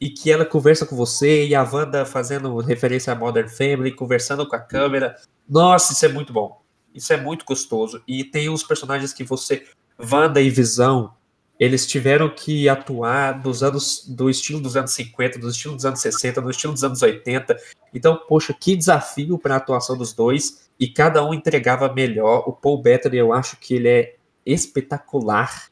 e 0.00 0.08
que 0.08 0.30
ela 0.30 0.44
conversa 0.44 0.86
com 0.86 0.96
você, 0.96 1.46
e 1.46 1.54
a 1.54 1.62
Wanda 1.62 2.04
fazendo 2.04 2.56
referência 2.58 3.12
a 3.12 3.16
Modern 3.16 3.48
Family, 3.48 3.92
conversando 3.92 4.48
com 4.48 4.56
a 4.56 4.58
câmera. 4.58 5.14
Nossa, 5.48 5.92
isso 5.92 6.04
é 6.04 6.08
muito 6.08 6.32
bom. 6.32 6.60
Isso 6.96 7.12
é 7.12 7.16
muito 7.16 7.44
gostoso. 7.44 8.02
E 8.06 8.24
tem 8.24 8.48
uns 8.48 8.62
personagens 8.62 9.12
que 9.12 9.22
você. 9.22 9.64
Wanda 9.98 10.40
e 10.40 10.50
Visão, 10.50 11.14
eles 11.58 11.86
tiveram 11.86 12.28
que 12.28 12.68
atuar 12.68 13.40
dos 13.40 13.62
anos. 13.62 14.04
do 14.08 14.28
estilo 14.28 14.60
dos 14.60 14.76
anos 14.76 14.92
50, 14.92 15.38
do 15.38 15.48
estilo 15.48 15.76
dos 15.76 15.84
anos 15.84 16.00
60, 16.00 16.40
do 16.40 16.50
estilo 16.50 16.72
dos 16.72 16.84
anos 16.84 17.02
80. 17.02 17.56
Então, 17.94 18.20
poxa, 18.28 18.52
que 18.52 18.76
desafio 18.76 19.38
para 19.38 19.54
a 19.54 19.56
atuação 19.58 19.96
dos 19.96 20.12
dois. 20.12 20.68
E 20.78 20.88
cada 20.88 21.24
um 21.24 21.32
entregava 21.32 21.92
melhor. 21.92 22.44
O 22.46 22.52
Paul 22.52 22.82
Bettany, 22.82 23.16
eu 23.16 23.32
acho 23.32 23.56
que 23.58 23.74
ele 23.74 23.88
é 23.88 24.16
espetacular. 24.44 25.68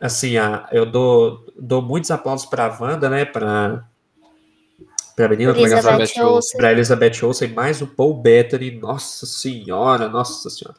Assim, 0.00 0.34
eu 0.72 0.84
dou, 0.84 1.46
dou 1.58 1.80
muitos 1.80 2.10
aplausos 2.10 2.46
para 2.46 2.66
a 2.66 2.78
Wanda, 2.82 3.08
né? 3.08 3.24
Para 3.24 3.88
a 5.24 5.28
menina 5.28 5.52
é 5.52 5.54
fala? 5.54 5.96
Elizabeth 5.96 6.22
Olsen. 6.22 6.58
Para 6.58 6.72
Elizabeth 6.72 7.22
Olsen, 7.22 7.48
mais 7.48 7.80
o 7.80 7.86
Paul 7.86 8.14
Bettany. 8.20 8.72
Nossa 8.72 9.24
senhora, 9.24 10.08
nossa 10.08 10.50
senhora. 10.50 10.78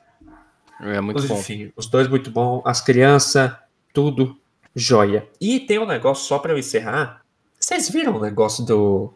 É 0.80 1.02
muito 1.02 1.22
Mas, 1.22 1.28
bom. 1.28 1.40
enfim, 1.40 1.72
os 1.76 1.88
dois 1.88 2.08
muito 2.08 2.30
bom. 2.30 2.62
As 2.64 2.82
crianças, 2.82 3.52
tudo 3.94 4.38
jóia. 4.76 5.28
E 5.42 5.60
tem 5.60 5.80
um 5.80 5.88
negócio, 5.88 6.26
só 6.26 6.38
para 6.38 6.54
eu 6.54 6.58
encerrar. 6.58 7.22
Vocês 7.60 7.90
viram 7.90 8.16
o 8.18 8.22
negócio 8.22 8.64
do. 8.64 9.14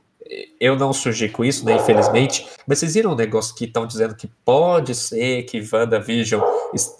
Eu 0.59 0.77
não 0.77 0.93
surgi 0.93 1.27
com 1.27 1.43
isso, 1.43 1.65
né? 1.65 1.75
Infelizmente. 1.75 2.47
Mas 2.65 2.79
vocês 2.79 2.93
viram 2.93 3.11
o 3.11 3.15
negócio 3.15 3.53
que 3.53 3.65
estão 3.65 3.86
dizendo 3.86 4.15
que 4.15 4.27
pode 4.45 4.95
ser 4.95 5.43
que 5.43 5.61
WandaVision 5.61 6.41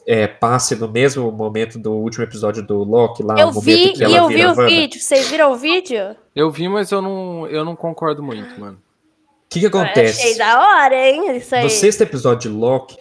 é, 0.06 0.28
passe 0.28 0.76
no 0.76 0.88
mesmo 0.90 1.32
momento 1.32 1.80
do 1.80 1.94
último 1.94 2.24
episódio 2.26 2.62
do 2.62 2.84
Loki 2.84 3.24
lá? 3.24 3.40
Eu 3.40 3.52
vi 3.54 3.94
que 3.94 4.02
e 4.02 4.04
ela 4.04 4.18
eu 4.18 4.28
vi 4.28 4.46
o 4.46 4.50
Wanda? 4.50 4.68
vídeo. 4.68 5.00
Vocês 5.00 5.30
viram 5.30 5.54
o 5.54 5.56
vídeo? 5.56 6.16
Eu 6.36 6.52
vi, 6.52 6.68
mas 6.68 6.92
eu 6.92 7.02
não, 7.02 7.48
eu 7.48 7.64
não 7.64 7.76
concordo 7.76 8.22
muito, 8.22 8.60
mano. 8.60 8.78
O 8.78 9.50
que, 9.50 9.60
que 9.60 9.66
Eu 9.66 9.70
acontece? 9.70 10.22
achei 10.22 10.38
da 10.38 10.60
hora, 10.60 10.96
hein? 10.96 11.38
Isso 11.38 11.56
aí. 11.56 11.64
No 11.64 11.70
sexto 11.70 12.02
episódio 12.02 12.52
de 12.52 12.58
Loki, 12.58 12.98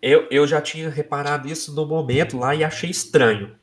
eu, 0.00 0.26
eu 0.30 0.46
já 0.46 0.60
tinha 0.60 0.88
reparado 0.88 1.48
isso 1.48 1.74
no 1.74 1.84
momento 1.86 2.38
lá 2.38 2.54
e 2.54 2.62
achei 2.64 2.88
estranho. 2.88 3.54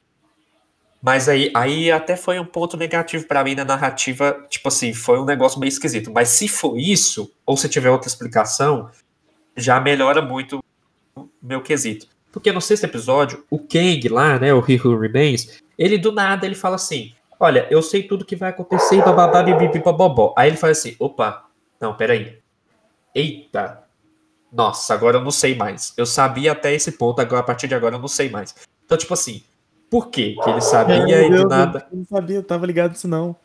Mas 1.04 1.28
aí, 1.28 1.52
aí 1.54 1.92
até 1.92 2.16
foi 2.16 2.40
um 2.40 2.46
ponto 2.46 2.78
negativo 2.78 3.28
pra 3.28 3.44
mim 3.44 3.56
na 3.56 3.66
narrativa. 3.66 4.46
Tipo 4.50 4.70
assim, 4.70 4.94
foi 4.94 5.20
um 5.20 5.26
negócio 5.26 5.60
meio 5.60 5.68
esquisito. 5.68 6.10
Mas 6.10 6.30
se 6.30 6.48
for 6.48 6.80
isso, 6.80 7.30
ou 7.46 7.58
se 7.58 7.68
tiver 7.68 7.90
outra 7.90 8.08
explicação, 8.08 8.90
já 9.58 9.82
melhora 9.82 10.22
muito 10.22 10.64
o 11.14 11.28
meu 11.42 11.62
quesito. 11.62 12.08
Porque 12.32 12.54
no 12.54 12.62
sexto 12.62 12.86
episódio, 12.86 13.44
o 13.50 13.60
Kang 13.60 14.08
lá, 14.08 14.40
né, 14.40 14.54
o 14.54 14.64
He 14.66 14.80
Who 14.82 14.98
Remains, 14.98 15.62
ele 15.78 15.98
do 15.98 16.14
nada 16.14 16.46
ele 16.46 16.56
fala 16.56 16.78
assim: 16.78 17.14
Olha, 17.38 17.68
eu 17.70 17.82
sei 17.82 18.04
tudo 18.04 18.24
que 18.24 18.38
vai 18.38 18.52
acontecer, 18.52 19.04
bababá, 19.04 19.44
bibibi, 19.44 19.80
babobó. 19.80 20.34
Aí 20.38 20.50
ele 20.50 20.58
fala 20.58 20.72
assim: 20.72 20.96
Opa, 21.00 21.50
não, 21.82 21.98
peraí. 21.98 22.40
Eita, 23.14 23.84
nossa, 24.50 24.94
agora 24.94 25.18
eu 25.18 25.22
não 25.22 25.32
sei 25.32 25.54
mais. 25.54 25.94
Eu 25.98 26.06
sabia 26.06 26.54
até 26.54 26.74
esse 26.74 26.94
ponto, 26.94 27.20
agora 27.20 27.42
a 27.42 27.44
partir 27.44 27.68
de 27.68 27.76
agora 27.76 27.96
eu 27.96 28.00
não 28.00 28.08
sei 28.08 28.30
mais. 28.30 28.56
Então, 28.86 28.98
tipo 28.98 29.14
assim, 29.14 29.44
por 29.94 30.10
quê 30.10 30.36
que 30.44 30.50
ele 30.50 30.60
sabia 30.60 31.22
e 31.22 31.30
do 31.30 31.36
Deus, 31.36 31.50
nada, 31.50 31.88
Eu 31.92 31.98
não 32.00 32.06
sabia, 32.06 32.38
eu 32.38 32.44
tava 32.44 32.66
ligado 32.66 32.94
nisso 32.94 33.08
não. 33.08 33.36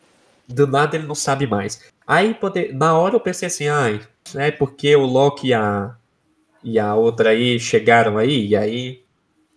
do 0.48 0.66
nada 0.66 0.96
ele 0.96 1.06
não 1.06 1.14
sabe 1.14 1.46
mais. 1.46 1.78
Aí, 2.06 2.32
poder, 2.32 2.74
na 2.74 2.96
hora 2.96 3.14
eu 3.14 3.20
pensei 3.20 3.48
assim, 3.48 3.68
ai, 3.68 4.00
é 4.34 4.50
porque 4.50 4.96
o 4.96 5.04
Loki 5.04 5.48
e 5.48 5.52
a, 5.52 5.94
e 6.64 6.78
a 6.78 6.94
outra 6.94 7.28
aí 7.30 7.60
chegaram 7.60 8.16
aí, 8.16 8.46
e 8.46 8.56
aí 8.56 9.02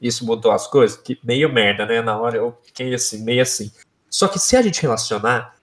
isso 0.02 0.26
mudou 0.26 0.52
as 0.52 0.68
coisas, 0.68 0.98
que 0.98 1.18
meio 1.24 1.50
merda, 1.50 1.86
né? 1.86 2.02
Na 2.02 2.20
hora 2.20 2.36
eu 2.36 2.58
fiquei 2.62 2.94
assim, 2.94 3.24
meio 3.24 3.42
assim. 3.42 3.72
Só 4.10 4.28
que 4.28 4.38
se 4.38 4.58
a 4.58 4.62
gente 4.62 4.82
relacionar, 4.82 5.56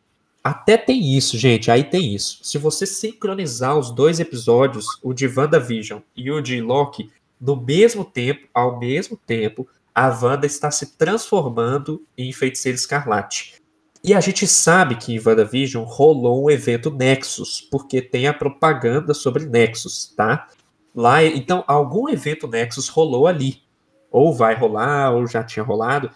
até 0.42 0.78
tem 0.78 1.14
isso, 1.14 1.36
gente, 1.36 1.70
aí 1.70 1.84
tem 1.84 2.14
isso. 2.14 2.38
Se 2.42 2.56
você 2.56 2.86
sincronizar 2.86 3.76
os 3.76 3.90
dois 3.90 4.18
episódios, 4.18 4.86
o 5.02 5.12
de 5.12 5.26
WandaVision 5.26 6.00
e 6.16 6.30
o 6.30 6.40
de 6.40 6.58
Loki, 6.62 7.10
no 7.38 7.54
mesmo 7.54 8.02
tempo, 8.02 8.48
ao 8.54 8.78
mesmo 8.78 9.14
tempo, 9.26 9.68
a 9.98 10.06
Wanda 10.10 10.46
está 10.46 10.70
se 10.70 10.96
transformando 10.96 12.06
em 12.16 12.32
Feiticeira 12.32 12.76
Escarlate. 12.76 13.56
E 14.04 14.14
a 14.14 14.20
gente 14.20 14.46
sabe 14.46 14.94
que 14.94 15.12
em 15.12 15.18
WandaVision 15.18 15.84
rolou 15.84 16.44
um 16.44 16.48
evento 16.48 16.88
Nexus, 16.88 17.60
porque 17.68 18.00
tem 18.00 18.28
a 18.28 18.32
propaganda 18.32 19.12
sobre 19.12 19.44
Nexus, 19.44 20.14
tá? 20.16 20.46
Lá, 20.94 21.24
então, 21.24 21.64
algum 21.66 22.08
evento 22.08 22.46
Nexus 22.46 22.86
rolou 22.86 23.26
ali. 23.26 23.60
Ou 24.08 24.32
vai 24.32 24.54
rolar, 24.54 25.10
ou 25.10 25.26
já 25.26 25.42
tinha 25.42 25.64
rolado. 25.64 26.12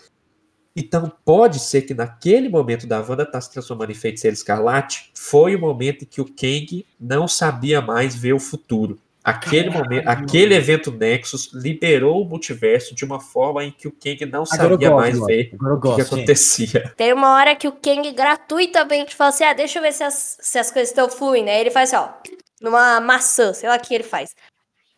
Então, 0.76 1.10
pode 1.24 1.58
ser 1.58 1.82
que 1.82 1.92
naquele 1.92 2.48
momento 2.48 2.86
da 2.86 3.00
Wanda 3.00 3.24
estar 3.24 3.40
se 3.40 3.50
transformando 3.50 3.90
em 3.90 3.96
Feiticeira 3.96 4.32
Escarlate, 4.32 5.10
foi 5.12 5.56
o 5.56 5.60
momento 5.60 6.04
em 6.04 6.06
que 6.06 6.20
o 6.20 6.24
Kang 6.24 6.86
não 7.00 7.26
sabia 7.26 7.80
mais 7.80 8.14
ver 8.14 8.32
o 8.32 8.38
futuro. 8.38 9.00
Aquele 9.24 9.70
momento, 9.70 10.08
aquele 10.08 10.54
evento 10.54 10.90
Nexus 10.90 11.52
liberou 11.52 12.22
o 12.22 12.24
multiverso 12.24 12.92
de 12.92 13.04
uma 13.04 13.20
forma 13.20 13.62
em 13.64 13.70
que 13.70 13.86
o 13.86 13.92
Kang 13.92 14.26
não 14.26 14.42
Agora 14.42 14.70
sabia 14.70 14.88
gosto, 14.88 15.00
mais 15.00 15.16
agora. 15.16 15.32
ver 15.32 15.50
Agora 15.54 15.74
o 15.74 15.80
que, 15.80 15.94
que 15.94 16.00
acontecia. 16.00 16.92
Tem 16.96 17.12
uma 17.12 17.34
hora 17.34 17.54
que 17.54 17.68
o 17.68 17.72
Kang 17.72 18.10
gratuitamente 18.10 19.14
fala 19.14 19.30
assim: 19.30 19.44
ah, 19.44 19.52
deixa 19.52 19.78
eu 19.78 19.82
ver 19.82 19.92
se 19.92 20.02
as, 20.02 20.38
se 20.40 20.58
as 20.58 20.72
coisas 20.72 20.88
estão 20.88 21.08
fluindo. 21.08 21.50
Aí 21.50 21.60
ele 21.60 21.70
faz 21.70 21.94
assim, 21.94 22.04
ó, 22.04 22.36
numa 22.60 23.00
maçã, 23.00 23.52
sei 23.52 23.68
lá 23.68 23.76
o 23.76 23.80
que 23.80 23.94
ele 23.94 24.02
faz. 24.02 24.34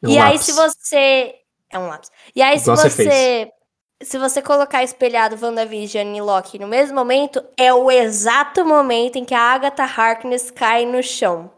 Um 0.02 0.08
e 0.08 0.18
aí, 0.18 0.32
lápis. 0.32 0.46
se 0.46 0.52
você. 0.52 1.34
É 1.70 1.78
um 1.78 1.88
lápis. 1.88 2.10
E 2.34 2.40
aí, 2.40 2.56
Igual 2.56 2.76
se 2.78 2.90
você 2.90 3.04
você. 3.04 3.50
Se 4.02 4.18
você 4.18 4.42
colocar 4.42 4.82
espelhado 4.82 5.38
WandaVision 5.40 6.14
e 6.14 6.20
Loki 6.20 6.58
no 6.58 6.66
mesmo 6.66 6.94
momento, 6.94 7.42
é 7.56 7.72
o 7.72 7.90
exato 7.90 8.64
momento 8.64 9.16
em 9.16 9.24
que 9.24 9.32
a 9.32 9.40
Agatha 9.40 9.84
Harkness 9.84 10.50
cai 10.50 10.84
no 10.84 11.02
chão. 11.02 11.50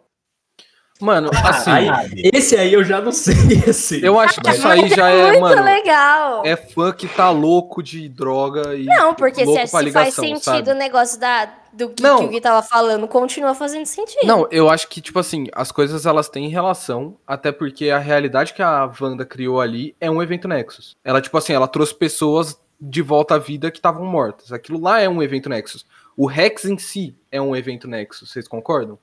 Mano, 1.00 1.30
assim, 1.44 1.70
Aí, 1.70 1.90
esse 2.32 2.56
aí 2.56 2.72
eu 2.72 2.82
já 2.82 3.00
não 3.00 3.12
sei, 3.12 3.34
assim. 3.68 4.00
eu 4.02 4.18
acho 4.18 4.40
que 4.40 4.50
isso 4.50 4.66
aí 4.66 4.88
já 4.88 5.10
é, 5.10 5.28
Muito 5.28 5.40
mano, 5.40 5.62
legal! 5.62 6.42
é 6.44 6.56
fã 6.56 6.92
que 6.92 7.06
tá 7.06 7.30
louco 7.30 7.82
de 7.82 8.08
droga 8.08 8.74
e 8.74 8.84
Não, 8.86 9.14
porque 9.14 9.40
se, 9.40 9.44
louco 9.46 9.66
se 9.66 9.70
pra 9.70 9.80
faz 9.80 9.84
ligação, 9.84 10.24
sentido 10.24 10.42
sabe? 10.42 10.70
o 10.70 10.74
negócio 10.74 11.20
da, 11.20 11.52
do 11.72 11.90
que, 11.90 12.02
Não. 12.02 12.20
que 12.20 12.24
o 12.24 12.28
Gui 12.28 12.40
tava 12.40 12.66
falando, 12.66 13.06
continua 13.06 13.54
fazendo 13.54 13.84
sentido. 13.84 14.26
Não, 14.26 14.48
eu 14.50 14.70
acho 14.70 14.88
que, 14.88 15.00
tipo 15.02 15.18
assim, 15.18 15.46
as 15.52 15.70
coisas 15.70 16.06
elas 16.06 16.28
têm 16.28 16.48
relação, 16.48 17.16
até 17.26 17.52
porque 17.52 17.90
a 17.90 17.98
realidade 17.98 18.54
que 18.54 18.62
a 18.62 18.90
Wanda 18.98 19.26
criou 19.26 19.60
ali 19.60 19.94
é 20.00 20.10
um 20.10 20.22
evento 20.22 20.48
Nexus. 20.48 20.96
Ela, 21.04 21.20
tipo 21.20 21.36
assim, 21.36 21.52
ela 21.52 21.68
trouxe 21.68 21.94
pessoas 21.94 22.58
de 22.80 23.02
volta 23.02 23.34
à 23.34 23.38
vida 23.38 23.70
que 23.70 23.78
estavam 23.78 24.04
mortas. 24.06 24.52
Aquilo 24.52 24.80
lá 24.80 25.00
é 25.00 25.08
um 25.08 25.22
evento 25.22 25.48
Nexus. 25.48 25.84
O 26.16 26.26
Rex 26.26 26.64
em 26.64 26.78
si 26.78 27.14
é 27.30 27.40
um 27.40 27.54
evento 27.54 27.86
Nexus, 27.86 28.30
vocês 28.30 28.48
concordam? 28.48 28.98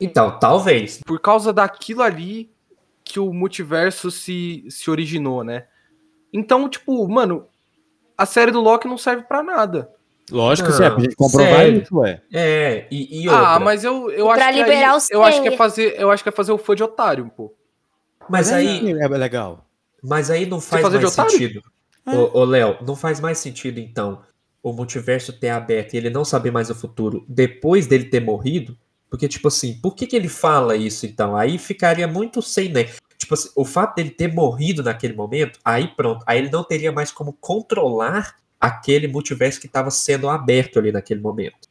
Então, 0.00 0.38
talvez. 0.38 1.00
Por 1.04 1.20
causa 1.20 1.52
daquilo 1.52 2.02
ali 2.02 2.50
que 3.04 3.18
o 3.18 3.32
multiverso 3.32 4.10
se, 4.10 4.64
se 4.68 4.90
originou, 4.90 5.42
né? 5.42 5.66
Então, 6.32 6.68
tipo, 6.68 7.08
mano, 7.08 7.46
a 8.16 8.26
série 8.26 8.50
do 8.50 8.60
Loki 8.60 8.86
não 8.86 8.98
serve 8.98 9.22
pra 9.22 9.42
nada. 9.42 9.90
Lógico, 10.30 10.68
Não, 10.68 10.76
Zé, 10.76 10.90
pra 10.90 11.00
gente 11.00 11.16
comprovar 11.16 11.60
sério. 11.60 11.82
isso, 11.82 11.96
ué. 11.96 12.20
É, 12.30 12.86
e, 12.90 13.22
e 13.22 13.28
outra. 13.28 13.54
Ah, 13.54 13.60
mas 13.60 13.82
eu, 13.82 14.10
eu 14.10 14.30
acho 14.30 14.40
pra 14.40 14.52
que 14.52 14.58
liberar 14.58 14.90
aí, 14.90 14.96
os 14.96 15.10
eu 15.10 15.22
acho 15.22 15.40
que 15.40 15.48
é 15.48 15.56
fazer, 15.56 15.94
eu 15.98 16.10
acho 16.10 16.22
que 16.22 16.28
é 16.28 16.32
fazer 16.32 16.52
o 16.52 16.58
fã 16.58 16.74
de 16.74 16.82
otário, 16.82 17.30
pô. 17.34 17.54
Mas 18.28 18.52
aí, 18.52 18.90
É 18.90 19.08
legal. 19.08 19.66
mas 20.02 20.30
aí 20.30 20.44
não 20.44 20.60
faz 20.60 20.82
mais 20.82 21.12
sentido. 21.12 21.62
Ô, 22.06 22.40
ô, 22.40 22.44
Léo, 22.44 22.76
não 22.86 22.94
faz 22.94 23.20
mais 23.20 23.38
sentido, 23.38 23.80
então, 23.80 24.20
o 24.62 24.72
multiverso 24.72 25.32
ter 25.32 25.48
aberto 25.48 25.94
e 25.94 25.96
ele 25.96 26.10
não 26.10 26.24
saber 26.26 26.50
mais 26.50 26.68
o 26.68 26.74
futuro 26.74 27.24
depois 27.26 27.86
dele 27.86 28.04
ter 28.04 28.20
morrido? 28.20 28.76
Porque, 29.10 29.28
tipo 29.28 29.48
assim, 29.48 29.74
por 29.80 29.94
que, 29.94 30.06
que 30.06 30.16
ele 30.16 30.28
fala 30.28 30.76
isso, 30.76 31.06
então? 31.06 31.36
Aí 31.36 31.58
ficaria 31.58 32.06
muito 32.06 32.42
sem, 32.42 32.68
né? 32.70 32.84
Tipo 33.16 33.34
assim, 33.34 33.50
o 33.56 33.64
fato 33.64 33.96
dele 33.96 34.10
ter 34.10 34.32
morrido 34.32 34.82
naquele 34.82 35.14
momento, 35.14 35.58
aí 35.64 35.88
pronto, 35.88 36.24
aí 36.26 36.38
ele 36.38 36.50
não 36.50 36.62
teria 36.62 36.92
mais 36.92 37.10
como 37.10 37.32
controlar 37.32 38.36
aquele 38.60 39.08
multiverso 39.08 39.60
que 39.60 39.66
estava 39.66 39.90
sendo 39.90 40.28
aberto 40.28 40.78
ali 40.78 40.92
naquele 40.92 41.20
momento. 41.20 41.68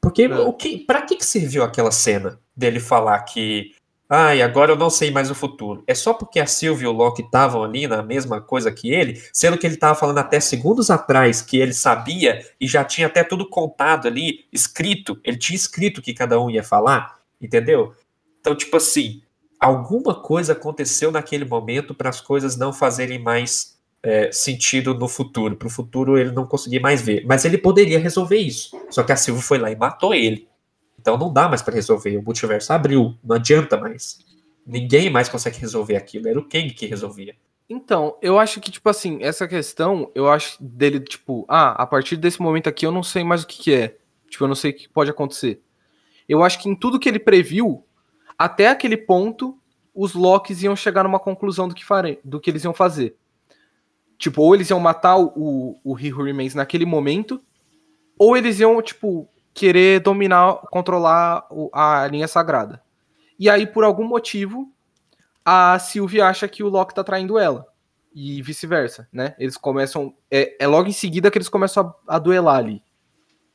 Porque 0.00 0.22
É. 0.22 0.38
o 0.38 0.52
que, 0.52 0.78
para 0.78 1.02
que, 1.02 1.16
que 1.16 1.26
serviu 1.26 1.62
aquela 1.62 1.90
cena 1.90 2.38
dele 2.56 2.80
falar 2.80 3.20
que, 3.20 3.74
ai, 4.08 4.42
agora 4.42 4.72
eu 4.72 4.76
não 4.76 4.90
sei 4.90 5.10
mais 5.10 5.30
o 5.30 5.34
futuro? 5.34 5.82
É 5.86 5.94
só 5.94 6.14
porque 6.14 6.40
a 6.40 6.46
Sylvie 6.46 6.84
e 6.84 6.88
o 6.88 6.92
Loki 6.92 7.22
estavam 7.22 7.62
ali 7.62 7.86
na 7.86 8.02
mesma 8.02 8.40
coisa 8.40 8.72
que 8.72 8.90
ele, 8.90 9.22
sendo 9.32 9.58
que 9.58 9.66
ele 9.66 9.74
estava 9.74 9.94
falando 9.94 10.18
até 10.18 10.40
segundos 10.40 10.90
atrás 10.90 11.42
que 11.42 11.58
ele 11.58 11.72
sabia 11.72 12.44
e 12.60 12.66
já 12.66 12.84
tinha 12.84 13.06
até 13.06 13.22
tudo 13.22 13.48
contado 13.48 14.08
ali, 14.08 14.46
escrito. 14.52 15.20
Ele 15.22 15.36
tinha 15.36 15.56
escrito 15.56 15.98
o 15.98 16.02
que 16.02 16.14
cada 16.14 16.40
um 16.40 16.48
ia 16.50 16.62
falar, 16.62 17.18
entendeu? 17.40 17.94
Então, 18.40 18.54
tipo 18.54 18.76
assim, 18.76 19.22
alguma 19.60 20.14
coisa 20.14 20.52
aconteceu 20.52 21.10
naquele 21.10 21.44
momento 21.44 21.94
para 21.94 22.08
as 22.08 22.20
coisas 22.20 22.56
não 22.56 22.72
fazerem 22.72 23.18
mais 23.18 23.78
é, 24.02 24.30
sentido 24.32 24.94
no 24.94 25.08
futuro. 25.08 25.56
Para 25.56 25.68
o 25.68 25.70
futuro 25.70 26.18
ele 26.18 26.32
não 26.32 26.46
conseguir 26.46 26.80
mais 26.80 27.02
ver. 27.02 27.24
Mas 27.26 27.44
ele 27.44 27.58
poderia 27.58 27.98
resolver 27.98 28.38
isso. 28.38 28.76
Só 28.90 29.02
que 29.02 29.12
a 29.12 29.16
Silvia 29.16 29.42
foi 29.42 29.58
lá 29.58 29.70
e 29.70 29.76
matou 29.76 30.14
ele. 30.14 30.47
Então 31.08 31.16
não 31.16 31.32
dá 31.32 31.48
mais 31.48 31.62
para 31.62 31.74
resolver. 31.74 32.18
O 32.18 32.22
multiverso 32.22 32.70
abriu. 32.70 33.16
Não 33.24 33.36
adianta 33.36 33.78
mais. 33.78 34.18
Ninguém 34.66 35.08
mais 35.08 35.26
consegue 35.26 35.58
resolver 35.58 35.96
aquilo. 35.96 36.28
Era 36.28 36.38
o 36.38 36.46
Kang 36.46 36.68
que 36.74 36.84
resolvia. 36.84 37.34
Então, 37.66 38.18
eu 38.20 38.38
acho 38.38 38.60
que, 38.60 38.70
tipo 38.70 38.86
assim, 38.90 39.18
essa 39.22 39.48
questão, 39.48 40.10
eu 40.14 40.30
acho 40.30 40.62
dele, 40.62 41.00
tipo, 41.00 41.46
ah, 41.48 41.70
a 41.82 41.86
partir 41.86 42.18
desse 42.18 42.42
momento 42.42 42.68
aqui 42.68 42.84
eu 42.84 42.92
não 42.92 43.02
sei 43.02 43.24
mais 43.24 43.42
o 43.42 43.46
que, 43.46 43.62
que 43.62 43.74
é. 43.74 43.96
Tipo, 44.28 44.44
eu 44.44 44.48
não 44.48 44.54
sei 44.54 44.70
o 44.72 44.74
que 44.74 44.86
pode 44.86 45.10
acontecer. 45.10 45.62
Eu 46.28 46.44
acho 46.44 46.58
que 46.60 46.68
em 46.68 46.74
tudo 46.74 46.98
que 46.98 47.08
ele 47.08 47.18
previu, 47.18 47.82
até 48.36 48.68
aquele 48.68 48.96
ponto, 48.98 49.58
os 49.94 50.12
Locks 50.12 50.62
iam 50.62 50.76
chegar 50.76 51.04
numa 51.04 51.18
conclusão 51.18 51.68
do 51.68 51.74
que, 51.74 51.86
fare... 51.86 52.20
do 52.22 52.38
que 52.38 52.50
eles 52.50 52.64
iam 52.64 52.74
fazer. 52.74 53.16
Tipo, 54.18 54.42
ou 54.42 54.54
eles 54.54 54.68
iam 54.68 54.78
matar 54.80 55.16
o, 55.16 55.80
o 55.82 55.98
He 55.98 56.12
Remains 56.12 56.54
naquele 56.54 56.84
momento, 56.84 57.40
ou 58.18 58.36
eles 58.36 58.60
iam, 58.60 58.82
tipo, 58.82 59.26
querer 59.58 60.00
dominar, 60.00 60.60
controlar 60.70 61.48
a 61.72 62.06
linha 62.06 62.28
sagrada. 62.28 62.80
E 63.38 63.50
aí, 63.50 63.66
por 63.66 63.82
algum 63.82 64.06
motivo, 64.06 64.72
a 65.44 65.76
Sylvie 65.78 66.20
acha 66.20 66.46
que 66.46 66.62
o 66.62 66.68
Loki 66.68 66.94
tá 66.94 67.02
traindo 67.02 67.38
ela. 67.38 67.66
E 68.14 68.40
vice-versa, 68.40 69.08
né? 69.12 69.34
Eles 69.38 69.56
começam. 69.56 70.14
É, 70.30 70.56
é 70.62 70.66
logo 70.66 70.88
em 70.88 70.92
seguida 70.92 71.30
que 71.30 71.38
eles 71.38 71.48
começam 71.48 71.94
a, 72.06 72.16
a 72.16 72.18
duelar 72.18 72.56
ali. 72.56 72.82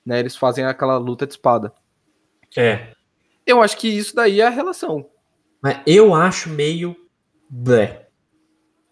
Né? 0.05 0.19
Eles 0.19 0.35
fazem 0.35 0.65
aquela 0.65 0.97
luta 0.97 1.25
de 1.25 1.33
espada. 1.33 1.73
É. 2.55 2.93
Eu 3.45 3.61
acho 3.61 3.77
que 3.77 3.87
isso 3.87 4.15
daí 4.15 4.41
é 4.41 4.47
a 4.47 4.49
relação. 4.49 5.09
Mas 5.61 5.81
eu 5.87 6.13
acho 6.13 6.49
meio. 6.49 6.95
Blé. 7.49 8.07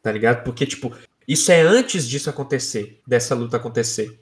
Tá 0.01 0.12
ligado? 0.12 0.43
Porque, 0.43 0.66
tipo, 0.66 0.95
isso 1.28 1.51
é 1.51 1.62
antes 1.62 2.07
disso 2.07 2.30
acontecer. 2.30 3.01
Dessa 3.05 3.36
luta 3.36 3.57
acontecer. 3.57 4.20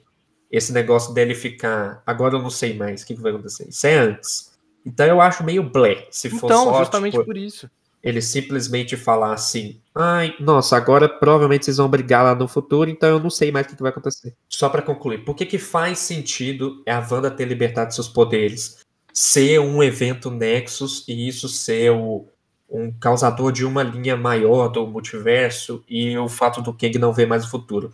Esse 0.51 0.73
negócio 0.73 1.13
dele 1.13 1.35
ficar. 1.35 2.01
Agora 2.05 2.35
eu 2.35 2.41
não 2.41 2.49
sei 2.49 2.73
mais 2.73 3.01
o 3.01 3.05
que, 3.05 3.15
que 3.15 3.21
vai 3.21 3.31
acontecer. 3.31 3.67
Isso 3.69 3.85
é 3.87 3.95
antes. 3.95 4.51
Então 4.85 5.05
eu 5.05 5.21
acho 5.21 5.43
meio 5.43 5.63
blé. 5.63 6.07
Se 6.09 6.29
for 6.29 6.47
Então, 6.47 6.73
justamente 6.77 7.13
tipo, 7.13 7.25
por 7.25 7.37
isso. 7.37 7.69
ele 8.03 8.21
simplesmente 8.21 8.95
falar 8.97 9.33
assim: 9.33 9.79
ai, 9.93 10.33
nossa, 10.39 10.75
agora 10.77 11.07
provavelmente 11.07 11.65
vocês 11.65 11.77
vão 11.77 11.89
brigar 11.89 12.23
lá 12.23 12.33
no 12.33 12.47
futuro, 12.47 12.89
então 12.89 13.09
eu 13.09 13.19
não 13.19 13.29
sei 13.29 13.51
mais 13.51 13.65
o 13.65 13.69
que, 13.69 13.75
que 13.75 13.81
vai 13.81 13.91
acontecer. 13.91 14.33
Só 14.47 14.69
pra 14.69 14.81
concluir, 14.81 15.23
por 15.23 15.35
que, 15.35 15.45
que 15.45 15.57
faz 15.59 15.99
sentido 15.99 16.81
a 16.87 16.99
Wanda 16.99 17.29
ter 17.29 17.45
libertado 17.45 17.93
seus 17.93 18.07
poderes? 18.07 18.79
Ser 19.13 19.59
um 19.59 19.83
evento 19.83 20.31
Nexus 20.31 21.03
e 21.07 21.27
isso 21.27 21.49
ser 21.49 21.91
o, 21.91 22.25
um 22.69 22.91
causador 22.91 23.51
de 23.51 23.65
uma 23.65 23.83
linha 23.83 24.15
maior 24.15 24.69
do 24.69 24.85
multiverso 24.87 25.83
e 25.89 26.17
o 26.17 26.29
fato 26.29 26.61
do 26.61 26.73
Kang 26.73 26.97
não 26.99 27.11
ver 27.11 27.27
mais 27.27 27.43
o 27.43 27.49
futuro. 27.49 27.91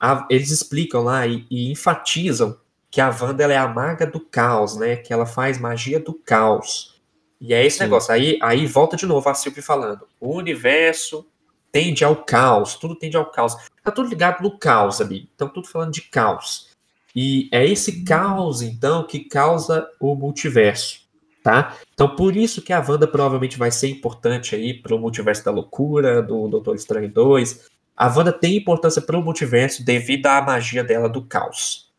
A- 0.00 0.26
eles 0.30 0.50
explicam 0.50 1.02
lá 1.02 1.26
e, 1.26 1.46
e 1.50 1.70
enfatizam 1.70 2.58
que 2.90 3.00
a 3.00 3.08
Wanda 3.08 3.44
ela 3.44 3.52
é 3.52 3.56
a 3.58 3.68
maga 3.68 4.06
do 4.06 4.20
caos, 4.20 4.76
né? 4.76 4.96
Que 4.96 5.12
ela 5.12 5.26
faz 5.26 5.58
magia 5.58 6.00
do 6.00 6.14
caos. 6.14 6.94
E 7.40 7.52
é 7.54 7.64
esse 7.64 7.78
Sim. 7.78 7.84
negócio. 7.84 8.12
Aí, 8.12 8.38
aí 8.42 8.66
volta 8.66 8.96
de 8.96 9.06
novo 9.06 9.28
a 9.28 9.34
Sylvie 9.34 9.62
falando. 9.62 10.06
O 10.20 10.34
universo 10.34 11.26
tende 11.70 12.04
ao 12.04 12.16
caos, 12.16 12.74
tudo 12.76 12.96
tende 12.96 13.16
ao 13.16 13.26
caos. 13.30 13.54
Tá 13.84 13.90
tudo 13.90 14.08
ligado 14.08 14.42
no 14.42 14.58
caos 14.58 15.00
ali. 15.00 15.28
Então, 15.34 15.48
tudo 15.48 15.68
falando 15.68 15.92
de 15.92 16.02
caos. 16.02 16.68
E 17.14 17.48
é 17.52 17.66
esse 17.66 18.04
caos, 18.04 18.62
então, 18.62 19.06
que 19.06 19.20
causa 19.20 19.88
o 20.00 20.14
multiverso. 20.14 21.06
Tá? 21.42 21.76
Então, 21.94 22.14
por 22.16 22.36
isso 22.36 22.60
que 22.60 22.72
a 22.72 22.84
Wanda 22.86 23.06
provavelmente 23.06 23.56
vai 23.58 23.70
ser 23.70 23.88
importante 23.88 24.54
aí 24.54 24.74
pro 24.74 24.98
multiverso 24.98 25.44
da 25.44 25.50
loucura, 25.50 26.20
do 26.22 26.48
Doutor 26.48 26.74
Estranho 26.74 27.08
2. 27.10 27.68
A 27.98 28.06
Wanda 28.06 28.32
tem 28.32 28.56
importância 28.56 29.02
pro 29.02 29.20
multiverso 29.20 29.84
devido 29.84 30.26
à 30.26 30.40
magia 30.40 30.84
dela 30.84 31.08
do 31.08 31.22
caos. 31.24 31.92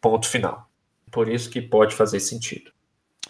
Ponto 0.00 0.28
final. 0.28 0.68
Por 1.10 1.28
isso 1.28 1.50
que 1.50 1.60
pode 1.60 1.94
fazer 1.94 2.20
sentido. 2.20 2.70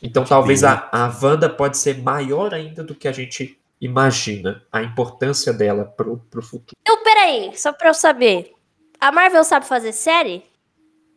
Então, 0.02 0.24
talvez 0.24 0.62
a, 0.64 0.88
a 0.92 1.06
Wanda 1.22 1.48
pode 1.48 1.78
ser 1.78 1.98
maior 2.02 2.52
ainda 2.52 2.82
do 2.84 2.94
que 2.94 3.08
a 3.08 3.12
gente 3.12 3.58
imagina. 3.80 4.62
A 4.70 4.82
importância 4.82 5.52
dela 5.52 5.84
pro, 5.84 6.18
pro 6.30 6.42
futuro. 6.42 6.76
Então, 6.82 7.02
peraí, 7.02 7.52
só 7.56 7.72
pra 7.72 7.88
eu 7.88 7.94
saber. 7.94 8.52
A 9.00 9.10
Marvel 9.12 9.44
sabe 9.44 9.66
fazer 9.66 9.92
série? 9.92 10.42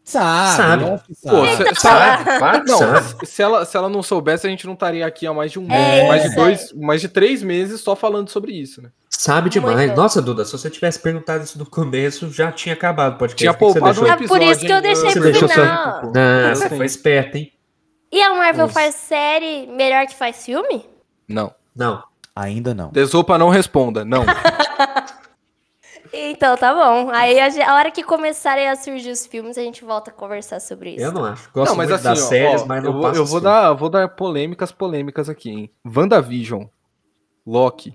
Sabe, 0.04 0.86
Sabe. 0.86 0.86
Pô, 1.22 1.46
sabe. 1.46 1.58
cê- 1.58 1.76
Sabe? 1.76 2.24
Claro 2.38 2.64
que 2.64 2.72
Não, 2.72 2.78
sabe. 2.78 3.26
se 3.28 3.42
ela, 3.42 3.66
se 3.66 3.76
ela 3.76 3.90
não 3.90 4.02
soubesse, 4.02 4.48
a 4.48 4.50
gente 4.50 4.66
não 4.66 4.74
estaria 4.74 5.06
aqui 5.06 5.28
há 5.28 5.34
mais 5.34 5.52
de 5.52 5.60
um 5.60 5.66
É, 5.70 6.02
mês, 6.02 6.08
mais 6.08 6.24
de 6.30 6.36
dois, 6.36 6.74
mais 6.74 7.02
de 7.02 7.10
três 7.10 7.44
meses 7.44 7.82
só 7.82 7.94
falando 7.94 8.30
sobre 8.30 8.54
isso, 8.54 8.82
né? 8.82 8.90
Sabe 9.18 9.50
demais. 9.50 9.76
Muito. 9.76 9.96
Nossa, 9.96 10.22
Duda, 10.22 10.46
se 10.46 10.52
você 10.52 10.70
tivesse 10.70 11.00
perguntado 11.00 11.44
isso 11.44 11.58
no 11.58 11.66
começo, 11.66 12.30
já 12.32 12.52
tinha 12.52 12.74
acabado 12.74 13.16
o 13.16 13.18
podcast. 13.18 13.38
Tinha 13.42 13.54
poupado 13.54 14.06
um 14.06 14.12
Ah, 14.12 14.16
por 14.16 14.42
isso 14.42 14.60
que 14.64 14.72
eu 14.72 14.78
episódio, 14.78 14.82
deixei? 14.82 15.10
Você 15.10 15.20
pro 15.20 15.32
deixou 15.32 15.48
só- 15.48 15.54
final. 15.56 16.12
Não, 16.14 16.56
você 16.56 16.70
foi 16.70 16.86
esperto, 16.86 17.38
hein? 17.38 17.52
E 18.12 18.22
a 18.22 18.36
Marvel 18.36 18.66
Isso. 18.66 18.74
faz 18.76 18.94
série 18.96 19.66
melhor 19.68 20.06
que 20.06 20.16
faz 20.16 20.46
filme? 20.46 20.86
Não. 21.28 21.52
Não. 21.76 22.04
Ainda 22.36 22.76
não. 22.76 22.90
Desopa 22.92 23.38
não 23.40 23.50
responda, 23.50 24.06
não. 24.06 24.24
Então 26.14 26.56
tá 26.56 26.74
bom. 26.74 27.10
Aí 27.12 27.38
a, 27.40 27.76
hora 27.76 27.92
que 27.92 28.02
começarem 28.04 28.70
a 28.70 28.76
surgir 28.76 29.12
os 29.12 29.26
filmes, 29.26 29.58
a 29.58 29.62
gente 29.62 29.84
volta 29.84 30.10
a 30.10 30.14
conversar 30.14 30.60
sobre 30.62 30.92
isso. 30.92 31.02
Eu 31.04 31.12
não 31.12 31.26
acho. 31.26 31.50
Gosto 31.54 31.72
não, 31.72 31.76
mas 31.78 31.90
muito 31.90 31.96
assim, 32.00 32.04
das 32.10 32.24
ó, 32.24 32.30
séries, 32.30 32.62
ó, 32.62 32.66
mas 32.66 32.84
não 32.84 32.92
eu, 32.92 32.96
eu 33.08 33.14
vou 33.14 33.26
filmes. 33.26 33.44
dar, 33.44 33.74
vou 33.74 33.90
dar 33.90 34.08
polêmicas, 34.10 34.72
polêmicas 34.72 35.30
aqui, 35.30 35.50
hein? 35.50 35.72
WandaVision, 35.86 36.64
Loki, 37.46 37.94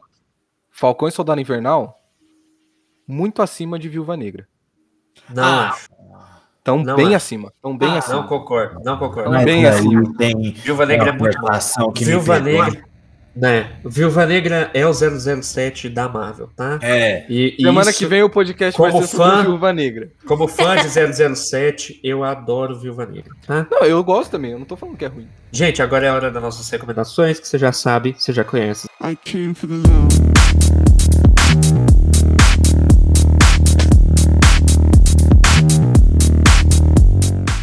Falcão 0.72 1.06
e 1.06 1.12
Soldado 1.12 1.40
Invernal, 1.40 2.00
muito 3.06 3.42
acima 3.42 3.78
de 3.78 3.88
Viúva 3.88 4.16
Negra. 4.16 4.46
Não 5.32 5.44
Ah, 5.44 5.68
acho. 5.70 5.88
Tão 6.64 6.82
Não 6.82 6.94
bem 6.96 7.08
acho. 7.08 7.16
acima, 7.16 7.52
tão 7.60 7.76
bem 7.76 7.90
Ah, 7.90 7.98
acima. 7.98 8.16
Não 8.16 8.26
concordo. 8.26 8.80
Não 8.84 8.96
concordo. 8.96 9.30
Mas 9.30 9.38
Mas 9.38 9.44
bem 9.44 9.66
assim. 9.66 10.12
tem 10.14 10.52
Viúva 10.52 10.86
Negra 10.86 11.10
é 11.10 11.12
muito 11.12 11.92
que 11.94 12.04
Viúva. 12.04 12.38
Negra. 12.40 12.84
Né? 13.34 13.72
Viúva 13.84 14.26
Negra 14.26 14.70
é 14.74 14.86
o 14.86 14.92
007 14.92 15.88
da 15.88 16.06
Marvel, 16.06 16.50
tá? 16.54 16.78
É. 16.82 17.24
E, 17.30 17.56
e 17.58 17.62
Semana 17.62 17.88
isso, 17.90 17.98
que 17.98 18.04
vem 18.06 18.22
o 18.22 18.28
podcast 18.28 18.76
como 18.76 18.92
vai 18.92 19.00
ser 19.02 19.08
sobre 19.08 19.26
fã- 19.36 19.42
Viúva 19.42 19.72
Negra. 19.72 20.10
como 20.26 20.46
fã 20.46 20.76
de 20.76 20.88
007, 21.34 21.98
eu 22.04 22.22
adoro 22.24 22.78
Viúva 22.78 23.06
Negra, 23.06 23.34
tá? 23.46 23.66
Não, 23.70 23.84
eu 23.86 24.04
gosto 24.04 24.30
também, 24.32 24.52
eu 24.52 24.58
não 24.58 24.66
tô 24.66 24.76
falando 24.76 24.98
que 24.98 25.04
é 25.06 25.08
ruim. 25.08 25.26
Gente, 25.50 25.80
agora 25.82 26.06
é 26.06 26.08
a 26.10 26.14
hora 26.14 26.30
das 26.30 26.42
nossas 26.42 26.68
recomendações, 26.68 27.40
que 27.40 27.48
você 27.48 27.56
já 27.58 27.72
sabe, 27.72 28.14
você 28.18 28.32
já 28.34 28.44
conhece. 28.44 28.86
I 29.02 29.16
came 29.16 29.54
for 29.54 29.66
the 29.66 29.76
love. 29.76 30.61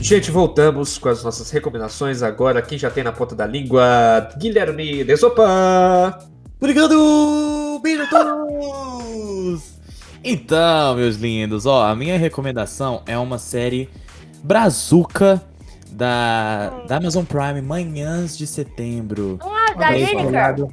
Gente, 0.09 0.31
voltamos 0.31 0.97
com 0.97 1.07
as 1.07 1.23
nossas 1.23 1.51
recomendações 1.51 2.23
agora. 2.23 2.63
Quem 2.63 2.79
já 2.79 2.89
tem 2.89 3.03
na 3.03 3.11
ponta 3.11 3.35
da 3.35 3.45
língua, 3.45 4.27
Guilherme 4.39 5.03
Desopa! 5.03 6.17
Obrigado! 6.59 7.79
Beijo 7.83 8.01
a 8.01 8.07
todos! 8.07 9.75
Então, 10.23 10.95
meus 10.95 11.15
lindos, 11.17 11.67
ó, 11.67 11.85
a 11.85 11.95
minha 11.95 12.17
recomendação 12.17 13.03
é 13.05 13.15
uma 13.19 13.37
série 13.37 13.87
brazuca 14.41 15.39
da, 15.91 16.71
da 16.87 16.97
Amazon 16.97 17.23
Prime, 17.23 17.61
Manhãs 17.61 18.35
de 18.35 18.47
Setembro. 18.47 19.37
Ah, 19.43 19.75
da 19.75 19.91
Lineker. 19.91 20.69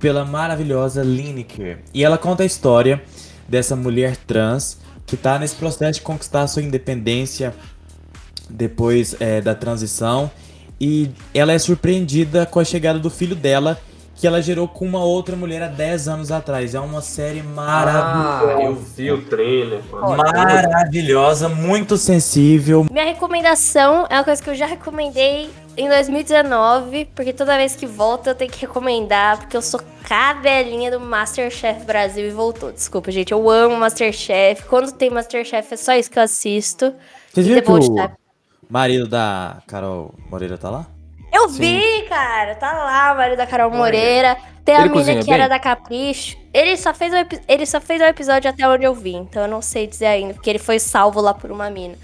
Pela 0.00 0.24
maravilhosa 0.24 1.04
Lineker. 1.04 1.78
E 1.94 2.04
ela 2.04 2.18
conta 2.18 2.42
a 2.42 2.46
história 2.46 3.00
dessa 3.48 3.76
mulher 3.76 4.16
trans 4.16 4.80
que 5.06 5.16
tá 5.16 5.38
nesse 5.38 5.54
processo 5.54 6.00
de 6.00 6.04
conquistar 6.04 6.42
a 6.42 6.48
sua 6.48 6.62
independência 6.62 7.54
depois 8.50 9.16
é, 9.20 9.40
da 9.40 9.54
transição. 9.54 10.30
E 10.80 11.10
ela 11.34 11.52
é 11.52 11.58
surpreendida 11.58 12.46
com 12.46 12.58
a 12.58 12.64
chegada 12.64 12.98
do 12.98 13.10
filho 13.10 13.36
dela, 13.36 13.78
que 14.16 14.26
ela 14.26 14.40
gerou 14.42 14.66
com 14.66 14.86
uma 14.86 15.02
outra 15.02 15.36
mulher 15.36 15.62
há 15.62 15.66
10 15.66 16.08
anos 16.08 16.30
atrás. 16.30 16.74
É 16.74 16.80
uma 16.80 17.02
série 17.02 17.42
maravilhosa. 17.42 18.58
Ah, 18.58 18.62
eu 18.62 18.74
vi 18.74 19.10
o 19.10 19.22
trailer, 19.22 19.82
mano. 19.90 20.16
Maravilhosa, 20.16 21.48
muito 21.48 21.96
sensível. 21.96 22.86
Minha 22.90 23.04
recomendação 23.04 24.06
é 24.10 24.14
uma 24.14 24.24
coisa 24.24 24.42
que 24.42 24.48
eu 24.50 24.54
já 24.54 24.66
recomendei 24.66 25.50
em 25.76 25.88
2019, 25.88 27.06
porque 27.14 27.32
toda 27.32 27.56
vez 27.56 27.74
que 27.74 27.86
volta 27.86 28.30
eu 28.30 28.34
tenho 28.34 28.50
que 28.50 28.60
recomendar, 28.60 29.38
porque 29.38 29.56
eu 29.56 29.62
sou 29.62 29.80
cadelinha 30.02 30.90
do 30.90 31.00
Masterchef 31.00 31.84
Brasil 31.84 32.26
e 32.26 32.30
voltou. 32.30 32.72
Desculpa, 32.72 33.10
gente, 33.10 33.32
eu 33.32 33.48
amo 33.48 33.76
Masterchef. 33.76 34.64
Quando 34.64 34.92
tem 34.92 35.08
Masterchef 35.08 35.72
é 35.72 35.76
só 35.76 35.94
isso 35.94 36.10
que 36.10 36.18
eu 36.18 36.22
assisto. 36.22 36.92
Vocês 37.32 37.46
viram 37.46 37.62
que 37.62 37.70
o. 37.70 38.19
marido 38.70 39.06
da 39.08 39.58
Carol 39.66 40.14
Moreira 40.30 40.56
tá 40.56 40.70
lá? 40.70 40.86
Eu 41.32 41.48
vi, 41.48 42.02
cara. 42.08 42.54
Tá 42.56 42.72
lá 42.72 43.12
o 43.12 43.16
marido 43.16 43.36
da 43.38 43.46
Carol 43.46 43.70
Moreira. 43.70 44.36
Tem 44.64 44.74
a 44.76 44.80
Ele 44.80 44.88
menina 44.90 45.06
cozinha 45.06 45.24
que 45.24 45.32
era 45.32 45.42
bem? 45.44 45.48
da 45.50 45.58
Capricho. 45.58 46.36
Ele 46.52 46.76
só, 46.76 46.92
fez 46.92 47.12
o 47.12 47.16
ele 47.48 47.66
só 47.66 47.80
fez 47.80 48.00
o 48.00 48.04
episódio 48.04 48.50
até 48.50 48.68
onde 48.68 48.84
eu 48.84 48.94
vi, 48.94 49.14
então 49.14 49.42
eu 49.42 49.48
não 49.48 49.62
sei 49.62 49.86
dizer 49.86 50.06
ainda, 50.06 50.34
porque 50.34 50.50
ele 50.50 50.58
foi 50.58 50.78
salvo 50.78 51.20
lá 51.20 51.32
por 51.32 51.50
uma 51.50 51.70
mina. 51.70 51.94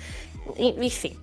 En- 0.57 0.77
Enfim. 0.87 1.17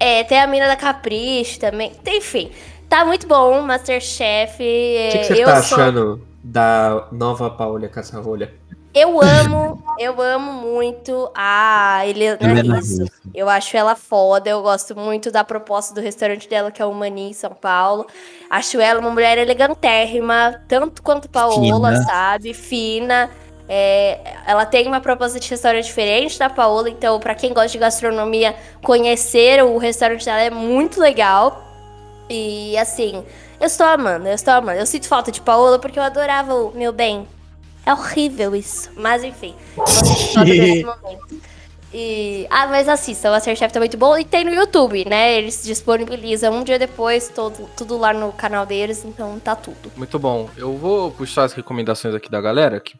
É, 0.00 0.24
tem 0.24 0.40
a 0.40 0.46
mina 0.46 0.66
da 0.66 0.76
Capricho 0.76 1.60
também. 1.60 1.92
Enfim. 2.06 2.50
Tá 2.88 3.04
muito 3.04 3.26
bom, 3.26 3.60
Masterchef. 3.62 4.54
O 4.54 5.12
que, 5.12 5.18
que 5.18 5.24
você 5.24 5.42
eu 5.42 5.46
tá 5.46 5.62
sou- 5.62 5.78
achando 5.78 6.26
da 6.42 7.06
nova 7.12 7.48
Paola 7.50 7.88
Caçarolha? 7.88 8.52
Eu 8.94 9.22
amo, 9.22 9.82
eu 9.98 10.20
amo 10.20 10.52
muito 10.52 11.30
a 11.34 12.02
Helena 12.06 12.36
Helena 12.40 12.76
Risso. 12.76 13.02
Risso. 13.02 13.12
Eu 13.34 13.48
acho 13.48 13.74
ela 13.74 13.96
foda, 13.96 14.50
eu 14.50 14.60
gosto 14.60 14.94
muito 14.94 15.30
da 15.30 15.42
proposta 15.42 15.94
do 15.94 16.00
restaurante 16.00 16.46
dela, 16.46 16.70
que 16.70 16.82
é 16.82 16.84
o 16.84 16.92
Mani 16.92 17.30
em 17.30 17.32
São 17.32 17.52
Paulo. 17.54 18.06
Acho 18.50 18.78
ela 18.80 19.00
uma 19.00 19.10
mulher 19.10 19.38
elegantérrima, 19.38 20.60
tanto 20.68 21.02
quanto 21.02 21.30
Paola, 21.30 21.92
Fina. 21.92 22.02
sabe? 22.02 22.52
Fina. 22.52 23.30
É, 23.66 24.18
ela 24.46 24.66
tem 24.66 24.86
uma 24.86 25.00
proposta 25.00 25.40
de 25.40 25.48
restaurante 25.48 25.86
diferente 25.86 26.38
da 26.38 26.50
Paola, 26.50 26.90
então, 26.90 27.18
pra 27.18 27.34
quem 27.34 27.54
gosta 27.54 27.68
de 27.68 27.78
gastronomia, 27.78 28.54
conhecer 28.82 29.64
o 29.64 29.78
restaurante 29.78 30.26
dela 30.26 30.42
é 30.42 30.50
muito 30.50 31.00
legal. 31.00 31.64
E 32.28 32.76
assim, 32.76 33.24
eu 33.58 33.66
estou 33.66 33.86
amando, 33.86 34.28
eu 34.28 34.34
estou 34.34 34.52
amando. 34.52 34.78
Eu 34.78 34.86
sinto 34.86 35.08
falta 35.08 35.32
de 35.32 35.40
Paola 35.40 35.78
porque 35.78 35.98
eu 35.98 36.02
adorava 36.02 36.54
o 36.54 36.72
meu 36.72 36.92
bem. 36.92 37.26
É 37.84 37.92
horrível 37.92 38.54
isso. 38.54 38.90
Mas 38.96 39.24
enfim, 39.24 39.54
desse 40.44 40.84
momento. 40.84 41.40
E... 41.94 42.46
Ah, 42.48 42.66
mas 42.68 42.88
assista, 42.88 43.28
o 43.28 43.32
Masterchef 43.32 43.72
tá 43.72 43.78
muito 43.78 43.98
bom. 43.98 44.16
E 44.16 44.24
tem 44.24 44.44
no 44.44 44.52
YouTube, 44.54 45.04
né? 45.08 45.36
Eles 45.36 45.62
disponibilizam 45.62 46.54
um 46.54 46.64
dia 46.64 46.78
depois, 46.78 47.28
todo, 47.28 47.68
tudo 47.76 47.98
lá 47.98 48.14
no 48.14 48.32
canal 48.32 48.64
deles, 48.64 49.04
então 49.04 49.38
tá 49.38 49.54
tudo. 49.54 49.92
Muito 49.96 50.18
bom. 50.18 50.48
Eu 50.56 50.76
vou 50.76 51.10
puxar 51.10 51.44
as 51.44 51.52
recomendações 51.52 52.14
aqui 52.14 52.30
da 52.30 52.40
galera, 52.40 52.80
que 52.80 52.94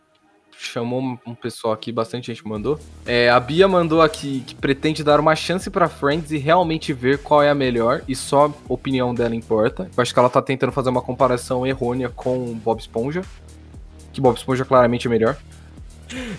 chamou 0.58 1.00
um- 1.26 1.34
pessoal 1.34 1.72
aqui, 1.74 1.90
bastante 1.90 2.26
gente 2.26 2.46
mandou. 2.46 2.78
É, 3.04 3.28
a 3.30 3.40
Bia 3.40 3.66
mandou 3.66 4.00
aqui 4.00 4.44
que 4.46 4.54
pretende 4.54 5.02
dar 5.02 5.18
uma 5.18 5.34
chance 5.34 5.68
pra 5.70 5.88
Friends 5.88 6.30
e 6.30 6.38
realmente 6.38 6.92
ver 6.92 7.18
qual 7.18 7.42
é 7.42 7.48
a 7.50 7.54
melhor 7.54 8.02
e 8.06 8.14
só 8.14 8.46
a 8.46 8.52
opinião 8.68 9.12
dela 9.14 9.34
importa. 9.34 9.90
Eu 9.96 10.02
acho 10.02 10.12
que 10.12 10.18
ela 10.20 10.30
tá 10.30 10.40
tentando 10.40 10.70
fazer 10.70 10.90
uma 10.90 11.02
comparação 11.02 11.66
errônea 11.66 12.10
com 12.10 12.54
Bob 12.54 12.78
Esponja, 12.78 13.22
que 14.12 14.20
Bob 14.20 14.36
Esponja 14.36 14.64
claramente 14.64 15.06
é 15.06 15.10
melhor. 15.10 15.36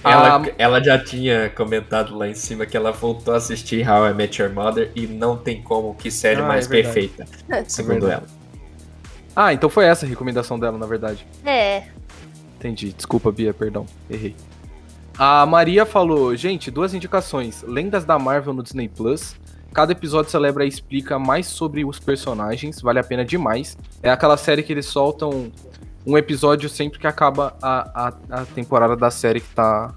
Ela, 0.03 0.36
Ah, 0.38 0.51
ela 0.57 0.84
já 0.84 0.99
tinha 1.03 1.49
comentado 1.49 2.15
lá 2.15 2.28
em 2.28 2.36
cima 2.36 2.65
que 2.65 2.78
ela 2.78 2.91
voltou 2.91 3.34
a 3.34 3.38
assistir 3.38 3.88
How 3.89 4.07
I 4.07 4.13
Met 4.13 4.39
Your 4.41 4.53
Mother 4.53 4.91
e 4.95 5.07
não 5.07 5.36
tem 5.36 5.61
como 5.63 5.95
que 5.95 6.11
série 6.11 6.41
Ah, 6.41 6.45
mais 6.47 6.67
é 6.67 6.69
perfeita, 6.69 7.26
segundo 7.67 8.01
verdade. 8.01 8.24
ela. 8.28 8.43
Ah, 9.36 9.51
então 9.51 9.67
foi 9.69 9.86
essa 9.86 10.05
a 10.05 10.09
recomendação 10.09 10.59
dela, 10.59 10.78
na 10.78 10.86
verdade. 10.86 11.26
É. 11.43 11.84
Entendi. 12.59 12.93
Desculpa, 12.93 13.32
Bia, 13.32 13.51
perdão. 13.53 13.86
Errei. 14.07 14.36
A 15.17 15.43
Maria 15.45 15.86
falou, 15.88 16.36
gente, 16.36 16.69
duas 16.69 16.93
indicações. 16.93 17.63
Lendas 17.67 18.05
da 18.05 18.19
Marvel 18.19 18.53
no 18.53 18.61
Disney 18.61 18.88
Plus. 18.88 19.36
Cada 19.74 19.91
episódio 19.91 20.30
celebra 20.30 20.65
e 20.65 20.67
explica 20.67 21.17
mais 21.17 21.47
sobre 21.47 21.84
os 21.84 21.97
personagens, 21.99 22.80
vale 22.80 22.99
a 22.99 23.03
pena 23.03 23.26
demais. 23.26 23.76
É 24.03 24.11
aquela 24.11 24.38
série 24.38 24.61
que 24.61 24.71
eles 24.71 24.86
soltam 24.86 25.51
um 26.06 26.18
episódio 26.18 26.70
sempre 26.70 26.99
que 26.99 27.08
acaba 27.08 27.56
a, 27.62 28.08
a, 28.08 28.41
a 28.41 28.45
temporada 28.45 28.95
da 28.95 29.10
série 29.10 29.39
que 29.39 29.49
tá 29.49 29.93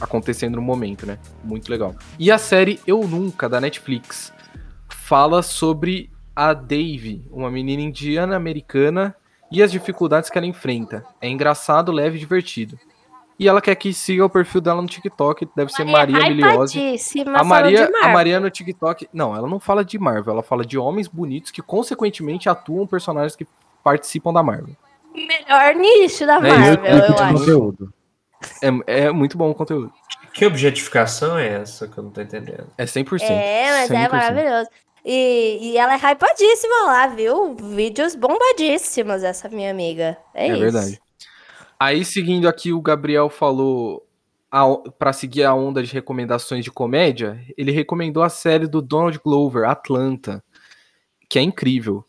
acontecendo 0.00 0.56
no 0.56 0.62
momento, 0.62 1.06
né? 1.06 1.18
Muito 1.44 1.70
legal. 1.70 1.94
E 2.18 2.30
a 2.30 2.38
série 2.38 2.80
Eu 2.86 3.06
Nunca, 3.06 3.48
da 3.48 3.60
Netflix, 3.60 4.32
fala 4.88 5.42
sobre 5.42 6.10
a 6.34 6.54
Dave, 6.54 7.26
uma 7.30 7.50
menina 7.50 7.82
indiana 7.82 8.36
americana 8.36 9.14
e 9.52 9.62
as 9.62 9.70
dificuldades 9.70 10.30
que 10.30 10.38
ela 10.38 10.46
enfrenta. 10.46 11.04
É 11.20 11.28
engraçado, 11.28 11.92
leve 11.92 12.16
e 12.16 12.20
divertido. 12.20 12.78
E 13.38 13.48
ela 13.48 13.60
quer 13.60 13.74
que 13.74 13.92
siga 13.94 14.24
o 14.24 14.28
perfil 14.28 14.60
dela 14.60 14.82
no 14.82 14.88
TikTok, 14.88 15.48
deve 15.56 15.72
ser 15.72 15.84
Maria 15.84 16.28
Miliose. 16.28 16.78
hypadíssima 16.78 17.38
A 17.38 17.42
Maria, 17.42 17.90
a. 18.02 18.08
Maria 18.08 18.38
no 18.38 18.50
TikTok. 18.50 19.08
Não, 19.14 19.34
ela 19.34 19.48
não 19.48 19.58
fala 19.58 19.82
de 19.82 19.98
Marvel, 19.98 20.34
ela 20.34 20.42
fala 20.42 20.62
de 20.64 20.76
homens 20.76 21.08
bonitos 21.08 21.50
que, 21.50 21.62
consequentemente, 21.62 22.50
atuam 22.50 22.86
personagens 22.86 23.34
que 23.34 23.46
participam 23.82 24.30
da 24.30 24.42
Marvel. 24.42 24.76
Melhor 25.14 25.74
nicho 25.74 26.26
da 26.26 26.36
É, 26.36 26.40
Marvel, 26.40 26.82
Meu 26.82 26.92
eu 27.04 27.14
de 27.14 27.22
acho. 27.22 27.34
conteúdo. 27.38 27.94
É, 28.86 29.04
é 29.06 29.10
muito 29.12 29.36
bom 29.36 29.50
o 29.50 29.54
conteúdo. 29.54 29.92
Que 30.32 30.46
objetificação 30.46 31.36
é 31.38 31.48
essa 31.48 31.88
que 31.88 31.98
eu 31.98 32.04
não 32.04 32.10
tô 32.10 32.20
entendendo? 32.20 32.68
É 32.78 32.84
100%. 32.84 33.20
É, 33.30 33.70
mas 33.80 33.90
é 33.90 34.06
100%. 34.08 34.10
maravilhoso. 34.10 34.70
E, 35.04 35.58
e 35.72 35.78
ela 35.78 35.94
é 35.94 35.96
hypadíssima 35.96 36.84
lá, 36.86 37.06
viu? 37.08 37.54
Vídeos 37.56 38.14
bombadíssimos, 38.14 39.22
essa 39.22 39.48
minha 39.48 39.70
amiga. 39.70 40.16
É, 40.34 40.46
É 40.46 40.50
isso. 40.52 40.60
verdade. 40.60 41.00
Aí, 41.78 42.04
seguindo 42.04 42.48
aqui, 42.48 42.72
o 42.72 42.80
Gabriel 42.82 43.28
falou 43.30 44.06
para 44.98 45.12
seguir 45.12 45.44
a 45.44 45.54
onda 45.54 45.82
de 45.82 45.92
recomendações 45.92 46.64
de 46.64 46.70
comédia, 46.72 47.40
ele 47.56 47.70
recomendou 47.70 48.22
a 48.22 48.28
série 48.28 48.66
do 48.66 48.82
Donald 48.82 49.18
Glover, 49.24 49.68
Atlanta, 49.68 50.42
que 51.28 51.38
é 51.38 51.42
incrível. 51.42 52.04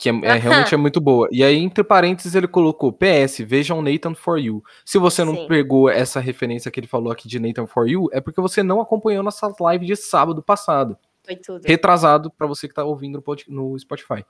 Que 0.00 0.08
é, 0.08 0.12
é- 0.22 0.34
realmente 0.36 0.74
é 0.74 0.78
muito 0.78 0.98
boa. 0.98 1.28
E 1.30 1.44
aí, 1.44 1.56
entre 1.58 1.84
parênteses, 1.84 2.34
ele 2.34 2.48
colocou 2.48 2.90
PS, 2.90 3.40
vejam 3.44 3.82
Nathan 3.82 4.14
For 4.14 4.38
You. 4.38 4.64
Se 4.82 4.96
você 4.96 5.22
não 5.24 5.34
Sim. 5.36 5.46
pegou 5.46 5.90
essa 5.90 6.18
referência 6.20 6.70
que 6.70 6.80
ele 6.80 6.86
falou 6.86 7.12
aqui 7.12 7.28
de 7.28 7.38
Nathan 7.38 7.66
For 7.66 7.86
You, 7.86 8.08
é 8.10 8.18
porque 8.18 8.40
você 8.40 8.62
não 8.62 8.80
acompanhou 8.80 9.22
nossa 9.22 9.52
live 9.60 9.84
de 9.84 9.94
sábado 9.96 10.42
passado. 10.42 10.96
Foi 11.22 11.36
tudo. 11.36 11.62
Retrasado 11.66 12.30
para 12.30 12.46
você 12.46 12.66
que 12.66 12.72
tá 12.72 12.82
ouvindo 12.82 13.22
no 13.48 13.78
Spotify. 13.78 14.24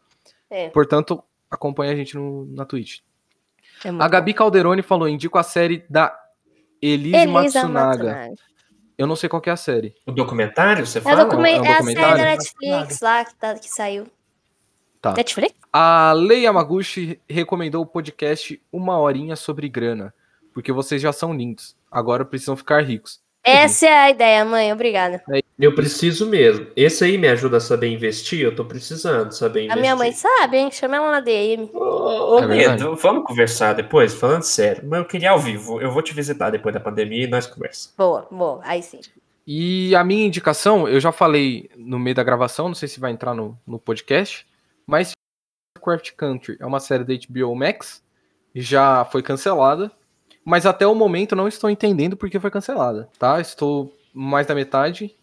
É, 0.50 0.68
Portanto, 0.70 1.22
acompanha 1.48 1.92
a 1.92 1.96
gente 1.96 2.16
no, 2.16 2.46
na 2.46 2.64
Twitch. 2.64 2.98
é 3.84 3.90
A 3.90 4.08
Gabi 4.08 4.34
Calderoni 4.34 4.82
falou: 4.82 5.08
indico 5.08 5.38
a 5.38 5.44
série 5.44 5.84
da 5.88 6.12
Elise 6.82 7.26
bom. 7.28 7.38
Elisa 7.40 7.60
Matsunaga. 7.68 8.04
Matsunaga. 8.04 8.34
Eu 8.98 9.06
não 9.06 9.14
sei 9.14 9.28
qual 9.28 9.40
que 9.40 9.48
é 9.48 9.52
a 9.52 9.56
série. 9.56 9.94
O 10.04 10.10
documentário, 10.10 10.84
você 10.84 10.98
É, 10.98 11.00
fala? 11.00 11.22
o 11.22 11.28
documen- 11.28 11.52
É 11.54 11.56
é 11.56 11.60
a 11.60 11.62
série 11.62 11.76
documentário? 11.94 12.16
da 12.18 12.24
Netflix 12.24 13.00
lá 13.00 13.24
que, 13.24 13.34
tá- 13.36 13.54
que 13.54 13.68
saiu. 13.70 14.06
Tá. 15.00 15.14
Netflix? 15.14 15.54
A 15.72 16.12
Lei 16.16 16.42
Yamaguchi 16.42 17.20
recomendou 17.28 17.82
o 17.82 17.86
podcast 17.86 18.60
Uma 18.72 18.98
Horinha 18.98 19.36
sobre 19.36 19.68
Grana, 19.68 20.12
porque 20.52 20.72
vocês 20.72 21.00
já 21.00 21.12
são 21.12 21.32
lindos. 21.34 21.76
Agora 21.90 22.24
precisam 22.24 22.56
ficar 22.56 22.82
ricos. 22.82 23.20
Essa 23.42 23.86
é 23.86 23.98
a 23.98 24.10
ideia, 24.10 24.44
mãe. 24.44 24.70
Obrigada. 24.72 25.22
Eu 25.58 25.74
preciso 25.74 26.26
mesmo. 26.28 26.66
Esse 26.76 27.04
aí 27.04 27.16
me 27.16 27.26
ajuda 27.28 27.56
a 27.56 27.60
saber 27.60 27.88
investir? 27.88 28.40
Eu 28.40 28.54
tô 28.54 28.64
precisando 28.66 29.32
saber 29.32 29.60
A 29.60 29.62
investir. 29.64 29.80
minha 29.80 29.96
mãe 29.96 30.12
sabe, 30.12 30.58
hein? 30.58 30.70
Chama 30.70 30.96
ela 30.96 31.10
na 31.10 31.20
DM. 31.20 31.70
Ô, 31.72 32.34
ô 32.34 32.38
É. 32.40 32.46
Neto, 32.46 32.94
vamos 32.96 33.24
conversar 33.24 33.72
depois? 33.72 34.12
Falando 34.12 34.42
sério. 34.42 34.82
Mas 34.86 34.98
eu 34.98 35.04
queria 35.06 35.30
ao 35.30 35.38
vivo. 35.38 35.80
Eu 35.80 35.90
vou 35.90 36.02
te 36.02 36.12
visitar 36.12 36.50
depois 36.50 36.74
da 36.74 36.80
pandemia 36.80 37.24
e 37.24 37.28
nós 37.28 37.46
conversamos. 37.46 37.94
Boa, 37.96 38.26
boa. 38.30 38.60
Aí 38.62 38.82
sim. 38.82 39.00
E 39.46 39.94
a 39.94 40.04
minha 40.04 40.26
indicação, 40.26 40.86
eu 40.86 41.00
já 41.00 41.10
falei 41.10 41.70
no 41.76 41.98
meio 41.98 42.14
da 42.14 42.22
gravação, 42.22 42.68
não 42.68 42.74
sei 42.74 42.88
se 42.88 43.00
vai 43.00 43.10
entrar 43.10 43.34
no, 43.34 43.58
no 43.66 43.78
podcast, 43.78 44.46
mas 44.86 45.12
Craft 45.80 46.12
Country 46.16 46.56
é 46.60 46.66
uma 46.66 46.80
série 46.80 47.04
da 47.04 47.14
HBO 47.14 47.54
Max, 47.54 48.02
já 48.54 49.04
foi 49.06 49.22
cancelada, 49.22 49.90
mas 50.44 50.66
até 50.66 50.86
o 50.86 50.94
momento 50.94 51.36
não 51.36 51.48
estou 51.48 51.70
entendendo 51.70 52.16
por 52.16 52.28
que 52.30 52.40
foi 52.40 52.50
cancelada, 52.50 53.08
tá? 53.18 53.40
Estou 53.40 53.92
mais 54.12 54.46
da 54.46 54.54
metade 54.54 55.14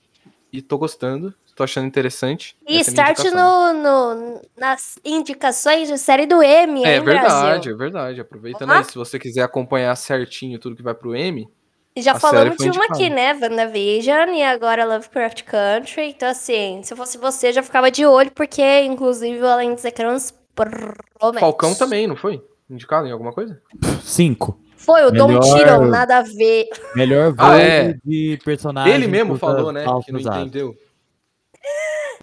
e 0.52 0.62
tô 0.62 0.78
gostando, 0.78 1.34
tô 1.56 1.64
achando 1.64 1.88
interessante. 1.88 2.56
E 2.68 2.80
start 2.80 3.24
no, 3.26 3.74
no- 3.74 4.42
nas 4.58 4.98
indicações 5.04 5.88
de 5.88 5.98
série 5.98 6.26
do 6.26 6.42
M, 6.42 6.84
É 6.84 7.00
hein, 7.00 7.04
verdade, 7.04 7.68
Brasil? 7.68 7.74
é 7.74 7.78
verdade. 7.78 8.22
Aproveitando 8.22 8.72
Aham. 8.72 8.80
aí, 8.80 8.86
se 8.86 8.96
você 8.96 9.20
quiser 9.20 9.44
acompanhar 9.44 9.96
certinho 9.96 10.60
tudo 10.60 10.76
que 10.76 10.84
vai 10.84 10.94
pro 10.94 11.16
M, 11.16 11.48
E 11.96 12.02
já 12.02 12.12
A 12.12 12.20
falamos 12.20 12.58
de 12.58 12.70
uma 12.70 12.86
aqui, 12.86 13.10
né? 13.10 13.34
WandaVision 13.34 14.30
e 14.36 14.44
agora 14.44 14.86
Lovecraft 14.86 15.44
Country. 15.44 16.10
Então, 16.10 16.30
assim, 16.30 16.82
se 16.84 16.94
eu 16.94 16.98
fosse 16.98 17.18
você, 17.18 17.52
já 17.52 17.64
ficava 17.64 17.90
de 17.90 18.06
olho, 18.06 18.32
porque, 18.32 18.82
inclusive, 18.82 19.44
Além 19.46 19.74
dos 19.74 19.84
Ecrãs 19.84 20.32
promete. 20.58 21.40
Falcão 21.40 21.74
também, 21.76 22.08
não 22.08 22.16
foi? 22.16 22.42
Indicado 22.70 23.08
em 23.08 23.12
alguma 23.12 23.32
coisa? 23.32 23.62
Cinco. 24.02 24.60
Foi, 24.76 25.04
o 25.06 25.12
Dom 25.12 25.28
Melhor- 25.30 25.58
Tiram, 25.58 25.86
nada 25.86 26.18
a 26.18 26.22
ver. 26.22 26.68
Melhor 26.96 27.34
Ah, 27.38 27.50
voo 27.50 27.58
é. 27.58 27.98
de 28.04 28.40
personagem. 28.44 28.94
Ele 28.94 29.08
mesmo 29.08 29.38
falou, 29.38 29.72
né? 29.72 29.82
Que 30.06 30.12
não 30.12 30.20
atos. 30.20 30.38
entendeu. 30.42 30.76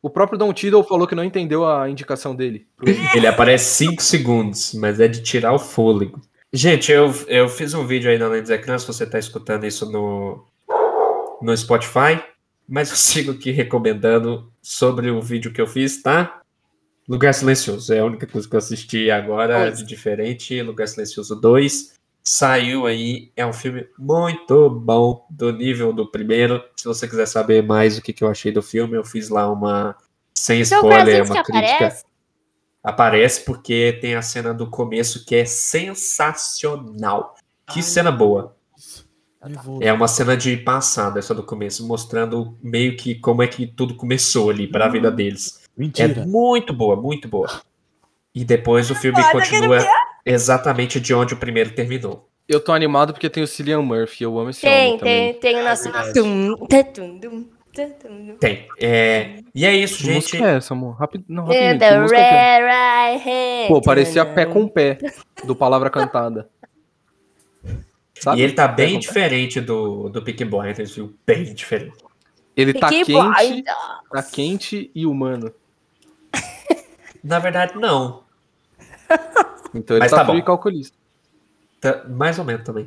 O 0.03 0.11
próprio 0.11 0.39
Don 0.39 0.53
Tiddle 0.53 0.85
falou 0.85 1.07
que 1.07 1.15
não 1.15 1.25
entendeu 1.25 1.67
a 1.67 1.89
indicação 1.89 2.37
dele. 2.37 2.67
Ele 3.17 3.27
aparece 3.27 3.87
5 3.87 4.03
segundos, 4.03 4.75
mas 4.75 5.01
é 5.01 5.09
de 5.09 5.23
tirar 5.23 5.53
o 5.55 5.59
fôlego. 5.59 6.21
Gente, 6.53 6.93
eu, 6.93 7.13
eu 7.27 7.49
fiz 7.49 7.73
um 7.75 7.87
vídeo 7.87 8.11
aí 8.11 8.19
na 8.19 8.27
Além 8.27 8.43
dos 8.43 8.51
Ecrãs, 8.51 8.83
se 8.83 8.87
você 8.87 9.07
tá 9.07 9.19
escutando 9.19 9.65
isso 9.65 9.91
no, 9.91 10.45
no 11.43 11.57
Spotify, 11.57 12.23
mas 12.69 12.91
eu 12.91 12.97
sigo 12.97 13.33
aqui 13.33 13.51
recomendando 13.51 14.53
sobre 14.63 15.11
o 15.11 15.21
vídeo 15.21 15.53
que 15.53 15.61
eu 15.61 15.67
fiz, 15.67 16.01
tá? 16.03 16.43
Lugar 17.09 17.35
Silencioso, 17.35 17.93
é 17.93 18.01
a 18.01 18.05
única 18.05 18.27
coisa 18.27 18.49
que 18.49 18.55
eu 18.55 18.59
assisti 18.59 19.11
agora 19.11 19.71
de 19.71 19.85
diferente. 19.85 20.63
Lugar 20.63 20.89
Silencioso 20.89 21.37
2 21.37 21.95
saiu 22.23 22.87
aí, 22.87 23.31
é 23.37 23.45
um 23.45 23.53
filme 23.53 23.87
muito 23.99 24.71
bom, 24.71 25.27
do 25.29 25.53
nível 25.53 25.93
do 25.93 26.11
primeiro. 26.11 26.65
Se 26.75 26.87
você 26.87 27.07
quiser 27.07 27.27
saber 27.27 27.63
mais 27.63 27.99
o 27.99 28.03
que, 28.03 28.15
que 28.15 28.25
eu 28.25 28.29
achei 28.29 28.51
do 28.51 28.63
filme, 28.63 28.97
eu 28.97 29.05
fiz 29.05 29.29
lá 29.29 29.51
uma, 29.53 29.95
sem 30.35 30.61
spoiler, 30.63 31.25
uma 31.25 31.43
crítica. 31.43 31.67
aparece? 31.67 32.05
Aparece 32.83 33.45
porque 33.45 33.99
tem 34.01 34.15
a 34.15 34.23
cena 34.23 34.55
do 34.55 34.69
começo 34.69 35.25
que 35.27 35.37
é 35.37 35.45
sensacional. 35.45 37.35
Que 37.71 37.83
cena 37.83 38.11
boa. 38.11 38.57
Nervoso. 39.45 39.83
É 39.83 39.93
uma 39.93 40.09
cena 40.09 40.37
de 40.37 40.57
passado, 40.57 41.19
essa 41.19 41.35
do 41.35 41.43
começo, 41.43 41.87
mostrando 41.87 42.57
meio 42.63 42.97
que 42.97 43.15
como 43.15 43.43
é 43.43 43.47
que 43.47 43.67
tudo 43.67 43.95
começou 43.95 44.49
ali 44.49 44.67
para 44.67 44.87
a 44.87 44.89
vida 44.89 45.11
deles. 45.11 45.64
É 45.77 45.81
Mentira. 45.81 46.25
muito 46.27 46.73
boa, 46.73 46.97
muito 46.97 47.27
boa. 47.29 47.49
E 48.35 48.45
depois 48.45 48.91
o 48.91 48.95
filme 48.95 49.23
continua 49.33 49.79
exatamente 50.25 51.01
de 51.01 51.15
onde 51.15 51.35
o 51.35 51.37
primeiro 51.37 51.71
terminou. 51.75 52.29
Eu 52.49 52.61
tô 52.63 52.73
animado 52.73 53.13
porque 53.13 53.31
tem 53.31 53.43
o 53.43 53.47
Cillian 53.47 53.81
Murphy, 53.83 54.25
eu 54.25 54.39
amo 54.39 54.51
esse 54.51 54.61
Tem, 54.61 54.87
homem 54.89 54.99
também. 54.99 55.33
tem, 55.35 55.41
tem 55.55 55.61
o 55.61 55.65
nosso. 55.65 55.91
Tum, 56.13 56.57
tum. 56.93 57.49
Tem. 58.39 58.69
É, 58.81 59.41
E 59.53 59.65
é 59.67 59.75
isso, 59.75 59.99
Que 59.99 60.05
gente. 60.05 60.15
música 60.17 60.47
é 60.49 60.57
essa, 60.59 60.75
amor? 60.75 60.95
Rápido, 60.95 61.25
não, 61.29 61.45
In 61.53 61.57
rapidinho. 61.79 62.07
the 62.09 62.17
é? 62.17 62.61
right 62.61 63.29
hand. 63.29 63.69
Pô, 63.69 63.81
parecia 63.81 64.25
pé 64.25 64.47
com 64.47 64.69
pé, 64.69 64.99
do 65.45 65.57
Palavra 65.57 65.91
Cantada. 65.91 66.49
Sabe? 68.15 68.41
E 68.41 68.45
ele 68.45 68.53
tá 68.53 68.69
bem 68.69 68.99
diferente 68.99 69.61
do, 69.61 70.09
do 70.09 70.23
Peaky 70.23 70.45
Blinders, 70.45 70.95
viu? 70.95 71.15
Bem 71.27 71.53
diferente. 71.53 71.97
Ele 72.57 72.73
tá 72.73 72.89
Peaky 72.89 73.13
quente, 73.13 73.37
Blinders. 73.49 73.77
tá 74.13 74.23
quente 74.23 74.91
e 74.95 75.05
humano. 75.05 75.53
Na 77.25 77.39
verdade, 77.39 77.75
não. 77.77 78.23
Então 79.77 79.97
ele 79.97 80.05
Mas 80.05 80.13
tá, 80.13 80.19
tá 80.19 80.25
frio 80.25 80.37
bom. 80.37 80.41
e 80.41 80.47
calculista. 80.47 80.97
Tá, 81.81 82.05
mais 82.09 82.39
ou 82.39 82.45
menos 82.45 82.65
também. 82.65 82.87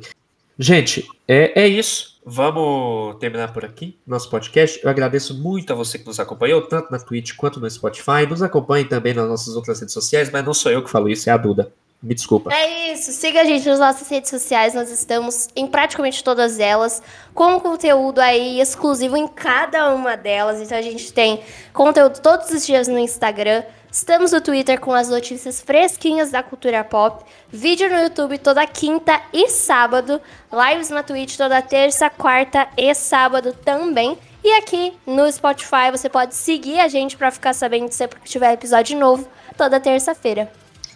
Gente, 0.58 1.06
é, 1.28 1.64
é 1.64 1.68
isso. 1.68 2.18
Vamos 2.24 3.16
terminar 3.18 3.52
por 3.52 3.64
aqui 3.64 3.98
nosso 4.06 4.28
podcast. 4.30 4.80
Eu 4.82 4.88
agradeço 4.88 5.34
muito 5.34 5.70
a 5.72 5.76
você 5.76 5.98
que 5.98 6.06
nos 6.06 6.18
acompanhou, 6.18 6.62
tanto 6.62 6.90
na 6.90 6.98
Twitch 6.98 7.36
quanto 7.36 7.60
no 7.60 7.70
Spotify. 7.70 8.26
Nos 8.28 8.42
acompanhe 8.42 8.84
também 8.84 9.12
nas 9.12 9.28
nossas 9.28 9.54
outras 9.54 9.80
redes 9.80 9.92
sociais, 9.92 10.30
mas 10.30 10.44
não 10.44 10.54
sou 10.54 10.72
eu 10.72 10.82
que 10.82 10.90
falo 10.90 11.08
isso, 11.08 11.28
é 11.28 11.32
a 11.32 11.36
Duda. 11.36 11.70
Me 12.02 12.14
desculpa. 12.14 12.52
É 12.52 12.92
isso, 12.92 13.10
siga 13.12 13.40
a 13.40 13.44
gente 13.44 13.68
nas 13.68 13.80
nossas 13.80 14.08
redes 14.08 14.30
sociais, 14.30 14.72
nós 14.72 14.88
estamos 14.88 15.48
em 15.56 15.66
praticamente 15.66 16.22
todas 16.22 16.60
elas, 16.60 17.02
com 17.34 17.58
conteúdo 17.58 18.20
aí 18.20 18.60
exclusivo 18.60 19.16
em 19.16 19.26
cada 19.26 19.92
uma 19.92 20.16
delas. 20.16 20.60
Então 20.60 20.78
a 20.78 20.82
gente 20.82 21.12
tem 21.12 21.42
conteúdo 21.72 22.20
todos 22.20 22.50
os 22.50 22.64
dias 22.64 22.86
no 22.86 22.98
Instagram, 22.98 23.64
Estamos 23.98 24.30
no 24.30 24.40
Twitter 24.40 24.78
com 24.78 24.92
as 24.92 25.08
notícias 25.08 25.60
fresquinhas 25.60 26.30
da 26.30 26.40
cultura 26.40 26.84
pop. 26.84 27.24
Vídeo 27.50 27.90
no 27.90 27.96
YouTube 27.96 28.38
toda 28.38 28.64
quinta 28.64 29.20
e 29.32 29.48
sábado. 29.48 30.20
Lives 30.52 30.88
na 30.88 31.02
Twitch 31.02 31.36
toda 31.36 31.60
terça, 31.60 32.08
quarta 32.08 32.68
e 32.76 32.94
sábado 32.94 33.52
também. 33.64 34.16
E 34.44 34.52
aqui 34.52 34.92
no 35.04 35.30
Spotify 35.32 35.90
você 35.90 36.08
pode 36.08 36.36
seguir 36.36 36.78
a 36.78 36.86
gente 36.86 37.16
pra 37.16 37.32
ficar 37.32 37.52
sabendo 37.52 37.90
sempre 37.90 38.20
que 38.20 38.30
tiver 38.30 38.52
episódio 38.52 38.96
novo 38.96 39.26
toda 39.56 39.80
terça-feira. 39.80 40.48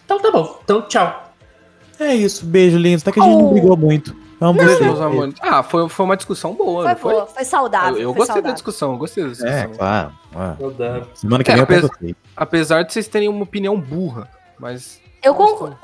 Então 0.05 0.17
tá 0.21 0.31
bom. 0.31 0.57
Então 0.63 0.87
tchau. 0.87 1.33
É 1.99 2.15
isso, 2.15 2.45
beijo, 2.45 2.77
lindos. 2.77 3.03
Tá 3.03 3.11
que 3.11 3.19
a 3.19 3.23
gente 3.23 3.35
não 3.35 3.47
Oh. 3.47 3.51
brigou 3.51 3.75
muito. 3.75 4.15
Beleza, 4.51 4.79
ver. 4.79 4.83
meus 4.85 4.99
amores. 4.99 5.35
Ah, 5.41 5.63
foi, 5.63 5.87
foi 5.87 6.05
uma 6.05 6.17
discussão 6.17 6.53
boa, 6.53 6.83
Foi 6.83 6.91
não 6.93 6.99
foi? 6.99 7.13
boa, 7.13 7.27
foi 7.27 7.45
saudável. 7.45 7.95
Eu, 7.95 8.01
eu 8.01 8.09
foi 8.09 8.15
gostei 8.17 8.27
da 8.27 8.33
saudável. 8.33 8.53
discussão, 8.53 8.91
eu 8.91 8.97
gostei 8.97 9.23
da 9.23 9.29
discussão. 9.29 9.55
É, 9.57 9.67
claro. 9.67 10.11
claro. 10.33 10.57
Saudável. 10.59 11.07
Semana 11.13 11.43
que 11.43 11.51
É, 11.51 11.53
vem 11.53 11.59
eu 11.59 11.63
apesar-. 11.63 12.15
Apesar 12.35 12.83
de 12.83 12.91
vocês 12.91 13.07
terem 13.07 13.29
uma 13.29 13.43
opinião 13.43 13.79
burra, 13.79 14.27
mas. 14.59 14.99
Eu 15.23 15.33
concordo. 15.35 15.77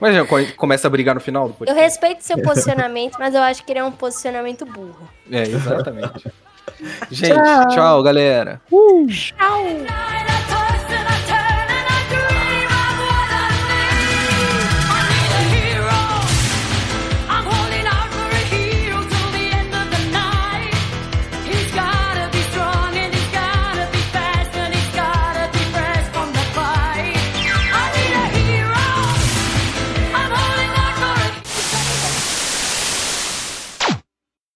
Mas 0.00 0.14
já 0.16 0.24
co- 0.24 0.36
começa 0.56 0.88
a 0.88 0.90
brigar 0.90 1.14
no 1.14 1.20
final 1.20 1.44
do 1.44 1.50
Eu 1.50 1.54
podcast. 1.58 1.80
respeito 1.84 2.24
seu 2.24 2.40
posicionamento, 2.42 3.16
mas 3.18 3.32
eu 3.34 3.42
acho 3.42 3.64
que 3.64 3.70
ele 3.72 3.78
é 3.78 3.84
um 3.84 3.92
posicionamento 3.92 4.64
burro. 4.64 5.08
É, 5.30 5.42
exatamente. 5.42 6.32
Gente, 7.10 7.38
tchau, 7.74 8.02
galera. 8.02 8.60
Tchau! 9.08 10.41